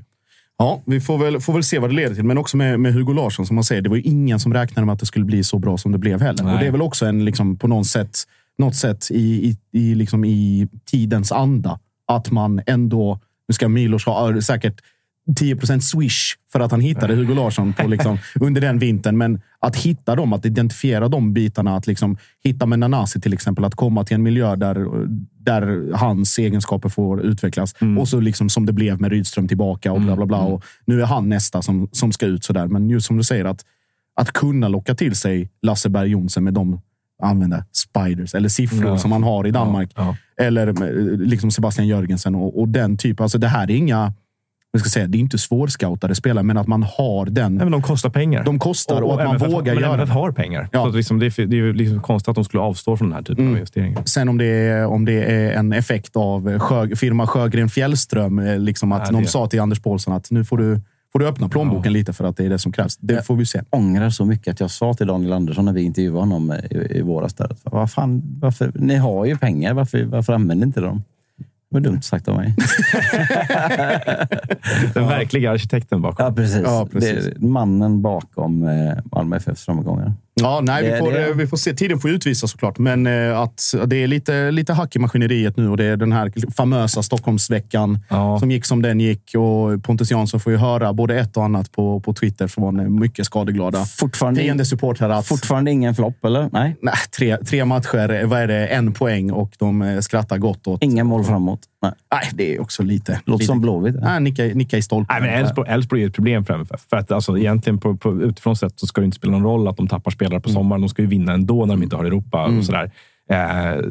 [0.57, 2.23] Ja, vi får väl, får väl se vad det leder till.
[2.23, 3.81] Men också med, med Hugo Larsson, som man säger.
[3.81, 5.97] Det var ju ingen som räknade med att det skulle bli så bra som det
[5.97, 6.43] blev heller.
[6.43, 6.53] Nej.
[6.53, 8.17] Och det är väl också en, liksom, på något sätt,
[8.57, 11.79] något sätt i, i, i, liksom, i tidens anda.
[12.07, 13.19] Att man ändå...
[13.47, 14.81] Nu ska Milos ha säkert
[15.27, 19.17] 10% swish för att han hittade Hugo Larsson på, liksom, under den vintern.
[19.17, 21.75] Men att hitta dem, att identifiera de bitarna.
[21.75, 23.65] Att liksom, hitta med Nanasi till exempel.
[23.65, 24.87] Att komma till en miljö där,
[25.39, 27.75] där hans egenskaper får utvecklas.
[27.99, 30.37] Och så liksom som det blev med Rydström tillbaka och bla bla bla.
[30.39, 32.67] Och nu är han nästa som, som ska ut sådär.
[32.67, 33.65] Men just som du säger, att,
[34.15, 36.81] att kunna locka till sig Lasse Berg Jonsson med de
[37.23, 38.97] använda spiders eller siffror Ja.
[38.97, 39.91] som man har i Danmark.
[39.95, 43.23] Ja, Eller eh, liksom Sebastian Jörgensen och, och den typen.
[43.23, 44.13] Alltså det här är inga...
[44.71, 47.55] Jag ska säga, det är inte svårscoutade spelare, men att man har den.
[47.55, 48.43] Nej, men de kostar pengar.
[48.43, 50.13] De kostar och, att man MFF vågar men göra MFF det.
[50.13, 50.69] har pengar.
[50.71, 50.81] Ja.
[50.83, 53.15] Så att liksom, det, är, det är liksom konstigt att de skulle avstå från den
[53.15, 53.53] här typen Mm.
[53.53, 54.03] av investeringar.
[54.05, 58.59] Sen om det är, om det är en effekt av Sjö, firma Sjögren Fjällström, eh,
[58.59, 60.81] liksom att Nej, de det- sa till Anders Paulsson att nu får du,
[61.13, 62.97] får du öppna plånboken lite för att det är det som krävs.
[62.97, 63.61] Det får vi se.
[63.69, 67.01] ångrar så mycket att jag sa till Daniel Andersson när vi intervjuade honom i, i
[67.01, 67.33] våras.
[67.33, 71.03] Där, att, vad fan, varför, ni har ju pengar, varför, varför använder inte dem?
[71.69, 72.55] Det var dumt sagt av mig.
[74.93, 76.25] Den verkliga arkitekten bakom.
[76.25, 76.61] Ja, precis.
[76.63, 77.29] Ja, precis.
[77.37, 80.13] Mannen bakom eh, Malmö FFs framgångar.
[80.41, 81.73] Ja, nej, vi får, det- eh, vi får se.
[81.73, 85.69] Tiden får utvisa såklart, men eh, att det är lite, lite hack i maskineriet nu
[85.69, 88.39] och det är den här famösa Stockholmsveckan Ja.
[88.39, 89.35] som gick som den gick.
[89.35, 92.85] Och Pontus Jansson får ju höra både ett och annat på, på Twitter från eh,
[92.89, 95.09] mycket skadeglada Fortfarande, fiendesupportrar.
[95.09, 96.49] Att, fortfarande ingen flopp, eller?
[96.51, 98.67] Nej, nej, tre, tre matcher, vad är det?
[98.67, 100.83] En poäng och de skrattar gott åt...
[100.83, 101.59] inga mål framåt.
[101.81, 101.91] Nej.
[102.11, 103.21] Nej, det är också lite...
[103.25, 103.95] Låter lite, som Blåvitt.
[104.01, 105.21] Nej, nicka, nicka i stolpen.
[105.21, 106.81] Nej, men Elfsborg, Elfsborg är ett problem för MFF.
[106.89, 109.67] För att, alltså, egentligen på, på, utifrån sett så ska det inte spela någon roll
[109.67, 110.81] att de tappar spelare på sommaren.
[110.81, 112.45] De ska ju vinna ändå när de inte har Europa.
[112.45, 112.91] Och sådär.
[113.29, 113.81] Eh,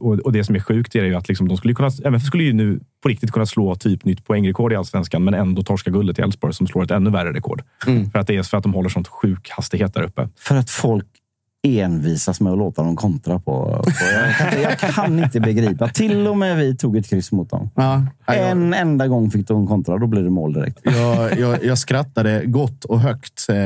[0.00, 2.44] och, och det som är sjukt är ju att liksom, de skulle kunna, MFF skulle
[2.44, 6.18] ju nu på riktigt kunna slå typ nytt poängrekord i allsvenskan, men ändå torska guldet
[6.18, 7.62] i Elfsborg som slår ett ännu värre rekord.
[8.12, 10.28] För att det är för att de håller sånt sjuk hastighet där uppe.
[10.38, 11.06] För att folk
[11.62, 13.82] envisas med att låta dem kontra på...
[13.84, 15.88] på jag, kan, inte- jag kan inte begripa.
[15.88, 17.70] Till och med vi tog ett kryss mot dem.
[17.74, 20.78] Ja, En enda gång fick de kontra, då blev det mål direkt.
[20.82, 23.56] Jag, jag, jag skrattade gott och högt eh,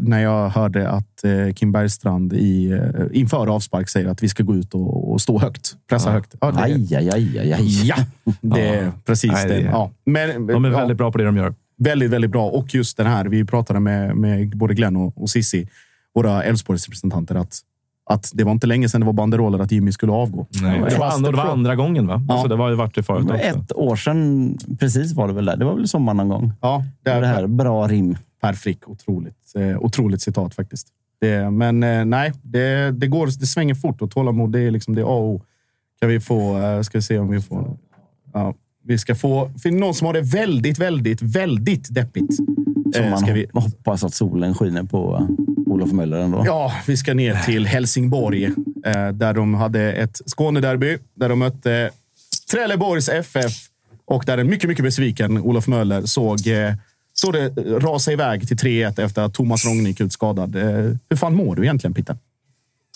[0.00, 2.80] när jag hörde att eh, Kim Bergstrand i, eh,
[3.12, 5.74] inför avspark säger att vi ska gå ut och, och stå högt.
[5.88, 6.34] Pressa högt.
[6.40, 7.86] Ja, det, Aj, aj, aj, aj, aj.
[7.86, 7.96] ja,
[8.40, 9.90] det är precis Nej, det Ja.
[10.06, 11.54] Men, De är ja, väldigt bra på det de gör.
[11.78, 12.48] väldigt, väldigt bra.
[12.48, 15.68] Och just den här, vi pratade med, med både Glenn och, och Sissi,
[16.14, 17.58] våra Elfsborgsrepresentanter, att,
[18.10, 20.46] att det var inte länge sedan det var banderoller att Jimmy skulle avgå.
[20.62, 22.22] Nej, det, var andra, det var andra gången, va?
[22.28, 23.36] Alltså, det var ju varit det förut också.
[23.36, 25.56] Ett år sedan, precis var det väl där.
[25.56, 26.52] Det var väl sommaren någon gång.
[26.60, 28.16] Ja, Det, det, det här, bra rim.
[28.40, 28.88] Per Frick.
[28.88, 30.88] Otroligt, eh, otroligt citat faktiskt.
[31.20, 34.94] Det, men eh, nej, det, det, går, det svänger fort och tålamod det är liksom
[34.94, 35.42] det är A och O.
[36.00, 36.58] Kan vi få...
[36.58, 37.76] Eh, ska vi se om vi får...
[38.32, 38.54] Ja,
[38.84, 39.50] vi ska få...
[39.62, 42.36] För någon som har det väldigt, väldigt, väldigt deppigt.
[42.36, 42.54] Som
[42.94, 45.53] Eh, man ska vi, hoppas att solen skiner på uh,
[45.84, 46.42] Olof Möller ändå.
[46.46, 48.44] ja, vi ska ner till Helsingborg
[48.84, 51.90] eh, där de hade ett Skånederby där de mötte
[52.50, 53.52] Trelleborgs FF
[54.06, 56.74] och där en mycket, mycket besviken Olof Möller såg, eh,
[57.12, 60.56] såg det rasa iväg till 3-1 efter att Thomas Rong gick ut skadad.
[60.56, 60.64] Eh,
[61.08, 62.16] hur fan mår du egentligen, Pitte?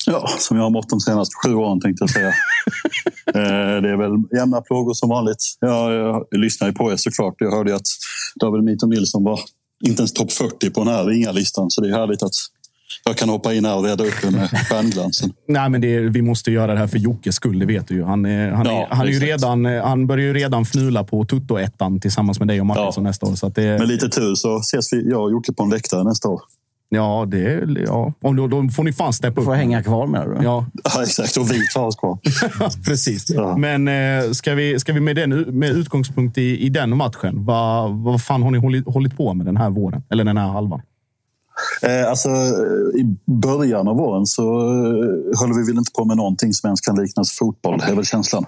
[0.07, 2.33] Ja, som jag har mått de senaste sju åren tänkte jag säga.
[3.83, 5.45] Det är väl jämna plågor som vanligt.
[5.61, 5.93] Jag,
[6.31, 7.35] jag lyssnar ju på er såklart.
[7.39, 7.87] Jag hörde ju att
[8.41, 9.41] David Mito Nilsson var
[9.85, 11.71] inte ens topp 40 på den här ringa-listan.
[11.71, 12.35] Så det är härligt att
[13.05, 15.33] jag kan hoppa in här och reda upp det med stjärnglansen.
[15.49, 17.95] Nej, men det är, vi måste göra det här för Jockes skull, det vet du
[17.95, 18.05] ju.
[18.05, 21.25] Han, är, han, är, Ja, han, är ju redan, han börjar ju redan fnula på
[21.25, 23.09] Tutto-ettan tillsammans med dig och Martinsson Ja.
[23.11, 23.35] nästa år.
[23.35, 26.05] Så att det, Med lite tur så ses vi, jag och Jocke på en läktare
[26.05, 26.41] nästa år.
[26.91, 28.13] Ja, det är, ja.
[28.23, 29.45] Och då, då får ni fan steppa upp.
[29.45, 30.45] Får hänga kvar med du?
[30.45, 31.37] Ja, Ja, exakt.
[31.37, 32.19] Och vi klarar oss kvar.
[32.87, 33.31] precis.
[33.31, 33.57] Ja.
[33.57, 37.91] Men eh, ska vi, ska vi med, den, med utgångspunkt i, i den matchen, vad,
[37.95, 40.03] vad fan har ni hållit, hållit på med den här våren?
[40.11, 40.83] Eller den här halvan?
[41.83, 42.29] Eh, alltså,
[42.95, 46.81] I början av våren så eh, höll vi väl inte på med någonting som ens
[46.81, 48.45] kan liknas fotboll, är väl känslan.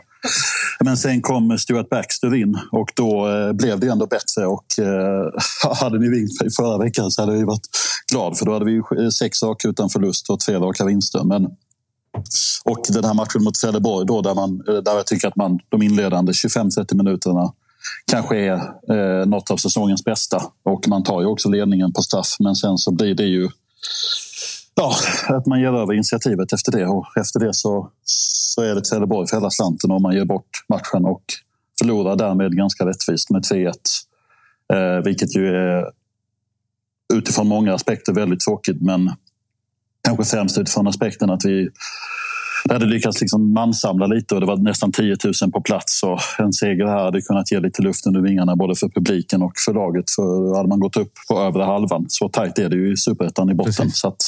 [0.85, 4.47] Men sen kom Stuart Baxter in och då eh, blev det ändå bättre.
[4.47, 5.33] Och, eh,
[5.81, 7.69] hade ni ringt mig förra veckan så hade jag varit
[8.13, 11.25] glad för då hade vi ju sex raka utan förlust och tre raka vinster.
[11.25, 11.45] Men,
[12.65, 15.59] och den här matchen mot Trelleborg då, där, man, eh, där jag tycker att man
[15.69, 17.53] de inledande 25-30 minuterna
[18.13, 18.55] kanske är
[18.93, 20.43] eh, något av säsongens bästa.
[20.63, 22.37] Och man tar ju också ledningen på straff.
[22.39, 23.49] Men sen så blir det ju
[24.75, 24.95] ja,
[25.29, 26.87] att man ger över initiativet efter det.
[26.87, 30.65] Och efter det så, så är det Trelleborg för hela slanten och man ger bort
[30.69, 31.23] matchen och
[31.79, 33.73] förlorar därmed ganska rättvist med 3-1.
[34.73, 35.85] Eh, vilket ju är
[37.15, 38.83] utifrån många aspekter väldigt tråkigt.
[38.83, 39.11] Men
[40.05, 41.69] kanske främst utifrån aspekten att vi
[42.65, 46.03] vi hade lyckats liksom mansamla lite och det var nästan 10 000 på plats.
[46.03, 49.53] Och en seger här hade kunnat ge lite luft under vingarna både för publiken och
[49.67, 50.05] för laget.
[50.17, 53.51] För hade man gått upp på övre halvan, så tajt är det ju i superettan
[53.51, 53.73] i botten.
[53.73, 54.01] Precis.
[54.01, 54.23] Så att,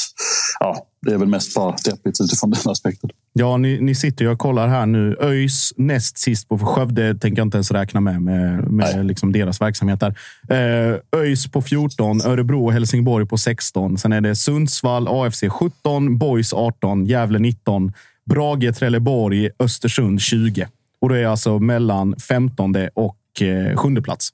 [0.60, 3.10] ja, det är väl mest bara deppigt utifrån den aspekten.
[3.32, 5.16] Ja, ni, ni sitter och kollar här nu.
[5.20, 9.60] ÖIS näst sist på Skövde tänker jag inte ens räkna med, med, med liksom deras
[9.60, 10.14] verksamhet där.
[10.48, 13.98] Eh, ÖIS på 14, Örebro och Helsingborg på 16.
[13.98, 17.92] Sen är det Sundsvall, AFC 17, Boys 18, Gävle 19,
[18.24, 20.68] Brage, Trelleborg, Östersund 20.
[21.00, 24.28] Och det är alltså mellan 15 och eh, sjunde plats.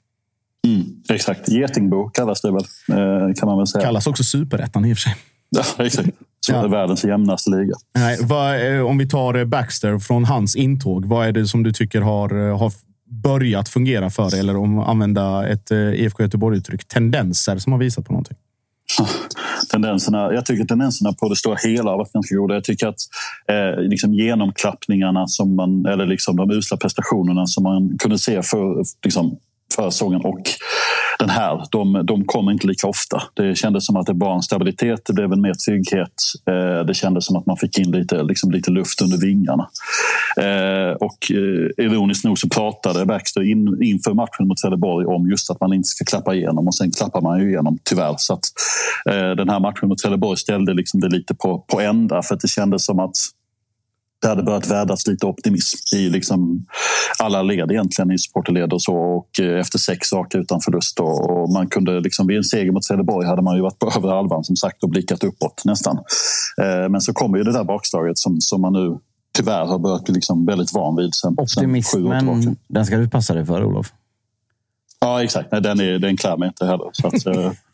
[0.67, 1.49] Mm, exakt.
[1.49, 3.83] Getingbo kallas det väl, eh, kan man väl säga.
[3.83, 5.15] Kallas också superettan i och för sig.
[5.49, 6.09] Ja, exakt.
[6.39, 6.63] Så Ja.
[6.63, 7.73] är världens jämnaste liga.
[7.95, 11.05] Nej, vad, eh, om vi tar eh, Baxter från hans intåg.
[11.05, 12.71] Vad är det som du tycker har, eh, har
[13.23, 14.39] börjat fungera för dig?
[14.39, 16.87] Eller om använda ett IFK Göteborg-uttryck.
[16.87, 18.37] Tendenser som har visat på någonting.
[19.71, 22.53] tendenserna, jag tycker tendenserna på det stora hela har varit ganska goda.
[22.53, 22.99] Jag tycker att
[23.47, 28.83] eh, liksom genomklappningarna, som man, eller liksom de usla prestationerna som man kunde se för,
[29.05, 29.37] liksom,
[29.75, 30.41] förra säsongen och
[31.19, 33.23] den här, de, de kommer inte lika ofta.
[33.33, 36.13] Det kändes som att det var en stabilitet, det blev en mer trygghet.
[36.49, 39.69] Eh, det kändes som att man fick in lite, liksom lite luft under vingarna.
[40.37, 45.51] Eh, och eh, ironiskt nog så pratade Baxter in, inför matchen mot Trelleborg om just
[45.51, 48.15] att man inte ska klappa igenom och sen klappar man ju igenom tyvärr.
[48.17, 48.43] Så att,
[49.09, 52.41] eh, den här matchen mot Trelleborg ställde liksom det lite på, på ända för att
[52.41, 53.15] det kändes som att
[54.21, 56.65] det hade börjat värdas lite optimism i liksom
[57.19, 58.95] alla led egentligen, i supporterled och så.
[58.95, 60.99] Och eh, efter sex raka utan förlust.
[60.99, 64.09] Och, man kunde liksom, vid en seger mot Trelleborg hade man ju varit på över
[64.09, 65.97] halvan som sagt och blickat uppåt nästan.
[66.61, 68.97] Eh, men så kommer ju det där bakslaget som, som man nu
[69.37, 72.97] tyvärr har börjat bli liksom väldigt van vid sen, Optimismen, sen sju år den ska
[72.97, 73.93] du passa dig för Olof.
[74.99, 75.51] Ja, exakt.
[75.51, 76.89] Nej, den, är, den klär mig inte heller.
[76.91, 77.51] Så att, eh,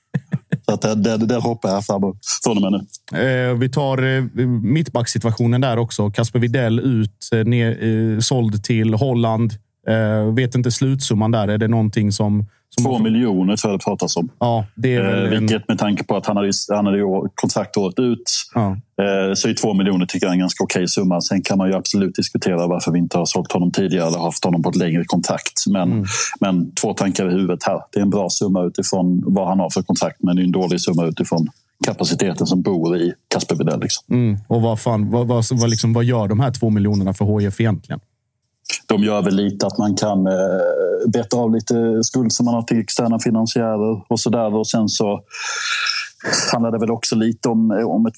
[0.65, 2.71] Så att eh, det, det, det hoppar jag framåt från och med
[3.11, 3.19] nu.
[3.19, 6.11] Eh, vi tar eh, mittbacksituationen där också.
[6.11, 9.53] Kasper Videll ut, eh, ner, eh, såld till Holland.
[9.87, 11.47] Eh, vet inte slutsumman där.
[11.47, 12.45] Är det någonting som
[12.83, 14.29] Två miljoner tror jag det pratas om.
[14.39, 17.01] Ja, det eh, vilket med tanke på att han hade, han hade
[17.35, 18.31] kontrakt året ut.
[18.53, 18.67] Ja.
[18.71, 21.21] Eh, så är två miljoner tycker jag är en ganska okej summa.
[21.21, 24.45] Sen kan man ju absolut diskutera varför vi inte har sålt honom tidigare eller haft
[24.45, 25.63] honom på ett längre kontrakt.
[25.67, 26.05] Men, mm.
[26.39, 27.79] men två tankar i huvudet här.
[27.91, 30.51] Det är en bra summa utifrån vad han har för kontrakt men det är en
[30.51, 31.47] dålig summa utifrån
[31.85, 33.79] kapaciteten som bor i Kasper Widell.
[33.79, 34.15] Liksom.
[34.15, 34.37] Mm.
[34.47, 37.61] Och vad, fan, vad, vad, vad, liksom, vad gör de här två miljonerna för HIF
[37.61, 37.99] egentligen?
[38.85, 42.61] De gör väl lite att man kan eh, beta av lite skuld som man har
[42.61, 44.55] till externa finansiärer och så där.
[44.55, 45.23] Och sen så
[46.51, 48.13] handlar det väl också lite om, om ett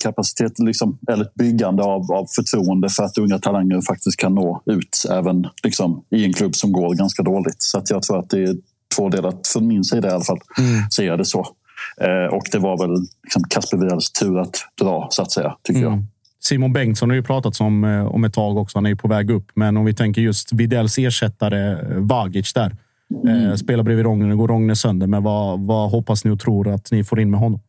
[0.00, 4.62] kapacitet, liksom, eller ett byggande av, av förtroende för att unga talanger faktiskt kan nå
[4.66, 7.62] ut även liksom, i en klubb som går ganska dåligt.
[7.62, 8.56] Så att jag tror att det är
[8.96, 10.90] tvådelat, från min sida i alla fall, mm.
[10.90, 11.46] ser jag det så.
[12.00, 15.80] Eh, och det var väl liksom Kasper Wiels tur att dra, så att säga, tycker
[15.80, 15.92] mm.
[15.92, 16.04] jag.
[16.46, 18.78] Simon Bengtsson har ju pratats om, eh, om ett tag också.
[18.78, 19.46] Han är ju på väg upp.
[19.54, 22.76] Men om vi tänker just Vidells ersättare eh, Vagic där.
[23.24, 23.50] Mm.
[23.50, 24.26] Eh, spelar bredvid Rogne.
[24.26, 25.06] Nu går Rogne sönder.
[25.06, 27.60] Men vad, vad hoppas ni och tror att ni får in med honom?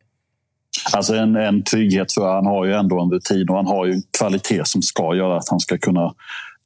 [0.92, 3.92] Alltså en, en trygghet för han har ju ändå en rutin och han har ju
[3.92, 6.14] en kvalitet som ska göra att han ska kunna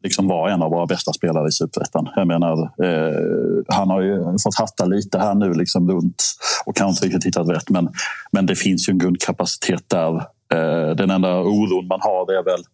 [0.02, 2.08] liksom vara en av våra bästa spelare i Superettan.
[2.16, 6.22] Jag menar, eh, han har ju fått hatta lite här nu liksom runt
[6.66, 7.70] och kanske inte riktigt hittat rätt.
[7.70, 7.88] Men,
[8.32, 10.22] men det finns ju en grundkapacitet där
[10.54, 12.64] Eh, den enda oron man har är väl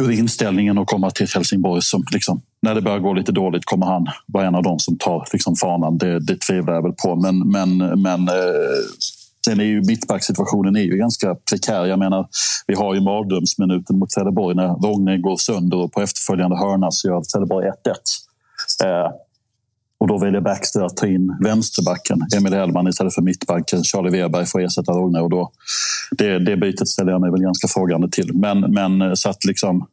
[0.00, 1.82] hur inställningen att komma till Helsingborg.
[1.82, 4.98] Som liksom, när det börjar gå lite dåligt kommer han vara en av dem som
[4.98, 5.98] tar liksom, fanan.
[5.98, 7.16] Det, det tvivlar jag väl på.
[7.16, 8.34] Men, men, men eh,
[9.44, 11.86] sen är ju mittbacksituationen är ju ganska prekär.
[11.86, 12.28] Jag menar,
[12.66, 17.08] vi har ju mardrömsminuten mot Trelleborg när Rogne går sönder och på efterföljande hörna så
[17.08, 17.72] gör Trelleborg 1-1.
[18.84, 19.10] Eh,
[19.98, 23.84] och då väljer Baxter att ta in vänsterbacken, Emil Hellman istället för mittbacken.
[23.84, 25.52] Charlie Weberg får ersätta Rogne och då,
[26.10, 28.30] det, det bytet ställer jag mig väl ganska frågande till.
[28.34, 29.86] Men, men eh, så att liksom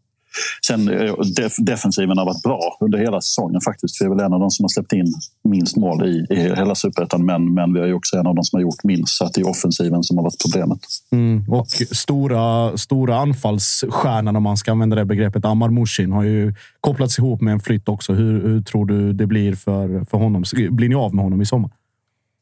[0.68, 4.02] Sen eh, def defensiven har varit bra under hela säsongen faktiskt.
[4.02, 6.76] Vi är väl en av de som har släppt in minst mål i, i hela
[6.76, 7.26] superettan.
[7.26, 9.18] Men, men vi är också en av de som har gjort minst.
[9.18, 10.80] Så att det är offensiven som har varit problemet.
[11.12, 11.46] Mm.
[11.50, 17.20] Och stora, stora anfallsstjärnan, om man ska använda det begreppet, Amar Mushin, har ju kopplats
[17.20, 18.14] ihop med en flytt också.
[18.14, 20.44] Hur, hur tror du det blir för, för honom?
[20.70, 21.72] Blir ni av med honom i sommar?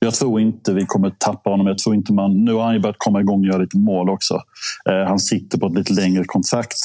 [0.06, 1.68] Jag tror inte vi kommer tappa honom.
[1.68, 4.10] Jag tror inte man, nu har han ju börjat komma igång och göra lite mål
[4.10, 4.34] också.
[4.90, 6.78] Eh, han sitter på ett lite längre kontrakt.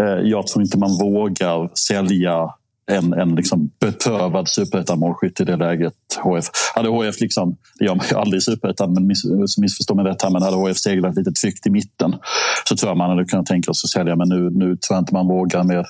[0.00, 2.54] Eh, jag tror inte man vågar sälja
[2.90, 5.94] en, en liksom beprövad superettan-målskytt i det läget.
[6.22, 6.44] HF.
[6.74, 9.24] Hade HF, liksom, det gör man ju aldrig i superettan, men miss,
[9.58, 12.14] missförstå mig rätt här, men hade HF seglat lite tryggt i mitten
[12.64, 14.16] så tror jag man hade kunnat tänka sig att sälja.
[14.16, 15.86] Men nu, nu tror jag inte man vågar mer.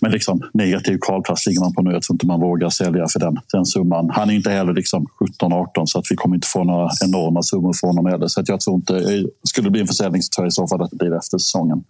[0.00, 1.92] Men liksom, negativ kvalplats ligger man på nu.
[1.92, 4.10] Jag tror inte man vågar sälja för den, den summan.
[4.10, 5.06] Han är inte heller liksom
[5.40, 8.26] 17-18 så att vi kommer inte få några enorma summor från honom heller.
[8.26, 10.52] Så att jag tror inte, eh, skulle det bli en försäljning så tror jag i
[10.52, 11.84] så fall att det blir efter säsongen.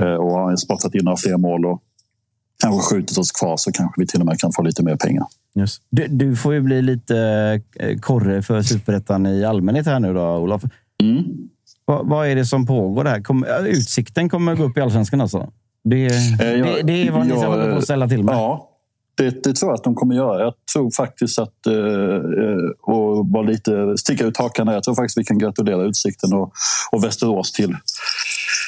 [0.00, 0.12] Mm.
[0.12, 1.82] Eh, och har spottat in några fler mål och
[2.62, 5.26] kanske skjutit oss kvar så kanske vi till och med kan få lite mer pengar.
[5.58, 5.80] Yes.
[5.90, 7.18] Du, du, får ju bli lite
[7.76, 10.62] eh, korre för superettan i allmänhet här nu då, Olof.
[11.02, 11.24] Mm.
[11.84, 13.22] Vad, vad, är det som pågår där?
[13.22, 15.52] Kom, utsikten kommer att gå upp i allsvenskan alltså?
[15.84, 18.34] Det, eh, jag, det, det är vad ni ska hålla på att ställa till med?
[18.34, 18.70] Ja,
[19.16, 20.40] det, det, tror jag att de kommer göra.
[20.40, 25.18] Jag tror faktiskt att, eh, och bara lite sticka ut hakan här, jag tror faktiskt
[25.18, 26.52] vi kan gratulera Utsikten och,
[26.92, 27.76] och Västerås till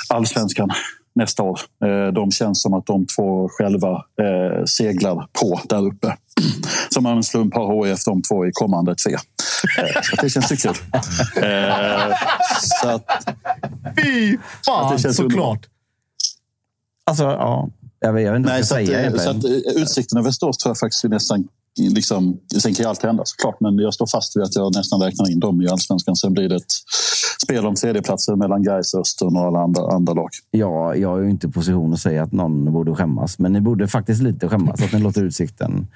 [0.09, 0.70] allsvenskan
[1.14, 1.60] nästa år.
[1.85, 6.16] Eh, de känns som att de två själva eh, seglar på där uppe.
[6.90, 9.12] Som av en slump har HIF de två i kommande tre.
[9.12, 10.74] Eh, så det känns ju kul.
[12.82, 13.35] Så att,
[14.02, 15.66] Fy fan, såklart!
[17.05, 17.68] Alltså, ja.
[18.01, 19.09] Jag vet, jag vet inte Nej, vad jag ska säga.
[19.09, 21.48] Att, så att, utsikten över Västerås tror jag faktiskt vi nästan
[21.78, 25.00] liksom, sen kan ju allt hända såklart, men jag står fast vid att jag nästan
[25.00, 26.16] räknar in dem i allsvenskan.
[26.16, 26.72] Sen blir det ett
[27.44, 30.28] spel om tredjeplatser mellan Gais, Östern och alla andra, andra lag.
[30.50, 33.60] Ja, jag är ju inte i position att säga att någon borde skämmas, men ni
[33.60, 35.86] borde faktiskt lite skämmas att ni låter Utsikten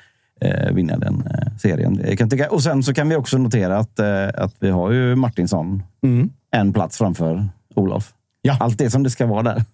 [0.40, 2.00] eh, vinna den eh, serien.
[2.09, 2.50] Jag kan tycka.
[2.50, 6.30] Och sen så kan vi också notera att, eh, att vi har ju Martinsson Mm.
[6.50, 8.12] en plats framför Olof.
[8.42, 8.56] Ja.
[8.60, 9.64] Allt det som det ska vara där.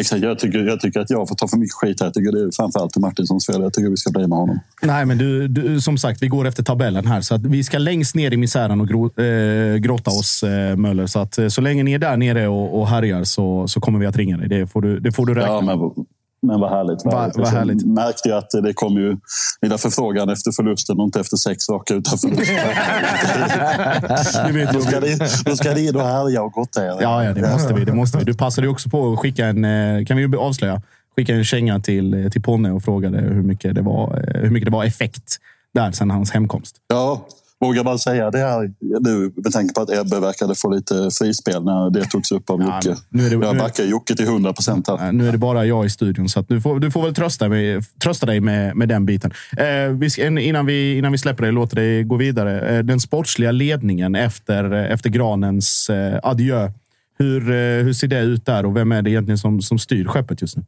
[0.00, 2.06] Exakt, jag, tycker, jag tycker att jag får ta för mycket skit här.
[2.06, 3.62] Jag tycker det är framförallt Martinssons fel.
[3.62, 4.60] Jag tycker vi ska bli med honom.
[4.82, 7.20] Nej, men du, du, som sagt, vi går efter tabellen här.
[7.20, 11.06] Så att vi ska längst ner i misären och gro, eh, grotta oss, eh, Möller.
[11.06, 13.98] Så, att, eh, så länge ni är där nere och, och härjar så, så kommer
[13.98, 14.48] vi att ringa dig.
[14.48, 16.06] Det får du, det får du räkna Ja, men,
[16.42, 17.04] men vad härligt.
[17.04, 17.36] Vad Va- härligt.
[17.36, 17.86] vad Jag härligt.
[17.86, 19.16] märkte ju att det kom ju
[19.62, 22.50] lilla förfrågan efter förlusten och inte efter sex raka utan förlust.
[24.72, 26.96] Då, ska det, då ska det in och härja och gotta er.
[27.00, 27.84] Ja, ja, det måste vi.
[27.84, 28.24] Det måste vi.
[28.24, 30.82] Du passade ju också på att skicka en, eh, kan vi ju avslöja,
[31.16, 34.50] skicka en känga till, eh, till Ponne och frågade hur mycket, det var, eh, hur
[34.50, 35.36] mycket det var effekt
[35.74, 36.76] där sen hans hemkomst.
[36.88, 37.26] Ja,
[37.60, 38.70] vågar man säga det här
[39.00, 42.60] nu med tanke på att Ebbe verkade få lite frispel när det togs upp av
[42.60, 43.00] Ja, Jocke.
[43.08, 45.12] nu är det- jag nu- backar Jocke till 100 procent här.
[45.12, 47.80] Nu är det bara jag i studion, så du, får, du får väl trösta, mig,
[48.02, 49.32] trösta dig med, med den biten.
[49.56, 50.08] Eh, vi
[50.48, 52.76] innan, vi, innan vi släpper dig, låter dig gå vidare.
[52.76, 56.70] Eh, den sportsliga ledningen efter, efter Granens eh, adjö.
[57.18, 60.04] Hur, eh, hur ser det ut där och vem är det egentligen som, som styr
[60.04, 60.64] skeppet just nu?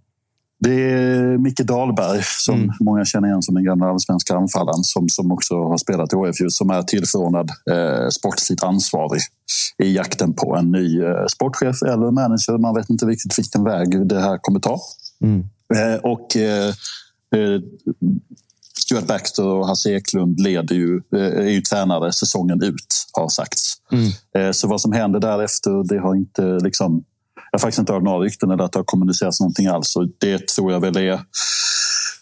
[0.62, 2.70] Det är Micke Dahlberg som Mm.
[2.80, 6.56] många känner igen som den gamla allsvenska anfallaren som, som också har spelat i just,
[6.56, 9.20] som är tillförordnad eh, sportsligt ansvarig
[9.82, 12.58] i jakten på en ny eh, sportchef eller manager.
[12.58, 14.80] Man vet inte riktigt vilken väg det här kommer ta.
[15.22, 15.40] Mm.
[15.74, 16.68] Eh, och eh,
[17.34, 17.60] eh,
[18.78, 23.74] Stuart Baxter och Hasse Eklund leder ju, eh, är ju tränare säsongen ut, har sagts.
[24.38, 27.04] Eh, så vad som händer därefter, det har inte liksom...
[27.52, 29.96] Jag har faktiskt inte hört några rykten eller att det har kommunicerats någonting alls.
[29.96, 31.20] Och det tror jag väl är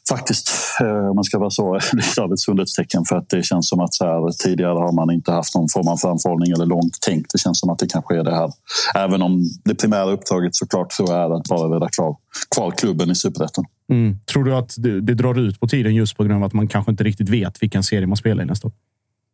[0.08, 0.50] faktiskt,
[0.80, 3.04] eh, om man ska vara så, lite av ett sundhetstecken.
[3.04, 5.88] För att det känns som att så här, tidigare har man inte haft någon form
[5.88, 7.26] av framförhållning eller långt tänk.
[7.32, 8.52] Det känns som att det kanske är det här.
[8.94, 12.16] Även om det primära uppdraget såklart tror jag är att bara rädda kvar,
[12.54, 13.64] kvar klubben i superettan.
[13.92, 14.16] Mm.
[14.32, 16.68] Tror du att det, det drar ut på tiden just på grund av att man
[16.68, 18.72] kanske inte riktigt vet vilken serie man spelar i nästa år?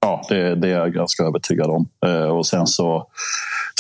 [0.07, 1.89] Ja, det, det är jag ganska övertygad om.
[2.07, 3.07] Eh, och sen så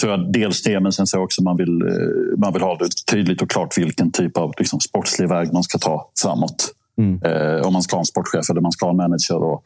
[0.01, 2.89] tror jag dels det, men sen så också man vill, eh, man vill ha det
[3.11, 6.73] tydligt och klart vilken typ av liksom, sportslig väg man ska ta framåt.
[6.98, 7.23] Mm.
[7.23, 9.36] Eh, om man ska ha en sportchef eller man ska ha en manager.
[9.36, 9.62] Och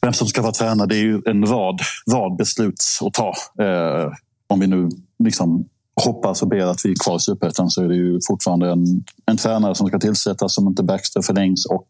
[0.00, 1.80] vem som ska vara tränare, det är ju en rad,
[2.12, 3.34] rad beslut att ta.
[3.64, 4.12] Eh,
[4.46, 5.68] om vi nu liksom
[6.04, 9.04] hoppas och ber att vi är kvar i superettan så är det ju fortfarande en,
[9.26, 11.86] en tränare som ska tillsättas som inte Baxter förlängs och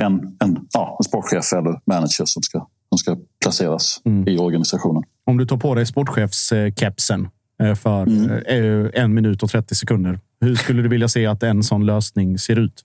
[0.00, 4.28] en, en, ja, en sportchef eller manager som ska, som ska placeras Mm.
[4.28, 5.02] i organisationen.
[5.26, 7.28] Om du tar på dig sportchefskepsen
[7.62, 8.30] eh, för Mm.
[8.30, 10.20] eh, en minut och 30 sekunder.
[10.40, 12.82] Hur skulle du vilja se att en sån lösning ser ut?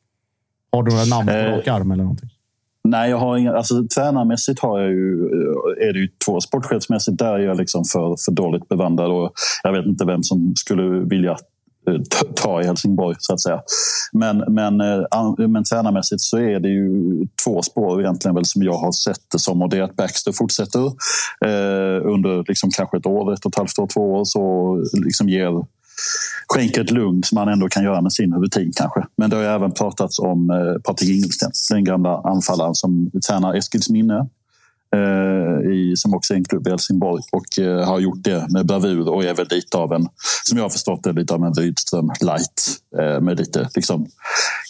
[0.71, 2.29] Har du några namn på Eh, rak arm eller någonting?
[2.83, 6.41] Nej, jag har inga, alltså, tränarmässigt har jag ju, eh, är det ju två.
[6.41, 9.31] Sportchefsmässigt där är jag liksom för, för dåligt bevandrad och
[9.63, 11.31] jag vet inte vem som skulle vilja
[11.87, 12.01] eh,
[12.35, 13.61] ta- i Helsingborg så att säga.
[14.13, 16.91] Men, men, eh, men tränarmässigt så är det ju
[17.45, 20.31] två spår egentligen väl som jag har sett det som och det är att Baxter
[20.31, 20.85] fortsätter
[21.45, 24.75] eh, under liksom kanske ett år, ett och ett halvt år, två år så
[25.05, 25.65] liksom ger
[26.47, 29.05] skänker ett lugn som man ändå kan göra med sin rutin kanske.
[29.17, 33.53] Men det har ju även pratats om eh, Patrik Ingelsten, den gamla anfallaren som tränar
[33.53, 34.27] Eskilsminne.
[34.95, 38.65] Eh, i, som också är en klubb i Helsingborg och eh, har gjort det med
[38.65, 40.07] bravur och är väl lite av en,
[40.43, 42.81] som jag har förstått det, lite av en Rydström light.
[42.99, 44.07] Eh, med lite, liksom,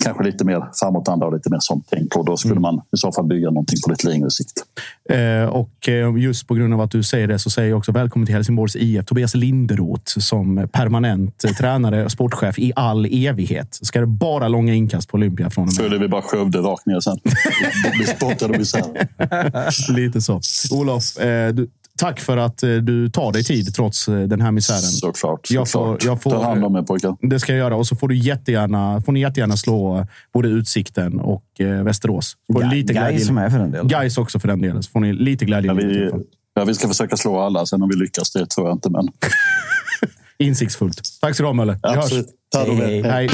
[0.03, 2.15] kanske lite mer framåtanda och lite mer sånt tänk.
[2.15, 4.63] Och då skulle man i så fall bygga någonting på lite längre sikt.
[5.09, 7.91] Eh, och eh, just på grund av att du säger det så säger jag också
[7.91, 9.05] välkommen till Helsingborgs IF.
[9.05, 13.79] Tobias Linderoth som permanent eh, tränare och sportchef i all evighet.
[13.81, 15.75] Ska det bara långa inkast på Olympia från och med?
[15.75, 17.17] Följer vi bara Skövde rakt ner sen.
[17.95, 19.07] Blir spottade och isär.
[20.15, 20.41] Lite så.
[20.71, 24.51] Olof, eh, du, tack för att eh, du tar dig tid trots eh, den här
[24.51, 24.79] misären.
[24.81, 25.51] Såklart.
[25.51, 26.03] Jag får- såklart.
[26.03, 27.15] jag får- Ta hand om er pojkar.
[27.21, 27.75] Det ska jag göra.
[27.75, 32.35] Och så får, du jättegärna, får ni jättegärna slå både Utsikten och eh, Västerås.
[32.53, 33.31] Får Ga- lite Gais glädje.
[33.33, 33.87] med för den delen.
[33.87, 34.83] Gais också för den delen.
[34.83, 35.67] Så får ni lite glädje.
[35.71, 36.11] Ja, vi,
[36.55, 37.65] ja, vi ska försöka slå alla.
[37.65, 38.89] Sen om vi lyckas, det tror jag inte.
[38.89, 39.07] Men
[40.37, 41.01] Insiktsfullt.
[41.21, 41.79] Tack så du ha, Mölle.
[41.83, 41.97] Vi hörs.
[41.97, 42.27] absolut.
[42.51, 43.05] Ta det väl.
[43.11, 43.29] Hej.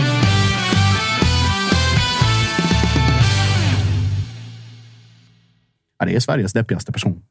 [5.99, 7.21] Ja, det är Sveriges deppigaste person.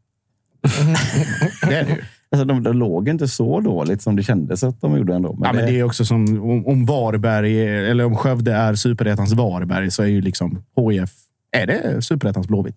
[1.69, 2.03] det är det ju.
[2.31, 5.39] Alltså, de, de låg inte så dåligt som det kändes att de gjorde ändå.
[5.43, 9.33] Ja, men det är också som om, om Varberg, är- eller om Skövde är superettans
[9.33, 10.51] Varberg, så är ju liksom
[10.91, 11.11] HIF...
[11.53, 12.77] Är det superettans Blåvitt?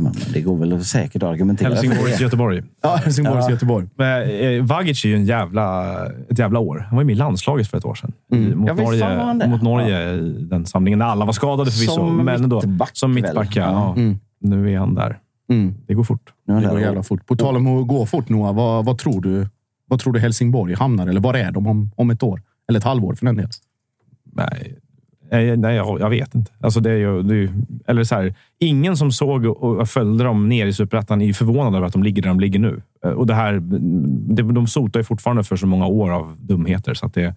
[0.00, 2.24] Men det går väl säkert att argumentera för Helsingborgs det.
[2.24, 2.62] Göteborg.
[2.82, 3.50] Ja, Helsingborgs Ja.
[3.50, 3.86] Göteborg.
[3.96, 5.96] Men, eh, Vagic är ju en jävla,
[6.30, 6.78] ett jävla år.
[6.88, 8.12] Han var ju med i landslaget för ett år sedan.
[8.32, 9.48] I, mot, Ja, Norge, det.
[9.48, 10.98] mot Norge i den samlingen.
[10.98, 11.94] När alla var skadade förvisso.
[11.94, 13.56] Som men ändå, mittback som mittback.
[13.56, 13.94] Ja.
[13.96, 14.18] Mm.
[14.38, 15.18] Nu är han där.
[15.50, 15.74] Mm.
[15.86, 16.32] Det går fort.
[16.46, 17.26] Är Det han går jävla fort.
[17.26, 18.54] På tal om att gå fort, Noah.
[18.54, 19.48] Vad, vad, tror du,
[19.86, 21.06] vad tror du Helsingborg hamnar?
[21.06, 22.42] Eller var är de om, om ett år?
[22.68, 23.50] Eller ett halvår för den delen?
[24.32, 24.74] Nej,
[25.30, 26.52] Nej, nej jag, jag vet inte.
[26.60, 27.50] Alltså det är ju, det är ju,
[27.86, 31.74] eller så här, ingen som såg och följde dem ner i Superettan är ju förvånad
[31.74, 32.82] över att de ligger där de ligger nu.
[33.04, 33.52] Eh, Och det här,
[34.34, 37.34] det, de sotar ju fortfarande för så många år av dumheter, så att det,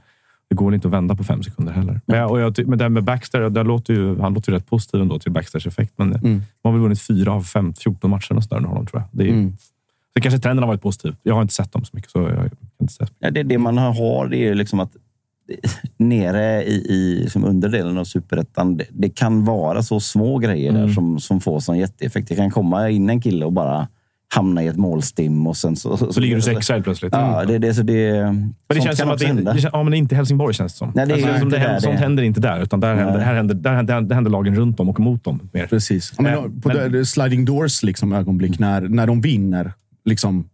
[0.51, 2.01] det går inte att vända på fem sekunder heller.
[2.05, 4.69] Men, och jag, men det här med Baxter, där låter ju, han låter ju rätt
[4.69, 5.93] positiv ändå till Baxters effekt.
[5.95, 6.21] Men Mm.
[6.61, 9.03] de har väl vunnit fyra av fem, 14 matcher och har de, tror jag.
[9.11, 9.57] Det är, Mm.
[10.13, 11.15] Så kanske trenden har varit positiv.
[11.23, 12.11] Jag har inte sett dem så mycket.
[12.11, 12.49] Så jag, kan
[12.81, 13.07] inte säga.
[13.19, 14.91] Ja, det, det man har det är liksom att
[15.97, 20.87] nere i, i som underdelen av superettan, det, det kan vara så små grejer där
[20.87, 22.27] som, som får sån jätteeffekt.
[22.27, 23.87] Det kan komma in en kille och bara
[24.33, 25.97] hamna i ett målstim och sen så...
[25.97, 27.13] Så ligger du sexa helt plötsligt.
[27.13, 29.53] Ja, det, det, så det, Men det känns som att det, hända.
[29.53, 30.91] det, ja, men det är inte Helsingborg känns det som.
[30.95, 33.35] Nej, det är Alltså, som det händer, sånt händer inte där, utan där händer, här
[33.35, 35.67] händer, där, händer, där händer lagen runt om och mot dem mer.
[35.67, 36.13] Precis.
[36.17, 39.73] Ja, men, på men- sliding doors liksom, ögonblick när, när de vinner
[40.05, 40.45] liksom,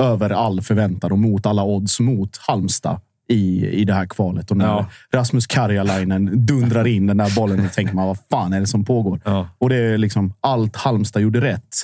[0.00, 4.50] över all förväntan och mot alla odds mot Halmstad i, i det här kvalet.
[4.50, 4.86] Och när Ja.
[5.12, 8.84] Rasmus Karjalainen dundrar in den där bollen och tänker man vad fan är det som
[8.84, 9.20] pågår?
[9.24, 9.48] Ja.
[9.58, 11.76] Och det är liksom allt Halmstad gjorde rätt.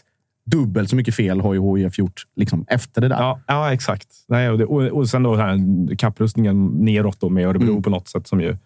[0.47, 3.17] Dubbelt så mycket fel har ju HIF gjort liksom, efter det där.
[3.17, 4.09] Ja, ja exakt.
[4.29, 5.59] Nej, och, det, och, och sen då här
[5.97, 7.83] kapprustningen neråt då med Örebro Mm.
[7.83, 8.29] på något sätt.
[8.29, 8.57] som ju,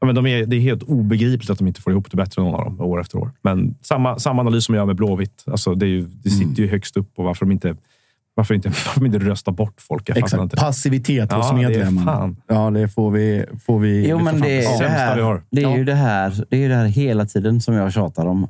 [0.00, 2.42] ja, men de är, Det är helt obegripligt att de inte får ihop det bättre
[2.42, 3.30] någon av dem år efter år.
[3.42, 5.44] Men samma, samma analys som jag gör med Blåvitt.
[5.46, 7.76] Alltså, det, är ju, det sitter ju högst upp och varför de inte,
[8.34, 10.08] varför inte, varför de inte röstar bort folk.
[10.08, 10.42] Jag Exakt.
[10.42, 10.56] inte.
[10.56, 12.34] Passivitet hos Ja, det är medlemmarna.
[12.46, 14.40] Ja, det får vi, får vi Jo, men fram.
[14.40, 17.26] det är, det, här, det, är ju det, här, det är ju det här hela
[17.26, 18.48] tiden som jag tjatar om.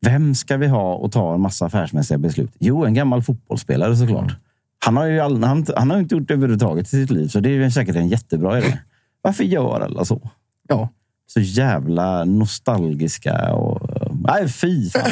[0.00, 2.50] Vem ska vi ha och ta en massa affärsmässiga beslut?
[2.58, 4.36] Jo, en gammal fotbollsspelare såklart.
[4.84, 7.40] Han har ju all, han, han har inte gjort det överhuvudtaget i sitt liv, så
[7.40, 8.78] det är ju säkert en jättebra idé.
[9.22, 10.30] Varför gör alla så?
[10.68, 10.88] Ja.
[11.26, 13.90] Så jävla nostalgiska och...
[14.26, 15.10] Nej, fy fan.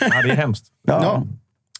[0.00, 0.66] Ja, det är hemskt.
[0.82, 1.02] Ja.
[1.02, 1.22] Ja.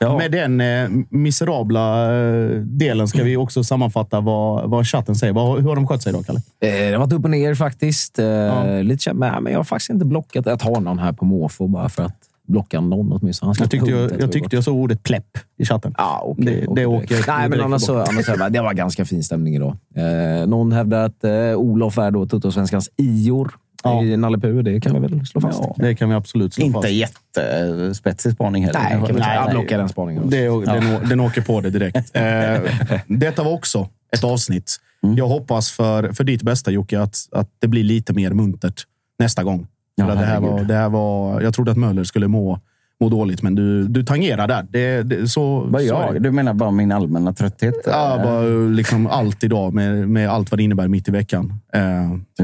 [0.00, 0.18] Ja.
[0.18, 5.32] Med den eh, miserabla eh, delen ska vi också sammanfatta vad, vad chatten säger.
[5.32, 6.38] Vad, hur har de skött sig idag, Kalle?
[6.60, 8.18] Eh, Det har varit upp och ner faktiskt.
[8.18, 10.46] Eh, Lite känd, men, jag har faktiskt inte blockat.
[10.46, 12.16] Jag tar någon här på måfå bara för att
[12.48, 13.54] blocka någon åtminstone.
[13.58, 15.94] Jag tyckte jag, jag, tyckte jag såg ordet plepp i chatten.
[15.98, 19.04] Ja, okej, Det- okej, det åker- Nej, men annars, så, annars det, det var ganska
[19.04, 19.76] fin stämning idag.
[19.96, 23.50] Eh, någon hävdar att eh, Olof är då Tuttosvenskans Ior
[23.84, 24.02] Ja.
[24.02, 24.62] i Nalle Puh.
[24.62, 25.60] Det kan vi väl slå fast.
[25.62, 25.74] Ja.
[25.78, 26.90] Det kan vi absolut slå Inte fast.
[26.90, 28.80] jättespetsig spaning heller.
[28.80, 29.12] Nej, inte.
[29.12, 29.54] Nej, jag nej.
[29.54, 30.30] blockar den spaningen.
[30.30, 32.16] Det, den, den åker på det direkt.
[32.24, 32.60] Eh,
[33.06, 34.76] detta var också ett avsnitt.
[35.02, 35.16] Mm.
[35.16, 38.82] Jag hoppas för, för ditt bästa Jocke att, att det blir lite mer muntert
[39.18, 39.66] nästa gång.
[39.94, 42.60] Ja, det, här var, det här var, jag trodde att Möller skulle må,
[43.04, 44.66] må dåligt, men du, du tangerar där.
[44.70, 46.14] Det, det, så, Vad så jag?
[46.14, 46.18] det.
[46.18, 47.74] Du menar bara min allmänna trötthet?
[47.86, 51.52] Ja, bara liksom allt idag med, med allt vad det innebär mitt i veckan.
[51.72, 51.80] Eh,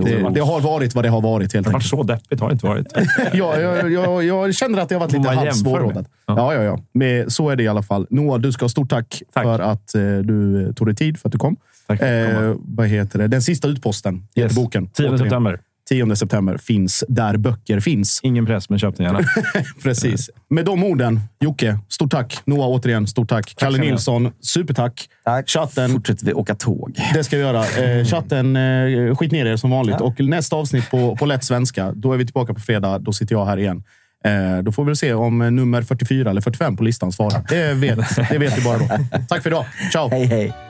[0.05, 2.49] det, det har varit vad det har varit helt Det har varit så deppigt har
[2.49, 2.87] det inte varit.
[3.33, 6.07] Ja, jag, jag, jag känner att det har varit lite halvt svårrådat.
[6.27, 6.79] Ja, ja, ja.
[6.95, 8.07] Men så är det i alla fall.
[8.11, 9.45] Noah, du ska ha stort tack, Tack.
[9.45, 11.57] för att eh, du tog dig tid för att du kom.
[11.87, 12.01] Tack.
[12.03, 13.27] Eh, vad heter det?
[13.29, 14.25] Den sista utposten Yes.
[14.37, 14.55] yes.
[14.55, 14.87] boken.
[14.87, 15.19] 10 Återigen.
[15.19, 15.59] september.
[15.91, 18.21] 10 september finns där böcker finns.
[18.23, 19.21] Ingen press, men köp den gärna.
[19.83, 20.31] Precis.
[20.51, 22.39] Med de orden, Jocke, stort tack.
[22.45, 23.55] Noah, återigen, stort tack.
[23.57, 23.93] Kalle så mycket.
[23.93, 25.09] Nilsson, supertack.
[25.25, 25.49] Tack.
[25.49, 26.99] Chatten, Fortsätter vi åka tåg.
[27.15, 27.65] det ska vi göra.
[27.99, 30.01] Eh, chatten, eh, skit ner er som vanligt.
[30.01, 32.99] Och nästa avsnitt på, på lätt svenska, då är vi tillbaka på fredag.
[32.99, 33.83] Då sitter jag här igen.
[34.25, 37.45] Eh, då får vi se om eh, nummer 44 eller 45 på listan svarar.
[37.49, 38.89] Det vet, det vet vi bara då.
[39.29, 39.65] Tack för idag.
[39.93, 40.09] Ciao!
[40.09, 40.70] Hej, hej.